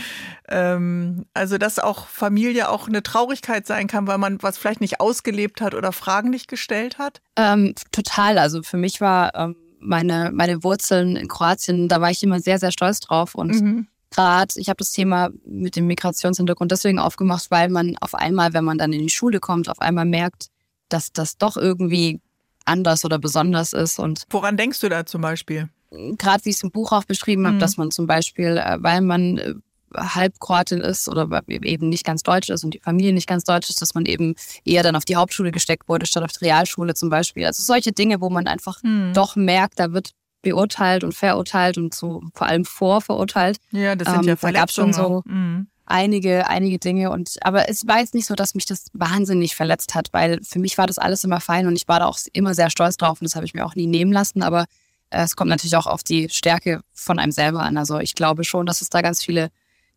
Ähm, 0.50 1.26
also 1.34 1.58
dass 1.58 1.80
auch 1.80 2.08
Familie 2.08 2.70
auch 2.70 2.88
eine 2.88 3.04
Traurigkeit 3.04 3.68
sein 3.68 3.88
kann, 3.88 4.08
weil 4.08 4.18
man 4.18 4.42
was 4.42 4.58
vielleicht 4.58 4.82
nicht 4.82 5.00
ausgelebt 5.00 5.62
hat 5.62 5.76
oder 5.76 5.92
Fragen 5.92 6.30
nicht 6.30 6.48
gestellt 6.48 6.98
hat. 6.98 7.22
Ähm, 7.38 7.76
total. 7.92 8.38
Also 8.38 8.64
für 8.64 8.78
mich 8.78 9.00
war 9.00 9.36
ähm, 9.36 9.56
meine, 9.80 10.32
meine 10.34 10.64
Wurzeln 10.64 11.16
in 11.16 11.28
Kroatien, 11.28 11.88
da 11.88 12.02
war 12.02 12.10
ich 12.10 12.24
immer 12.24 12.40
sehr, 12.40 12.60
sehr 12.60 12.72
stolz 12.72 13.00
drauf 13.00 13.36
und 13.36 13.62
mhm 13.62 13.88
gerade, 14.14 14.54
ich 14.58 14.70
habe 14.70 14.78
das 14.78 14.92
Thema 14.92 15.30
mit 15.46 15.76
dem 15.76 15.88
Migrationshintergrund 15.88 16.72
deswegen 16.72 17.00
aufgemacht, 17.00 17.50
weil 17.52 17.70
man 17.70 17.98
auf 18.00 18.16
einmal, 18.16 18.54
wenn 18.54 18.64
man 18.64 18.78
dann 18.78 18.94
in 18.94 19.02
die 19.02 19.10
Schule 19.10 19.40
kommt, 19.40 19.70
auf 19.70 19.80
einmal 19.80 20.06
merkt, 20.06 20.48
dass 20.90 21.12
das 21.12 21.38
doch 21.38 21.58
irgendwie 21.58 22.22
anders 22.66 23.04
oder 23.04 23.20
besonders 23.20 23.74
ist. 23.74 24.00
Und 24.00 24.24
Woran 24.30 24.58
denkst 24.58 24.80
du 24.80 24.90
da 24.90 25.06
zum 25.06 25.22
Beispiel? 25.22 25.70
Gerade 25.92 26.46
wie 26.46 26.50
ich 26.50 26.56
es 26.56 26.64
im 26.64 26.72
Buch 26.72 26.92
auch 26.92 27.04
beschrieben 27.04 27.46
habe, 27.46 27.56
mhm. 27.56 27.60
dass 27.60 27.78
man 27.78 27.92
zum 27.92 28.08
Beispiel, 28.08 28.58
äh, 28.58 28.78
weil 28.80 29.02
man 29.02 29.38
äh, 29.38 29.54
halb 29.96 30.40
Kroatin 30.40 30.82
ist 30.82 31.08
oder 31.08 31.42
eben 31.48 31.90
nicht 31.90 32.06
ganz 32.06 32.24
deutsch 32.24 32.50
ist 32.50 32.64
und 32.64 32.74
die 32.74 32.80
Familie 32.80 33.14
nicht 33.14 33.28
ganz 33.28 33.44
deutsch 33.44 33.70
ist, 33.70 33.82
dass 33.82 33.94
man 33.94 34.06
eben 34.06 34.36
eher 34.66 34.82
dann 34.82 34.96
auf 34.96 35.06
die 35.06 35.16
Hauptschule 35.16 35.52
gesteckt 35.52 35.88
wurde, 35.88 36.06
statt 36.06 36.24
auf 36.24 36.32
die 36.32 36.46
Realschule 36.46 36.96
zum 36.96 37.10
Beispiel. 37.10 37.46
Also 37.46 37.62
solche 37.62 37.92
Dinge, 37.92 38.22
wo 38.22 38.30
man 38.30 38.48
einfach 38.48 38.82
mhm. 38.82 39.12
doch 39.14 39.36
merkt, 39.36 39.80
da 39.80 39.94
wird 39.94 40.12
beurteilt 40.44 41.04
und 41.04 41.14
verurteilt 41.14 41.80
und 41.80 41.96
so 41.96 42.22
vor 42.36 42.46
allem 42.46 42.66
vorverurteilt. 42.66 43.58
Ja, 43.72 43.96
das 43.96 44.08
sind 44.08 44.24
ähm, 44.24 44.28
ja 44.28 44.36
Da 44.36 44.52
gab 44.52 44.70
schon 44.70 44.94
so 44.94 45.24
mhm. 45.26 45.68
einige, 45.86 46.48
einige 46.48 46.78
Dinge 46.78 47.10
und 47.10 47.38
aber 47.42 47.70
es 47.70 47.88
war 47.88 48.00
jetzt 48.00 48.14
nicht 48.14 48.28
so, 48.28 48.36
dass 48.36 48.54
mich 48.54 48.68
das 48.68 48.88
wahnsinnig 48.94 49.56
verletzt 49.56 49.96
hat, 49.96 50.10
weil 50.12 50.40
für 50.44 50.60
mich 50.60 50.78
war 50.78 50.86
das 50.86 51.00
alles 51.00 51.24
immer 51.24 51.40
fein 51.40 51.66
und 51.66 51.76
ich 51.76 51.88
war 51.88 52.00
da 52.00 52.06
auch 52.06 52.20
immer 52.34 52.54
sehr 52.54 52.70
stolz 52.70 52.98
drauf 52.98 53.20
und 53.20 53.26
das 53.26 53.36
habe 53.36 53.46
ich 53.46 53.56
mir 53.56 53.66
auch 53.66 53.76
nie 53.76 53.88
nehmen 53.88 54.12
lassen. 54.12 54.44
Aber 54.44 54.66
äh, 55.10 55.24
es 55.24 55.36
kommt 55.36 55.50
natürlich 55.50 55.76
auch 55.76 55.88
auf 55.88 56.04
die 56.04 56.30
Stärke 56.30 56.82
von 56.94 57.18
einem 57.18 57.32
selber 57.32 57.62
an. 57.64 57.78
Also 57.78 58.00
ich 58.00 58.14
glaube 58.14 58.44
schon, 58.44 58.68
dass 58.68 58.82
es 58.82 58.90
da 58.90 59.02
ganz 59.02 59.24
viele 59.24 59.50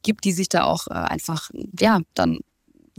gibt, 0.02 0.24
die 0.24 0.32
sich 0.32 0.48
da 0.48 0.64
auch 0.64 0.86
äh, 0.86 0.94
einfach, 0.94 1.50
ja, 1.78 2.00
dann 2.14 2.38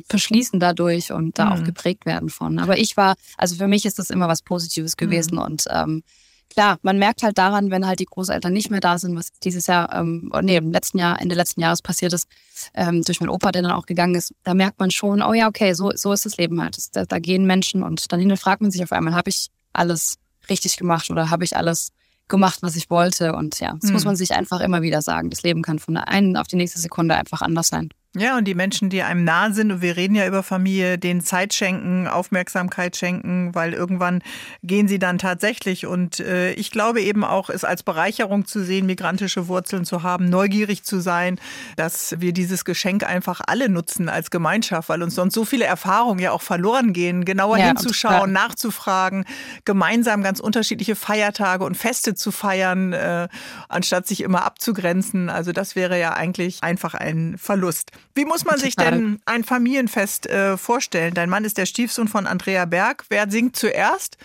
verschließen 0.10 0.60
dadurch 0.60 1.12
und 1.12 1.40
da 1.40 1.46
mhm. 1.46 1.52
auch 1.54 1.64
geprägt 1.64 2.06
werden 2.06 2.30
von. 2.30 2.60
Aber 2.60 2.78
ich 2.78 2.98
war, 2.98 3.16
also 3.38 3.56
für 3.56 3.68
mich 3.68 3.86
ist 3.86 4.00
das 4.00 4.10
immer 4.10 4.28
was 4.28 4.42
Positives 4.42 4.98
gewesen 4.98 5.36
mhm. 5.36 5.42
und 5.42 5.64
ähm, 5.70 6.04
klar, 6.50 6.80
man 6.82 6.98
merkt 6.98 7.24
halt 7.24 7.38
daran, 7.38 7.72
wenn 7.72 7.86
halt 7.86 8.00
die 8.00 8.06
Großeltern 8.06 8.52
nicht 8.52 8.70
mehr 8.70 8.80
da 8.80 8.98
sind, 8.98 9.16
was 9.16 9.30
dieses 9.44 9.68
Jahr, 9.68 9.94
ähm, 9.94 10.32
nee, 10.42 10.58
im 10.58 10.72
letzten 10.72 11.00
Jahr, 11.00 11.22
Ende 11.22 11.36
letzten 11.36 11.62
Jahres 11.62 11.82
passiert 11.82 12.14
ist, 12.14 12.28
ähm, 12.74 13.04
durch 13.04 13.20
meinen 13.20 13.30
Opa, 13.30 13.52
der 13.52 13.62
dann 13.62 13.72
auch 13.72 13.86
gegangen 13.86 14.16
ist, 14.16 14.34
da 14.44 14.54
merkt 14.54 14.80
man 14.80 14.92
schon, 14.92 15.22
oh 15.22 15.34
ja, 15.34 15.48
okay, 15.48 15.74
so, 15.74 15.92
so 15.96 16.12
ist 16.14 16.26
das 16.26 16.38
Leben 16.38 16.62
halt. 16.62 16.78
Das, 16.78 16.92
da, 16.92 17.06
da 17.06 17.20
gehen 17.20 17.46
Menschen 17.46 17.84
und 17.84 18.12
dann 18.12 18.38
fragt 18.38 18.62
man 18.62 18.72
sich 18.72 18.84
auf 18.84 18.92
einmal, 18.92 19.16
habe 19.16 19.30
ich 19.30 19.48
alles 19.74 20.18
richtig 20.50 20.78
gemacht 20.78 21.10
oder 21.10 21.30
habe 21.30 21.44
ich 21.44 21.56
alles 21.56 21.92
gemacht, 22.28 22.60
was 22.62 22.76
ich 22.76 22.90
wollte. 22.90 23.34
Und 23.34 23.60
ja, 23.60 23.74
das 23.80 23.90
hm. 23.90 23.94
muss 23.94 24.06
man 24.06 24.16
sich 24.16 24.34
einfach 24.34 24.60
immer 24.62 24.82
wieder 24.82 25.02
sagen. 25.02 25.30
Das 25.30 25.44
Leben 25.44 25.62
kann 25.62 25.80
von 25.80 25.96
der 25.96 26.08
einen 26.08 26.38
auf 26.38 26.48
die 26.48 26.56
nächste 26.56 26.80
Sekunde 26.80 27.16
einfach 27.16 27.42
anders 27.42 27.68
sein. 27.68 27.90
Ja, 28.16 28.38
und 28.38 28.46
die 28.46 28.56
Menschen, 28.56 28.90
die 28.90 29.04
einem 29.04 29.24
nah 29.24 29.52
sind, 29.52 29.72
und 29.72 29.82
wir 29.82 29.96
reden 29.96 30.16
ja 30.16 30.26
über 30.26 30.42
Familie, 30.42 30.98
denen 30.98 31.22
Zeit 31.22 31.54
schenken, 31.54 32.08
Aufmerksamkeit 32.08 32.96
schenken, 32.96 33.54
weil 33.54 33.74
irgendwann 33.74 34.24
gehen 34.64 34.88
sie 34.88 34.98
dann 34.98 35.20
tatsächlich. 35.20 35.86
Und 35.86 36.20
äh, 36.20 36.54
ich 36.54 36.72
glaube 36.72 37.02
eben 37.02 37.24
auch, 37.24 37.50
es 37.52 37.64
als 37.64 37.84
Bereicherung 37.84 38.46
zu 38.46 38.64
sehen, 38.64 38.88
migrantische 38.88 39.48
Wurzeln 39.48 39.86
zu 39.86 40.02
haben, 40.02 40.30
neugierig 40.30 40.84
zu 40.84 41.00
sein, 41.00 41.40
dass 41.76 42.16
wir 42.18 42.34
dieses 42.34 42.66
Geschenk 42.66 43.04
einfach 43.04 43.42
alle 43.46 43.70
nutzen 43.70 44.10
als 44.10 44.32
Gemeinschaft, 44.32 44.90
weil 44.90 45.04
uns 45.04 45.14
sonst 45.14 45.36
so 45.36 45.46
viele 45.46 45.66
Erfahrungen 45.66 46.20
ja 46.20 46.32
auch 46.32 46.42
verloren 46.42 46.94
gehen, 46.94 47.24
genauer 47.24 47.60
ja, 47.60 47.68
hinzuschauen, 47.68 48.32
nachzufragen, 48.32 49.26
gemeinsam 49.64 50.24
ganz 50.24 50.40
unterschiedliche 50.40 50.96
Feiertage 50.96 51.64
und 51.64 51.76
Feste 51.76 52.16
zu 52.16 52.32
feiern, 52.32 52.94
äh, 52.94 53.28
anstatt 53.70 54.08
sich 54.08 54.22
immer 54.22 54.44
abzugrenzen. 54.44 55.30
Also 55.30 55.52
das 55.52 55.76
wäre 55.76 56.00
ja 56.00 56.14
eigentlich 56.14 56.64
einfach 56.64 56.96
ein 56.96 57.38
Verlust. 57.38 57.92
Wie 58.16 58.26
muss 58.26 58.46
man 58.46 58.58
sich 58.58 58.76
denn 58.76 59.20
ein 59.26 59.44
Familienfest 59.44 60.28
äh, 60.28 60.58
vorstellen? 60.58 61.14
Dein 61.14 61.30
Mann 61.30 61.46
ist 61.46 61.58
der 61.58 61.66
Stiefsohn 61.66 62.08
von 62.08 62.28
Andrea 62.28 62.66
Berg. 62.66 63.06
Wer 63.10 63.30
singt 63.30 63.56
zuerst? 63.56 64.18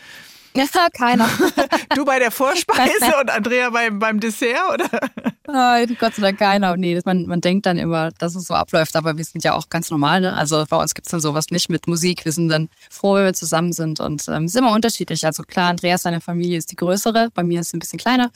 Ja, 0.54 0.64
keiner. 0.92 1.28
Du 1.94 2.04
bei 2.06 2.18
der 2.18 2.30
Vorspeise 2.30 3.12
und 3.20 3.30
Andrea 3.30 3.68
beim, 3.68 3.98
beim 3.98 4.18
Dessert, 4.18 4.56
oder? 4.72 4.88
Nein, 5.46 5.96
Gott 6.00 6.14
sei 6.14 6.22
Dank 6.22 6.38
keiner. 6.38 6.74
Nee, 6.76 6.98
man, 7.04 7.26
man 7.26 7.40
denkt 7.42 7.66
dann 7.66 7.76
immer, 7.76 8.10
dass 8.12 8.34
es 8.34 8.46
so 8.46 8.54
abläuft, 8.54 8.96
aber 8.96 9.18
wir 9.18 9.24
sind 9.24 9.44
ja 9.44 9.52
auch 9.52 9.68
ganz 9.68 9.90
normal. 9.90 10.22
Ne? 10.22 10.32
Also 10.32 10.64
bei 10.68 10.76
uns 10.76 10.94
gibt 10.94 11.06
es 11.06 11.10
dann 11.10 11.20
sowas 11.20 11.50
nicht 11.50 11.68
mit 11.68 11.86
Musik. 11.86 12.24
Wir 12.24 12.32
sind 12.32 12.48
dann 12.48 12.70
froh, 12.88 13.14
wenn 13.14 13.26
wir 13.26 13.34
zusammen 13.34 13.74
sind 13.74 14.00
und 14.00 14.26
ähm, 14.28 14.48
sind 14.48 14.62
immer 14.62 14.74
unterschiedlich. 14.74 15.26
Also 15.26 15.42
klar, 15.42 15.68
Andreas, 15.68 16.02
seine 16.02 16.22
Familie 16.22 16.56
ist 16.56 16.70
die 16.70 16.76
größere, 16.76 17.28
bei 17.34 17.42
mir 17.42 17.60
ist 17.60 17.68
es 17.68 17.74
ein 17.74 17.80
bisschen 17.80 17.98
kleiner. 17.98 18.30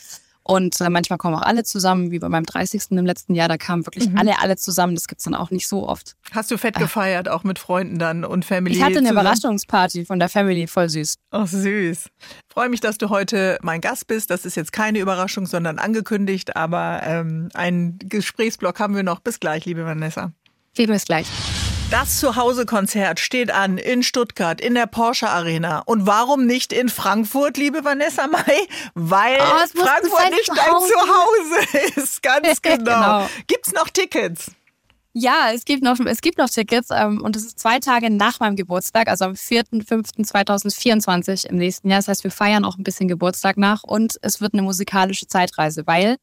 Und 0.47 0.81
äh, 0.81 0.89
manchmal 0.91 1.19
kommen 1.19 1.35
auch 1.35 1.43
alle 1.43 1.65
zusammen, 1.65 2.13
wie 2.13 2.21
bei 2.21 2.29
meinem 2.29 2.47
30. 2.47 2.93
im 2.93 3.05
letzten 3.05 3.35
Jahr. 3.35 3.49
Da 3.49 3.57
kamen 3.57 3.85
wirklich 3.85 4.09
mhm. 4.09 4.17
alle, 4.17 4.39
alle 4.41 4.57
zusammen. 4.57 4.95
Das 4.95 5.09
gibt's 5.09 5.25
dann 5.25 5.35
auch 5.35 5.51
nicht 5.51 5.67
so 5.67 5.89
oft. 5.89 6.15
Hast 6.31 6.53
du 6.53 6.57
fett 6.57 6.77
gefeiert, 6.77 7.29
auch 7.29 7.43
mit 7.43 7.59
Freunden 7.59 7.99
dann 7.99 8.25
und 8.25 8.45
Family? 8.45 8.77
Ich 8.77 8.81
hatte 8.81 8.99
eine 8.99 9.09
zusammen? 9.09 9.21
Überraschungsparty 9.23 10.05
von 10.05 10.21
der 10.21 10.29
Family, 10.29 10.69
voll 10.69 10.89
süß. 10.89 11.17
Ach, 11.33 11.49
süß. 11.49 12.11
Freue 12.49 12.69
mich, 12.69 12.79
dass 12.79 12.97
du 12.97 13.11
heute 13.11 13.59
mein 13.63 13.81
Gast 13.81 14.07
bist. 14.07 14.31
Das 14.31 14.47
ist 14.47 14.55
jetzt 14.55 14.73
keine 14.73 15.01
Überraschung, 15.01 15.47
sondern 15.47 15.81
angekündigt. 15.81 16.55
Aber 16.55 17.01
ähm, 17.05 17.49
einen 17.55 17.99
Gesprächsblock 17.99 18.79
haben 18.79 18.95
wir 18.95 19.03
noch. 19.03 19.19
Bis 19.19 19.41
gleich, 19.41 19.65
liebe 19.65 19.85
Vanessa. 19.85 20.31
Bis 20.77 21.07
gleich. 21.07 21.27
Das 21.89 22.19
Zuhause-Konzert 22.19 23.21
steht 23.21 23.53
an 23.53 23.79
in 23.79 24.03
Stuttgart, 24.03 24.61
in 24.61 24.75
der 24.75 24.89
Porsche 24.89 25.29
Arena. 25.29 25.85
Und 25.87 26.05
warum 26.05 26.45
nicht 26.45 26.73
in 26.73 26.89
Frankfurt, 26.89 27.59
liebe 27.59 27.85
Vanessa 27.85 28.27
May? 28.27 28.67
Weil 28.95 29.39
oh, 29.41 29.45
Frankfurt 29.73 30.31
nicht 30.31 30.49
dein 30.49 30.73
Zuhause 30.73 31.61
ist. 32.01 32.25
Ganz 32.25 32.61
genau. 32.63 32.83
genau. 32.83 33.29
Gibt's 33.47 33.73
noch 33.73 33.89
Tickets? 33.89 34.51
Ja, 35.13 35.53
es 35.55 35.65
gibt 35.65 35.85
noch, 35.85 36.01
es 36.01 36.21
gibt 36.21 36.39
noch 36.39 36.51
Tickets 36.51 36.89
ähm, 36.91 37.23
und 37.23 37.37
es 37.37 37.45
ist 37.45 37.61
zwei 37.61 37.79
Tage 37.79 38.11
nach 38.11 38.41
meinem 38.41 38.57
Geburtstag, 38.57 39.07
also 39.07 39.27
am 39.27 39.35
4.5.2024 39.35 41.47
im 41.47 41.55
nächsten 41.57 41.89
Jahr. 41.89 42.01
Das 42.01 42.09
heißt, 42.09 42.25
wir 42.25 42.33
feiern 42.33 42.65
auch 42.65 42.77
ein 42.77 42.85
bisschen 42.85 43.07
Geburtstag 43.07 43.59
nach 43.59 43.85
und 43.85 44.17
es 44.23 44.41
wird 44.41 44.55
eine 44.55 44.63
musikalische 44.63 45.29
Zeitreise, 45.29 45.87
weil 45.87 46.17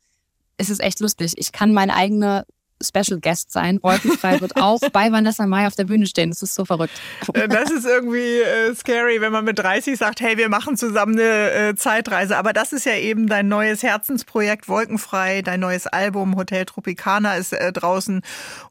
es 0.58 0.70
ist 0.70 0.82
echt 0.82 1.00
lustig. 1.00 1.36
Ich 1.38 1.54
kann 1.54 1.74
meine 1.74 1.96
eigene 1.96 2.46
Special 2.84 3.20
Guest 3.20 3.52
sein. 3.52 3.80
Wolkenfrei 3.82 4.42
wird 4.42 4.58
auch 4.58 4.80
bei 4.92 5.12
Vanessa 5.12 5.46
Mai 5.48 5.68
auf 5.68 5.76
der 5.76 5.86
Bühne 5.86 6.06
stehen. 6.06 6.30
Das 6.30 6.42
ist 6.42 6.56
so 6.56 6.66
verrückt. 6.66 6.94
Äh, 7.34 7.48
das 7.48 7.72
ist 7.72 7.86
irgendwie 7.86 8.40
äh, 8.40 8.76
scary, 8.76 9.22
wenn 9.22 9.32
man 9.32 9.46
mit 9.46 9.60
30 9.60 9.98
sagt, 9.98 10.22
hey, 10.22 10.38
wir 10.38 10.50
machen 10.50 10.78
zusammen 10.78 11.20
eine 11.20 11.52
äh, 11.52 11.76
Zeitreise. 11.76 12.38
Aber 12.38 12.54
das 12.54 12.74
ist 12.74 12.86
ja 12.86 12.96
eben 12.96 13.28
dein 13.28 13.48
neues 13.48 13.84
Herzensprojekt 13.84 14.68
Wolkenfrei, 14.68 15.42
dein 15.42 15.60
neues 15.60 15.88
Album 15.88 16.36
Hotel 16.36 16.66
Tropicana 16.66 17.36
ist 17.36 17.54
äh, 17.54 17.72
draußen. 17.72 18.22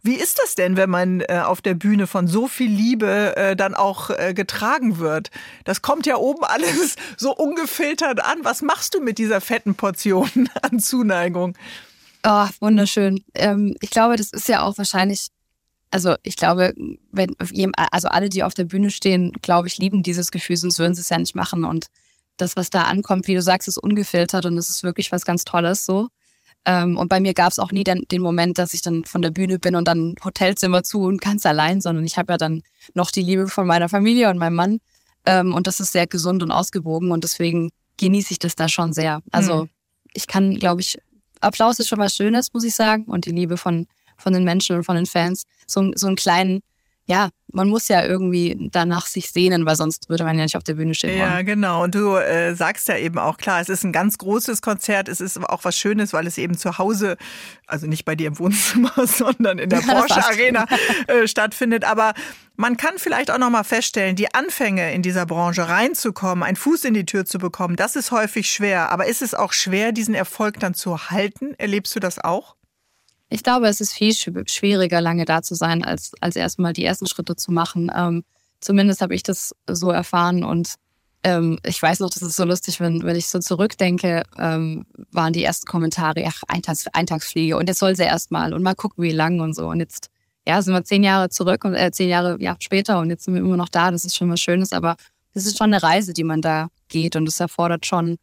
Wie 0.02 0.14
ist 0.14 0.40
das 0.42 0.54
denn, 0.54 0.76
wenn 0.76 0.90
man 0.90 1.20
äh, 1.20 1.42
auf 1.44 1.60
der 1.60 1.74
Bühne 1.74 2.06
von 2.06 2.26
so 2.26 2.48
viel 2.48 2.70
Liebe 2.70 3.36
äh, 3.36 3.56
dann 3.56 3.74
auch 3.74 4.10
getragen 4.34 4.98
wird? 4.98 5.30
Das 5.64 5.82
kommt 5.82 6.06
ja 6.06 6.16
oben 6.16 6.44
alles 6.44 6.96
so 7.16 7.34
ungefiltert 7.34 8.24
an. 8.24 8.38
Was 8.42 8.62
machst 8.62 8.94
du 8.94 9.00
mit 9.00 9.18
dieser 9.18 9.40
fetten 9.40 9.74
Portion 9.74 10.48
an 10.62 10.80
Zuneigung? 10.80 11.56
Oh, 12.25 12.47
wunderschön. 12.61 13.25
Ähm, 13.35 13.75
ich 13.81 13.91
glaube, 13.91 14.16
das 14.16 14.31
ist 14.31 14.49
ja 14.49 14.62
auch 14.62 14.79
wahrscheinlich, 14.79 15.29
also 15.91 16.14
ich 16.23 16.37
glaube, 16.37 16.73
wenn 17.11 17.35
also 17.75 18.09
alle, 18.09 18.29
die 18.29 18.45
auf 18.45 18.55
der 18.55 18.64
Bühne 18.64 18.91
stehen, 18.91 19.33
glaube 19.43 19.68
ich, 19.68 19.79
lieben 19.79 20.03
dieses 20.03 20.31
Gefühl, 20.31 20.57
sonst 20.57 20.79
würden 20.79 20.95
sie 20.95 21.01
es 21.01 21.09
ja 21.09 21.18
nicht 21.18 21.35
machen. 21.35 21.64
Und 21.64 21.87
das, 22.37 22.57
was 22.57 22.70
da 22.70 22.85
ankommt, 22.85 23.27
wie 23.27 23.35
du 23.35 23.43
sagst, 23.43 23.68
ist 23.68 23.79
ungefiltert 23.79 24.47
und 24.47 24.57
es 24.57 24.68
ist 24.68 24.83
wirklich 24.85 25.11
was 25.11 25.25
ganz 25.25 25.45
Tolles 25.45 25.85
so. 25.85 26.09
Ähm, 26.64 26.97
und 26.97 27.09
bei 27.09 27.18
mir 27.18 27.35
gab 27.35 27.51
es 27.51 27.59
auch 27.59 27.73
nie 27.73 27.83
den, 27.83 28.05
den 28.11 28.23
Moment, 28.23 28.57
dass 28.57 28.73
ich 28.73 28.83
dann 28.83 29.05
von 29.05 29.20
der 29.20 29.31
Bühne 29.31 29.59
bin 29.59 29.75
und 29.75 29.89
dann 29.89 30.14
Hotelzimmer 30.25 30.85
zu 30.85 31.03
und 31.03 31.20
ganz 31.20 31.45
allein, 31.45 31.81
sondern 31.81 32.05
ich 32.05 32.18
habe 32.18 32.35
ja 32.35 32.37
dann 32.37 32.62
noch 32.95 33.11
die 33.11 33.23
Liebe 33.23 33.49
von 33.49 33.66
meiner 33.66 33.89
Familie 33.89 34.31
und 34.31 34.39
meinem 34.39 34.55
Mann. 34.55 34.79
Ähm, 35.27 35.55
und 35.55 35.66
das 35.66 35.81
ist 35.81 35.93
sehr 35.93 36.07
gesund 36.07 36.43
und 36.43 36.53
ausgewogen 36.53 37.11
und 37.11 37.25
deswegen 37.25 37.70
genieße 37.97 38.33
ich 38.33 38.39
das 38.39 38.55
da 38.55 38.68
schon 38.68 38.93
sehr. 38.93 39.23
Also 39.33 39.64
mhm. 39.64 39.70
ich 40.14 40.29
kann, 40.29 40.59
glaube 40.59 40.83
ich, 40.83 40.99
Applaus 41.43 41.78
ist 41.78 41.88
schon 41.88 41.99
was 41.99 42.14
Schönes, 42.14 42.53
muss 42.53 42.64
ich 42.64 42.74
sagen. 42.74 43.05
Und 43.05 43.26
die 43.26 43.32
Liebe 43.32 43.57
von, 43.57 43.86
von 44.16 44.32
den 44.32 44.45
Menschen 44.45 44.76
und 44.76 44.84
von 44.84 44.97
den 44.97 45.07
Fans. 45.07 45.45
So, 45.66 45.90
so 45.95 46.07
einen 46.07 46.16
kleinen, 46.16 46.61
ja, 47.07 47.30
man 47.53 47.68
muss 47.68 47.88
ja 47.88 48.05
irgendwie 48.05 48.68
danach 48.72 49.07
sich 49.07 49.30
sehnen, 49.30 49.66
weil 49.66 49.76
sonst 49.76 50.09
würde 50.09 50.24
man 50.24 50.38
ja 50.38 50.44
nicht 50.44 50.57
auf 50.57 50.62
der 50.62 50.74
Bühne 50.74 50.94
stehen. 50.94 51.18
Ja, 51.18 51.34
wollen. 51.34 51.46
genau. 51.46 51.82
Und 51.82 51.94
du 51.94 52.16
äh, 52.16 52.55
sagst 52.55 52.88
ja 52.88 52.96
eben 52.96 53.18
auch, 53.18 53.36
klar, 53.36 53.61
es 53.61 53.68
ist 53.68 53.84
ein 53.84 53.92
ganz 53.92 54.18
großes 54.18 54.62
Konzert, 54.62 55.09
es 55.09 55.20
ist 55.20 55.38
auch 55.38 55.64
was 55.64 55.76
Schönes, 55.76 56.12
weil 56.12 56.26
es 56.26 56.38
eben 56.38 56.57
zu 56.57 56.78
Hause, 56.78 57.16
also 57.66 57.86
nicht 57.86 58.05
bei 58.05 58.14
dir 58.14 58.28
im 58.28 58.38
Wohnzimmer, 58.38 58.92
sondern 59.07 59.59
in 59.59 59.68
der 59.68 59.80
Porsche 59.80 60.24
Arena 60.24 60.66
äh, 61.09 61.26
stattfindet. 61.26 61.84
Aber 61.84 62.14
man 62.57 62.76
kann 62.76 62.94
vielleicht 62.96 63.30
auch 63.30 63.38
noch 63.38 63.50
mal 63.50 63.64
feststellen, 63.64 64.16
die 64.16 64.32
Anfänge 64.32 64.94
in 64.94 65.03
dieser 65.03 65.26
Branche 65.26 65.68
reinzukommen, 65.68 66.44
einen 66.44 66.57
Fuß 66.57 66.84
in 66.84 66.94
die 66.94 67.05
Tür 67.05 67.26
zu 67.26 67.38
bekommen, 67.38 67.76
das 67.76 67.96
ist 67.96 68.12
häufig 68.12 68.48
schwer. 68.48 68.90
Aber 68.90 69.07
ist 69.07 69.22
es 69.22 69.34
auch 69.34 69.53
schwer, 69.53 69.92
diesen 69.92 70.14
Erfolg 70.14 70.61
dann 70.61 70.74
zu 70.74 71.11
halten? 71.11 71.55
Erlebst 71.59 71.94
du 71.96 72.00
das 72.00 72.18
auch? 72.18 72.55
Ich 73.33 73.43
glaube, 73.43 73.66
es 73.66 73.80
ist 73.80 73.95
viel 73.95 74.14
schwieriger, 74.14 75.01
lange 75.01 75.24
da 75.24 75.41
zu 75.41 75.55
sein, 75.55 75.83
als, 75.83 76.12
als 76.20 76.37
erstmal 76.37 76.74
die 76.74 76.85
ersten 76.85 77.07
Schritte 77.07 77.35
zu 77.35 77.51
machen. 77.51 77.91
Ähm, 77.95 78.24
zumindest 78.61 79.01
habe 79.01 79.14
ich 79.14 79.22
das 79.22 79.55
so 79.66 79.91
erfahren 79.91 80.45
und 80.45 80.74
ähm, 81.24 81.59
ich 81.64 81.80
weiß 81.80 82.01
noch, 82.01 82.11
das 82.11 82.22
ist 82.22 82.37
so 82.37 82.45
lustig, 82.45 82.78
wenn, 82.80 83.05
wenn 83.05 83.16
ich 83.16 83.28
so 83.28 83.39
zurückdenke, 83.39 84.24
ähm, 84.39 84.85
waren 85.12 85.33
die 85.33 85.45
ersten 85.45 85.66
Kommentare, 85.66 86.24
ach, 86.26 86.43
Eintags, 86.47 86.87
Eintagsfliege 86.93 87.57
und 87.57 87.68
jetzt 87.68 87.78
soll 87.78 87.97
sie 87.97 88.03
erstmal 88.03 88.53
und 88.53 88.62
mal 88.62 88.74
gucken, 88.74 89.03
wie 89.03 89.12
lang 89.12 89.41
und 89.41 89.55
so. 89.55 89.68
Und 89.68 89.80
jetzt, 89.80 90.11
ja, 90.47 90.61
sind 90.61 90.74
wir 90.74 90.85
zehn 90.85 91.03
Jahre 91.03 91.30
zurück 91.30 91.64
und 91.64 91.74
äh, 91.74 91.91
zehn 91.91 92.11
Jahre 92.11 92.37
ja, 92.39 92.57
später 92.59 92.99
und 92.99 93.09
jetzt 93.09 93.24
sind 93.24 93.35
wir 93.35 93.41
immer 93.41 93.57
noch 93.57 93.70
da. 93.70 93.91
Das 93.91 94.05
ist 94.05 94.16
schon 94.16 94.30
was 94.30 94.41
Schönes, 94.41 94.72
aber 94.72 94.97
das 95.33 95.47
ist 95.47 95.57
schon 95.57 95.72
eine 95.72 95.83
Reise, 95.83 96.12
die 96.12 96.24
man 96.24 96.43
da 96.43 96.68
geht 96.89 97.16
und 97.16 97.24
das 97.24 97.41
erfordert 97.41 97.87
schon 97.87 98.18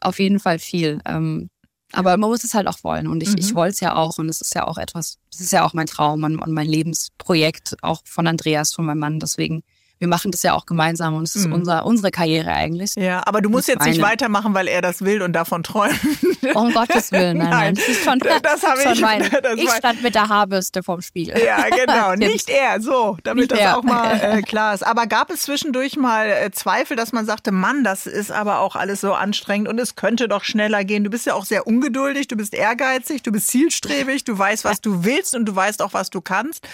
auf 0.00 0.18
jeden 0.18 0.40
Fall 0.40 0.58
viel. 0.58 1.00
Ähm, 1.04 1.50
aber 1.92 2.16
man 2.16 2.30
muss 2.30 2.44
es 2.44 2.54
halt 2.54 2.66
auch 2.66 2.82
wollen. 2.84 3.06
Und 3.06 3.22
ich, 3.22 3.30
mhm. 3.30 3.38
ich 3.38 3.54
wollte 3.54 3.74
es 3.74 3.80
ja 3.80 3.96
auch. 3.96 4.18
Und 4.18 4.28
es 4.28 4.40
ist 4.40 4.54
ja 4.54 4.66
auch 4.66 4.78
etwas, 4.78 5.18
es 5.32 5.40
ist 5.40 5.52
ja 5.52 5.64
auch 5.64 5.74
mein 5.74 5.86
Traum 5.86 6.24
und, 6.24 6.38
und 6.38 6.52
mein 6.52 6.68
Lebensprojekt, 6.68 7.76
auch 7.82 8.02
von 8.04 8.26
Andreas, 8.26 8.72
von 8.72 8.84
meinem 8.84 8.98
Mann. 8.98 9.20
Deswegen 9.20 9.62
wir 10.00 10.08
machen 10.08 10.30
das 10.30 10.42
ja 10.42 10.54
auch 10.54 10.64
gemeinsam 10.64 11.14
und 11.14 11.24
es 11.24 11.36
ist 11.36 11.46
mhm. 11.46 11.52
unser, 11.52 11.84
unsere 11.84 12.10
Karriere 12.10 12.50
eigentlich. 12.52 12.94
Ja, 12.96 13.22
aber 13.26 13.42
du 13.42 13.50
musst 13.50 13.68
jetzt 13.68 13.80
meine. 13.80 13.90
nicht 13.90 14.00
weitermachen, 14.00 14.54
weil 14.54 14.66
er 14.66 14.80
das 14.80 15.02
will 15.02 15.20
und 15.20 15.34
davon 15.34 15.62
träumt. 15.62 16.00
Um 16.54 16.72
Gottes 16.72 17.12
Willen, 17.12 17.36
nein, 17.36 17.50
nein. 17.50 17.74
Das 17.74 17.86
ist 17.86 18.02
schon, 18.02 18.18
das 18.18 18.62
schon 18.62 18.92
ich, 18.94 19.00
mein. 19.02 19.22
ich 19.56 19.70
stand 19.70 20.02
mit 20.02 20.14
der 20.14 20.30
Haarbürste 20.30 20.82
vorm 20.82 21.02
Spiegel. 21.02 21.38
Ja, 21.44 21.66
genau. 21.68 22.14
nicht 22.16 22.48
er, 22.48 22.80
so, 22.80 23.18
damit 23.24 23.42
nicht 23.42 23.52
das 23.52 23.58
er. 23.60 23.76
auch 23.76 23.82
mal 23.82 24.12
äh, 24.22 24.40
klar 24.40 24.72
ist. 24.72 24.86
Aber 24.86 25.06
gab 25.06 25.30
es 25.30 25.42
zwischendurch 25.42 25.98
mal 25.98 26.28
äh, 26.28 26.50
Zweifel, 26.50 26.96
dass 26.96 27.12
man 27.12 27.26
sagte, 27.26 27.52
Mann, 27.52 27.84
das 27.84 28.06
ist 28.06 28.32
aber 28.32 28.60
auch 28.60 28.76
alles 28.76 29.02
so 29.02 29.12
anstrengend 29.12 29.68
und 29.68 29.78
es 29.78 29.96
könnte 29.96 30.28
doch 30.28 30.44
schneller 30.44 30.82
gehen. 30.82 31.04
Du 31.04 31.10
bist 31.10 31.26
ja 31.26 31.34
auch 31.34 31.44
sehr 31.44 31.66
ungeduldig, 31.66 32.26
du 32.26 32.36
bist 32.36 32.54
ehrgeizig, 32.54 33.22
du 33.22 33.32
bist 33.32 33.48
zielstrebig, 33.48 34.24
du 34.24 34.36
weißt, 34.36 34.64
was 34.64 34.80
du 34.80 35.04
willst 35.04 35.36
und 35.36 35.44
du 35.44 35.54
weißt 35.54 35.82
auch, 35.82 35.92
was 35.92 36.08
du 36.08 36.22
kannst. 36.22 36.66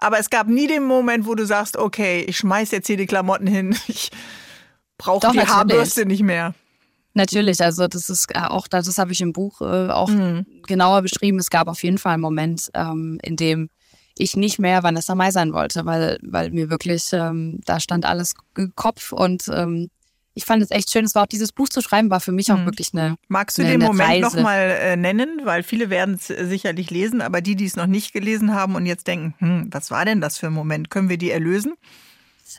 Aber 0.00 0.18
es 0.18 0.30
gab 0.30 0.48
nie 0.48 0.66
den 0.66 0.84
Moment, 0.84 1.26
wo 1.26 1.34
du 1.34 1.46
sagst, 1.46 1.76
okay, 1.76 2.24
ich 2.26 2.38
schmeiß 2.38 2.70
jetzt 2.70 2.86
hier 2.86 2.96
die 2.96 3.06
Klamotten 3.06 3.46
hin, 3.46 3.76
ich 3.86 4.10
brauche 4.98 5.30
die 5.30 5.36
natürlich. 5.36 5.48
Haarbürste 5.48 6.06
nicht 6.06 6.22
mehr. 6.22 6.54
Natürlich, 7.12 7.60
also 7.60 7.88
das 7.88 8.08
ist 8.08 8.34
äh, 8.34 8.40
auch, 8.40 8.68
das 8.68 8.96
habe 8.98 9.12
ich 9.12 9.20
im 9.20 9.32
Buch 9.32 9.60
äh, 9.60 9.88
auch 9.88 10.08
mhm. 10.08 10.46
genauer 10.66 11.02
beschrieben. 11.02 11.38
Es 11.38 11.50
gab 11.50 11.68
auf 11.68 11.82
jeden 11.82 11.98
Fall 11.98 12.14
einen 12.14 12.22
Moment, 12.22 12.70
ähm, 12.74 13.18
in 13.22 13.36
dem 13.36 13.68
ich 14.16 14.36
nicht 14.36 14.58
mehr 14.58 14.82
Vanessa 14.82 15.14
Mai 15.14 15.30
sein 15.30 15.52
wollte, 15.52 15.86
weil, 15.86 16.18
weil 16.22 16.50
mir 16.50 16.70
wirklich, 16.70 17.12
ähm, 17.12 17.60
da 17.64 17.80
stand 17.80 18.04
alles 18.04 18.34
Kopf 18.76 19.12
und 19.12 19.48
ähm, 19.52 19.90
ich 20.34 20.44
fand 20.44 20.62
es 20.62 20.70
echt 20.70 20.90
schön. 20.90 21.04
Es 21.04 21.14
war 21.14 21.24
auch 21.24 21.28
dieses 21.28 21.52
Buch 21.52 21.68
zu 21.68 21.80
schreiben, 21.80 22.10
war 22.10 22.20
für 22.20 22.32
mich 22.32 22.52
auch 22.52 22.58
hm. 22.58 22.66
wirklich 22.66 22.92
eine. 22.92 23.16
Magst 23.28 23.58
du 23.58 23.62
eine, 23.62 23.72
den 23.72 23.82
Moment 23.82 24.20
nochmal 24.20 24.76
äh, 24.80 24.96
nennen? 24.96 25.40
Weil 25.44 25.62
viele 25.62 25.90
werden 25.90 26.14
es 26.14 26.30
äh, 26.30 26.46
sicherlich 26.46 26.90
lesen, 26.90 27.20
aber 27.20 27.40
die, 27.40 27.56
die 27.56 27.66
es 27.66 27.76
noch 27.76 27.86
nicht 27.86 28.12
gelesen 28.12 28.54
haben 28.54 28.74
und 28.74 28.86
jetzt 28.86 29.06
denken, 29.06 29.34
hm, 29.38 29.68
was 29.70 29.90
war 29.90 30.04
denn 30.04 30.20
das 30.20 30.38
für 30.38 30.46
ein 30.46 30.52
Moment? 30.52 30.90
Können 30.90 31.08
wir 31.08 31.18
die 31.18 31.30
erlösen? 31.30 31.74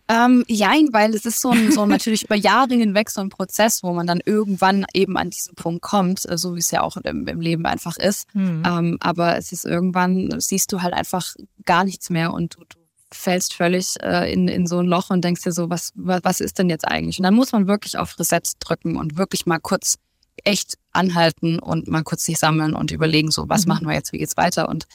Ähm, 0.07 0.43
jein, 0.47 0.89
weil 0.91 1.13
es 1.13 1.25
ist 1.25 1.41
so 1.41 1.51
ein, 1.51 1.71
so 1.71 1.85
natürlich 1.85 2.23
über 2.23 2.35
Jahre 2.35 2.73
hinweg 2.73 3.09
so 3.09 3.21
ein 3.21 3.29
Prozess, 3.29 3.83
wo 3.83 3.93
man 3.93 4.07
dann 4.07 4.21
irgendwann 4.23 4.85
eben 4.93 5.17
an 5.17 5.29
diesen 5.29 5.55
Punkt 5.55 5.81
kommt, 5.81 6.29
äh, 6.29 6.37
so 6.37 6.55
wie 6.55 6.59
es 6.59 6.71
ja 6.71 6.81
auch 6.81 6.97
im, 6.97 7.27
im 7.27 7.41
Leben 7.41 7.65
einfach 7.65 7.97
ist. 7.97 8.33
Mhm. 8.33 8.63
Ähm, 8.65 8.97
aber 8.99 9.37
es 9.37 9.51
ist 9.51 9.65
irgendwann, 9.65 10.39
siehst 10.39 10.71
du 10.71 10.81
halt 10.81 10.93
einfach 10.93 11.35
gar 11.65 11.83
nichts 11.83 12.09
mehr 12.09 12.33
und 12.33 12.55
du, 12.55 12.63
du 12.67 12.80
fällst 13.13 13.53
völlig 13.53 13.95
äh, 14.01 14.31
in, 14.31 14.47
in 14.47 14.67
so 14.67 14.79
ein 14.79 14.85
Loch 14.85 15.09
und 15.09 15.23
denkst 15.23 15.43
dir 15.43 15.51
so, 15.51 15.69
was, 15.69 15.91
was, 15.95 16.21
was 16.23 16.39
ist 16.39 16.59
denn 16.59 16.69
jetzt 16.69 16.87
eigentlich? 16.87 17.19
Und 17.19 17.23
dann 17.23 17.33
muss 17.33 17.51
man 17.51 17.67
wirklich 17.67 17.97
auf 17.97 18.17
Reset 18.19 18.41
drücken 18.59 18.95
und 18.97 19.17
wirklich 19.17 19.45
mal 19.45 19.59
kurz 19.59 19.97
echt 20.43 20.75
anhalten 20.91 21.59
und 21.59 21.87
mal 21.87 22.03
kurz 22.03 22.25
sich 22.25 22.39
sammeln 22.39 22.73
und 22.73 22.91
überlegen, 22.91 23.31
so, 23.31 23.47
was 23.49 23.65
mhm. 23.65 23.69
machen 23.69 23.87
wir 23.87 23.93
jetzt, 23.93 24.11
wie 24.13 24.17
geht's 24.17 24.37
weiter? 24.37 24.69
Und 24.69 24.85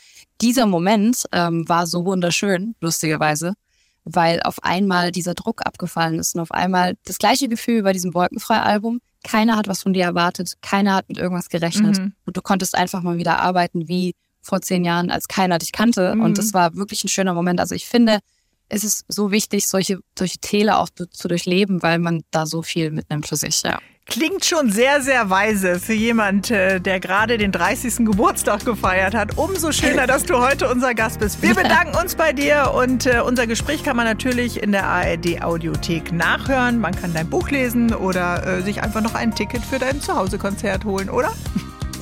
dieser 0.41 0.67
Moment 0.67 1.25
ähm, 1.33 1.69
war 1.69 1.87
so 1.87 2.05
wunderschön, 2.05 2.75
lustigerweise, 2.81 3.55
weil 4.05 4.43
auf 4.43 4.63
einmal 4.63 5.13
dieser 5.13 5.35
Druck 5.35 5.65
abgefallen 5.65 6.19
ist 6.19 6.35
und 6.35 6.41
auf 6.41 6.53
einmal 6.53 6.97
das 7.05 7.19
gleiche 7.19 7.49
Gefühl 7.49 7.83
bei 7.83 7.93
diesem 7.93 8.15
Wolkenfrei-Album. 8.15 9.01
Keiner 9.25 9.57
hat 9.57 9.67
was 9.67 9.83
von 9.83 9.93
dir 9.93 10.05
erwartet, 10.05 10.55
keiner 10.63 10.95
hat 10.95 11.09
mit 11.09 11.19
irgendwas 11.19 11.49
gerechnet 11.49 11.99
mhm. 11.99 12.13
und 12.25 12.37
du 12.37 12.43
konntest 12.43 12.75
einfach 12.75 13.03
mal 13.03 13.19
wieder 13.19 13.41
arbeiten 13.41 13.89
wie 13.89 14.15
vor 14.47 14.61
zehn 14.61 14.85
Jahren, 14.85 15.11
als 15.11 15.29
keiner 15.29 15.59
dich 15.59 15.73
kannte. 15.73 16.15
Mhm. 16.15 16.23
Und 16.23 16.39
das 16.39 16.55
war 16.55 16.75
wirklich 16.75 17.05
ein 17.05 17.09
schöner 17.09 17.35
Moment. 17.35 17.61
Also 17.61 17.75
ich 17.75 17.87
finde, 17.87 18.21
es 18.69 18.85
ist 18.85 19.05
so 19.09 19.31
wichtig, 19.31 19.69
solche, 19.69 19.99
solche 20.19 20.39
Täler 20.39 20.79
auch 20.79 20.89
zu 20.89 21.29
durchleben, 21.29 21.83
weil 21.83 21.99
man 21.99 22.23
da 22.31 22.47
so 22.47 22.63
viel 22.63 22.91
mitnimmt 22.91 23.27
für 23.27 23.37
sich. 23.37 23.63
Ja. 23.63 23.79
Klingt 24.09 24.45
schon 24.45 24.71
sehr, 24.71 25.03
sehr 25.03 25.31
weise 25.31 25.81
für 25.81 25.93
jemand, 25.93 26.53
äh, 26.53 26.81
der 26.81 27.01
gerade 27.01 27.39
den 27.39 27.51
30. 27.51 28.07
Geburtstag 28.07 28.65
gefeiert 28.65 29.15
hat. 29.15 29.37
Umso 29.37 29.73
schöner, 29.73 30.07
dass 30.07 30.25
du 30.25 30.39
heute 30.39 30.69
unser 30.69 30.95
Gast 30.95 31.19
bist. 31.19 31.43
Wir 31.43 31.55
bedanken 31.57 31.97
uns 31.97 32.15
bei 32.15 32.33
dir 32.33 32.73
und 32.77 33.07
äh, 33.07 33.21
unser 33.21 33.49
Gespräch 33.49 33.83
kann 33.83 33.97
man 33.97 34.07
natürlich 34.07 34.63
in 34.63 34.71
der 34.71 34.87
ARD 34.87 35.43
Audiothek 35.43 36.13
nachhören. 36.13 36.79
Man 36.79 36.95
kann 36.95 37.15
dein 37.15 37.29
Buch 37.29 37.51
lesen 37.51 37.93
oder 37.93 38.47
äh, 38.47 38.63
sich 38.63 38.81
einfach 38.81 39.01
noch 39.01 39.15
ein 39.15 39.35
Ticket 39.35 39.63
für 39.65 39.81
dein 39.81 40.01
Zuhause-Konzert 40.01 40.85
holen, 40.85 41.11
oder? 41.11 41.33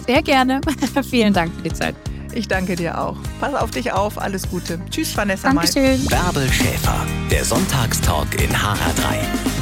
Sehr 0.07 0.21
gerne. 0.21 0.61
Vielen 1.11 1.33
Dank 1.33 1.55
für 1.55 1.63
die 1.63 1.73
Zeit. 1.73 1.95
Ich 2.35 2.49
danke 2.49 2.75
dir 2.75 3.01
auch. 3.01 3.17
Pass 3.41 3.55
auf 3.55 3.71
dich 3.71 3.93
auf. 3.93 4.21
Alles 4.21 4.49
Gute. 4.51 4.81
Tschüss, 4.91 5.17
Vanessa 5.17 5.53
Dankeschön. 5.53 6.05
Bärbel 6.07 6.51
Schäfer, 6.53 7.07
der 7.31 7.45
Sonntagstalk 7.45 8.41
in 8.43 8.51
HR3. 8.51 9.55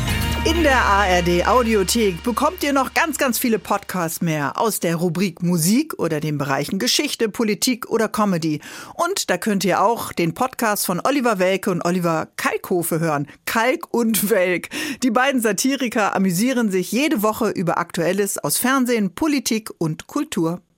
In 0.45 0.65
der 0.65 0.79
ARD 0.79 1.47
Audiothek 1.47 2.23
bekommt 2.25 2.65
ihr 2.65 2.73
noch 2.73 2.95
ganz, 2.95 3.17
ganz 3.19 3.39
viele 3.39 3.61
Podcasts 3.61 4.23
mehr 4.23 4.59
aus 4.59 4.81
der 4.81 4.97
Rubrik 4.97 5.41
Musik 5.43 5.95
oder 5.99 6.19
den 6.19 6.37
Bereichen 6.37 6.81
Geschichte, 6.81 7.29
Politik 7.29 7.89
oder 7.91 8.09
Comedy. 8.09 8.61
Und 8.95 9.31
da 9.31 9.37
könnt 9.37 9.65
ihr 9.65 9.83
auch 9.83 10.13
den 10.13 10.35
Podcast 10.35 10.87
von 10.87 11.01
Oliver 11.05 11.39
Welke 11.39 11.71
und 11.71 11.85
Oliver 11.85 12.29
Kalkhofe 12.37 12.99
hören. 13.01 13.29
Kalk 13.45 13.93
und 13.93 14.31
Welk. 14.31 14.71
Die 15.03 15.11
beiden 15.11 15.43
Satiriker 15.43 16.17
amüsieren 16.17 16.73
sich 16.73 16.91
jede 16.91 17.23
Woche 17.23 17.51
über 17.51 17.77
Aktuelles 17.77 18.39
aus 18.39 18.57
Fernsehen, 18.57 19.15
Politik 19.15 19.71
und 19.79 20.07
Kultur. 20.07 20.63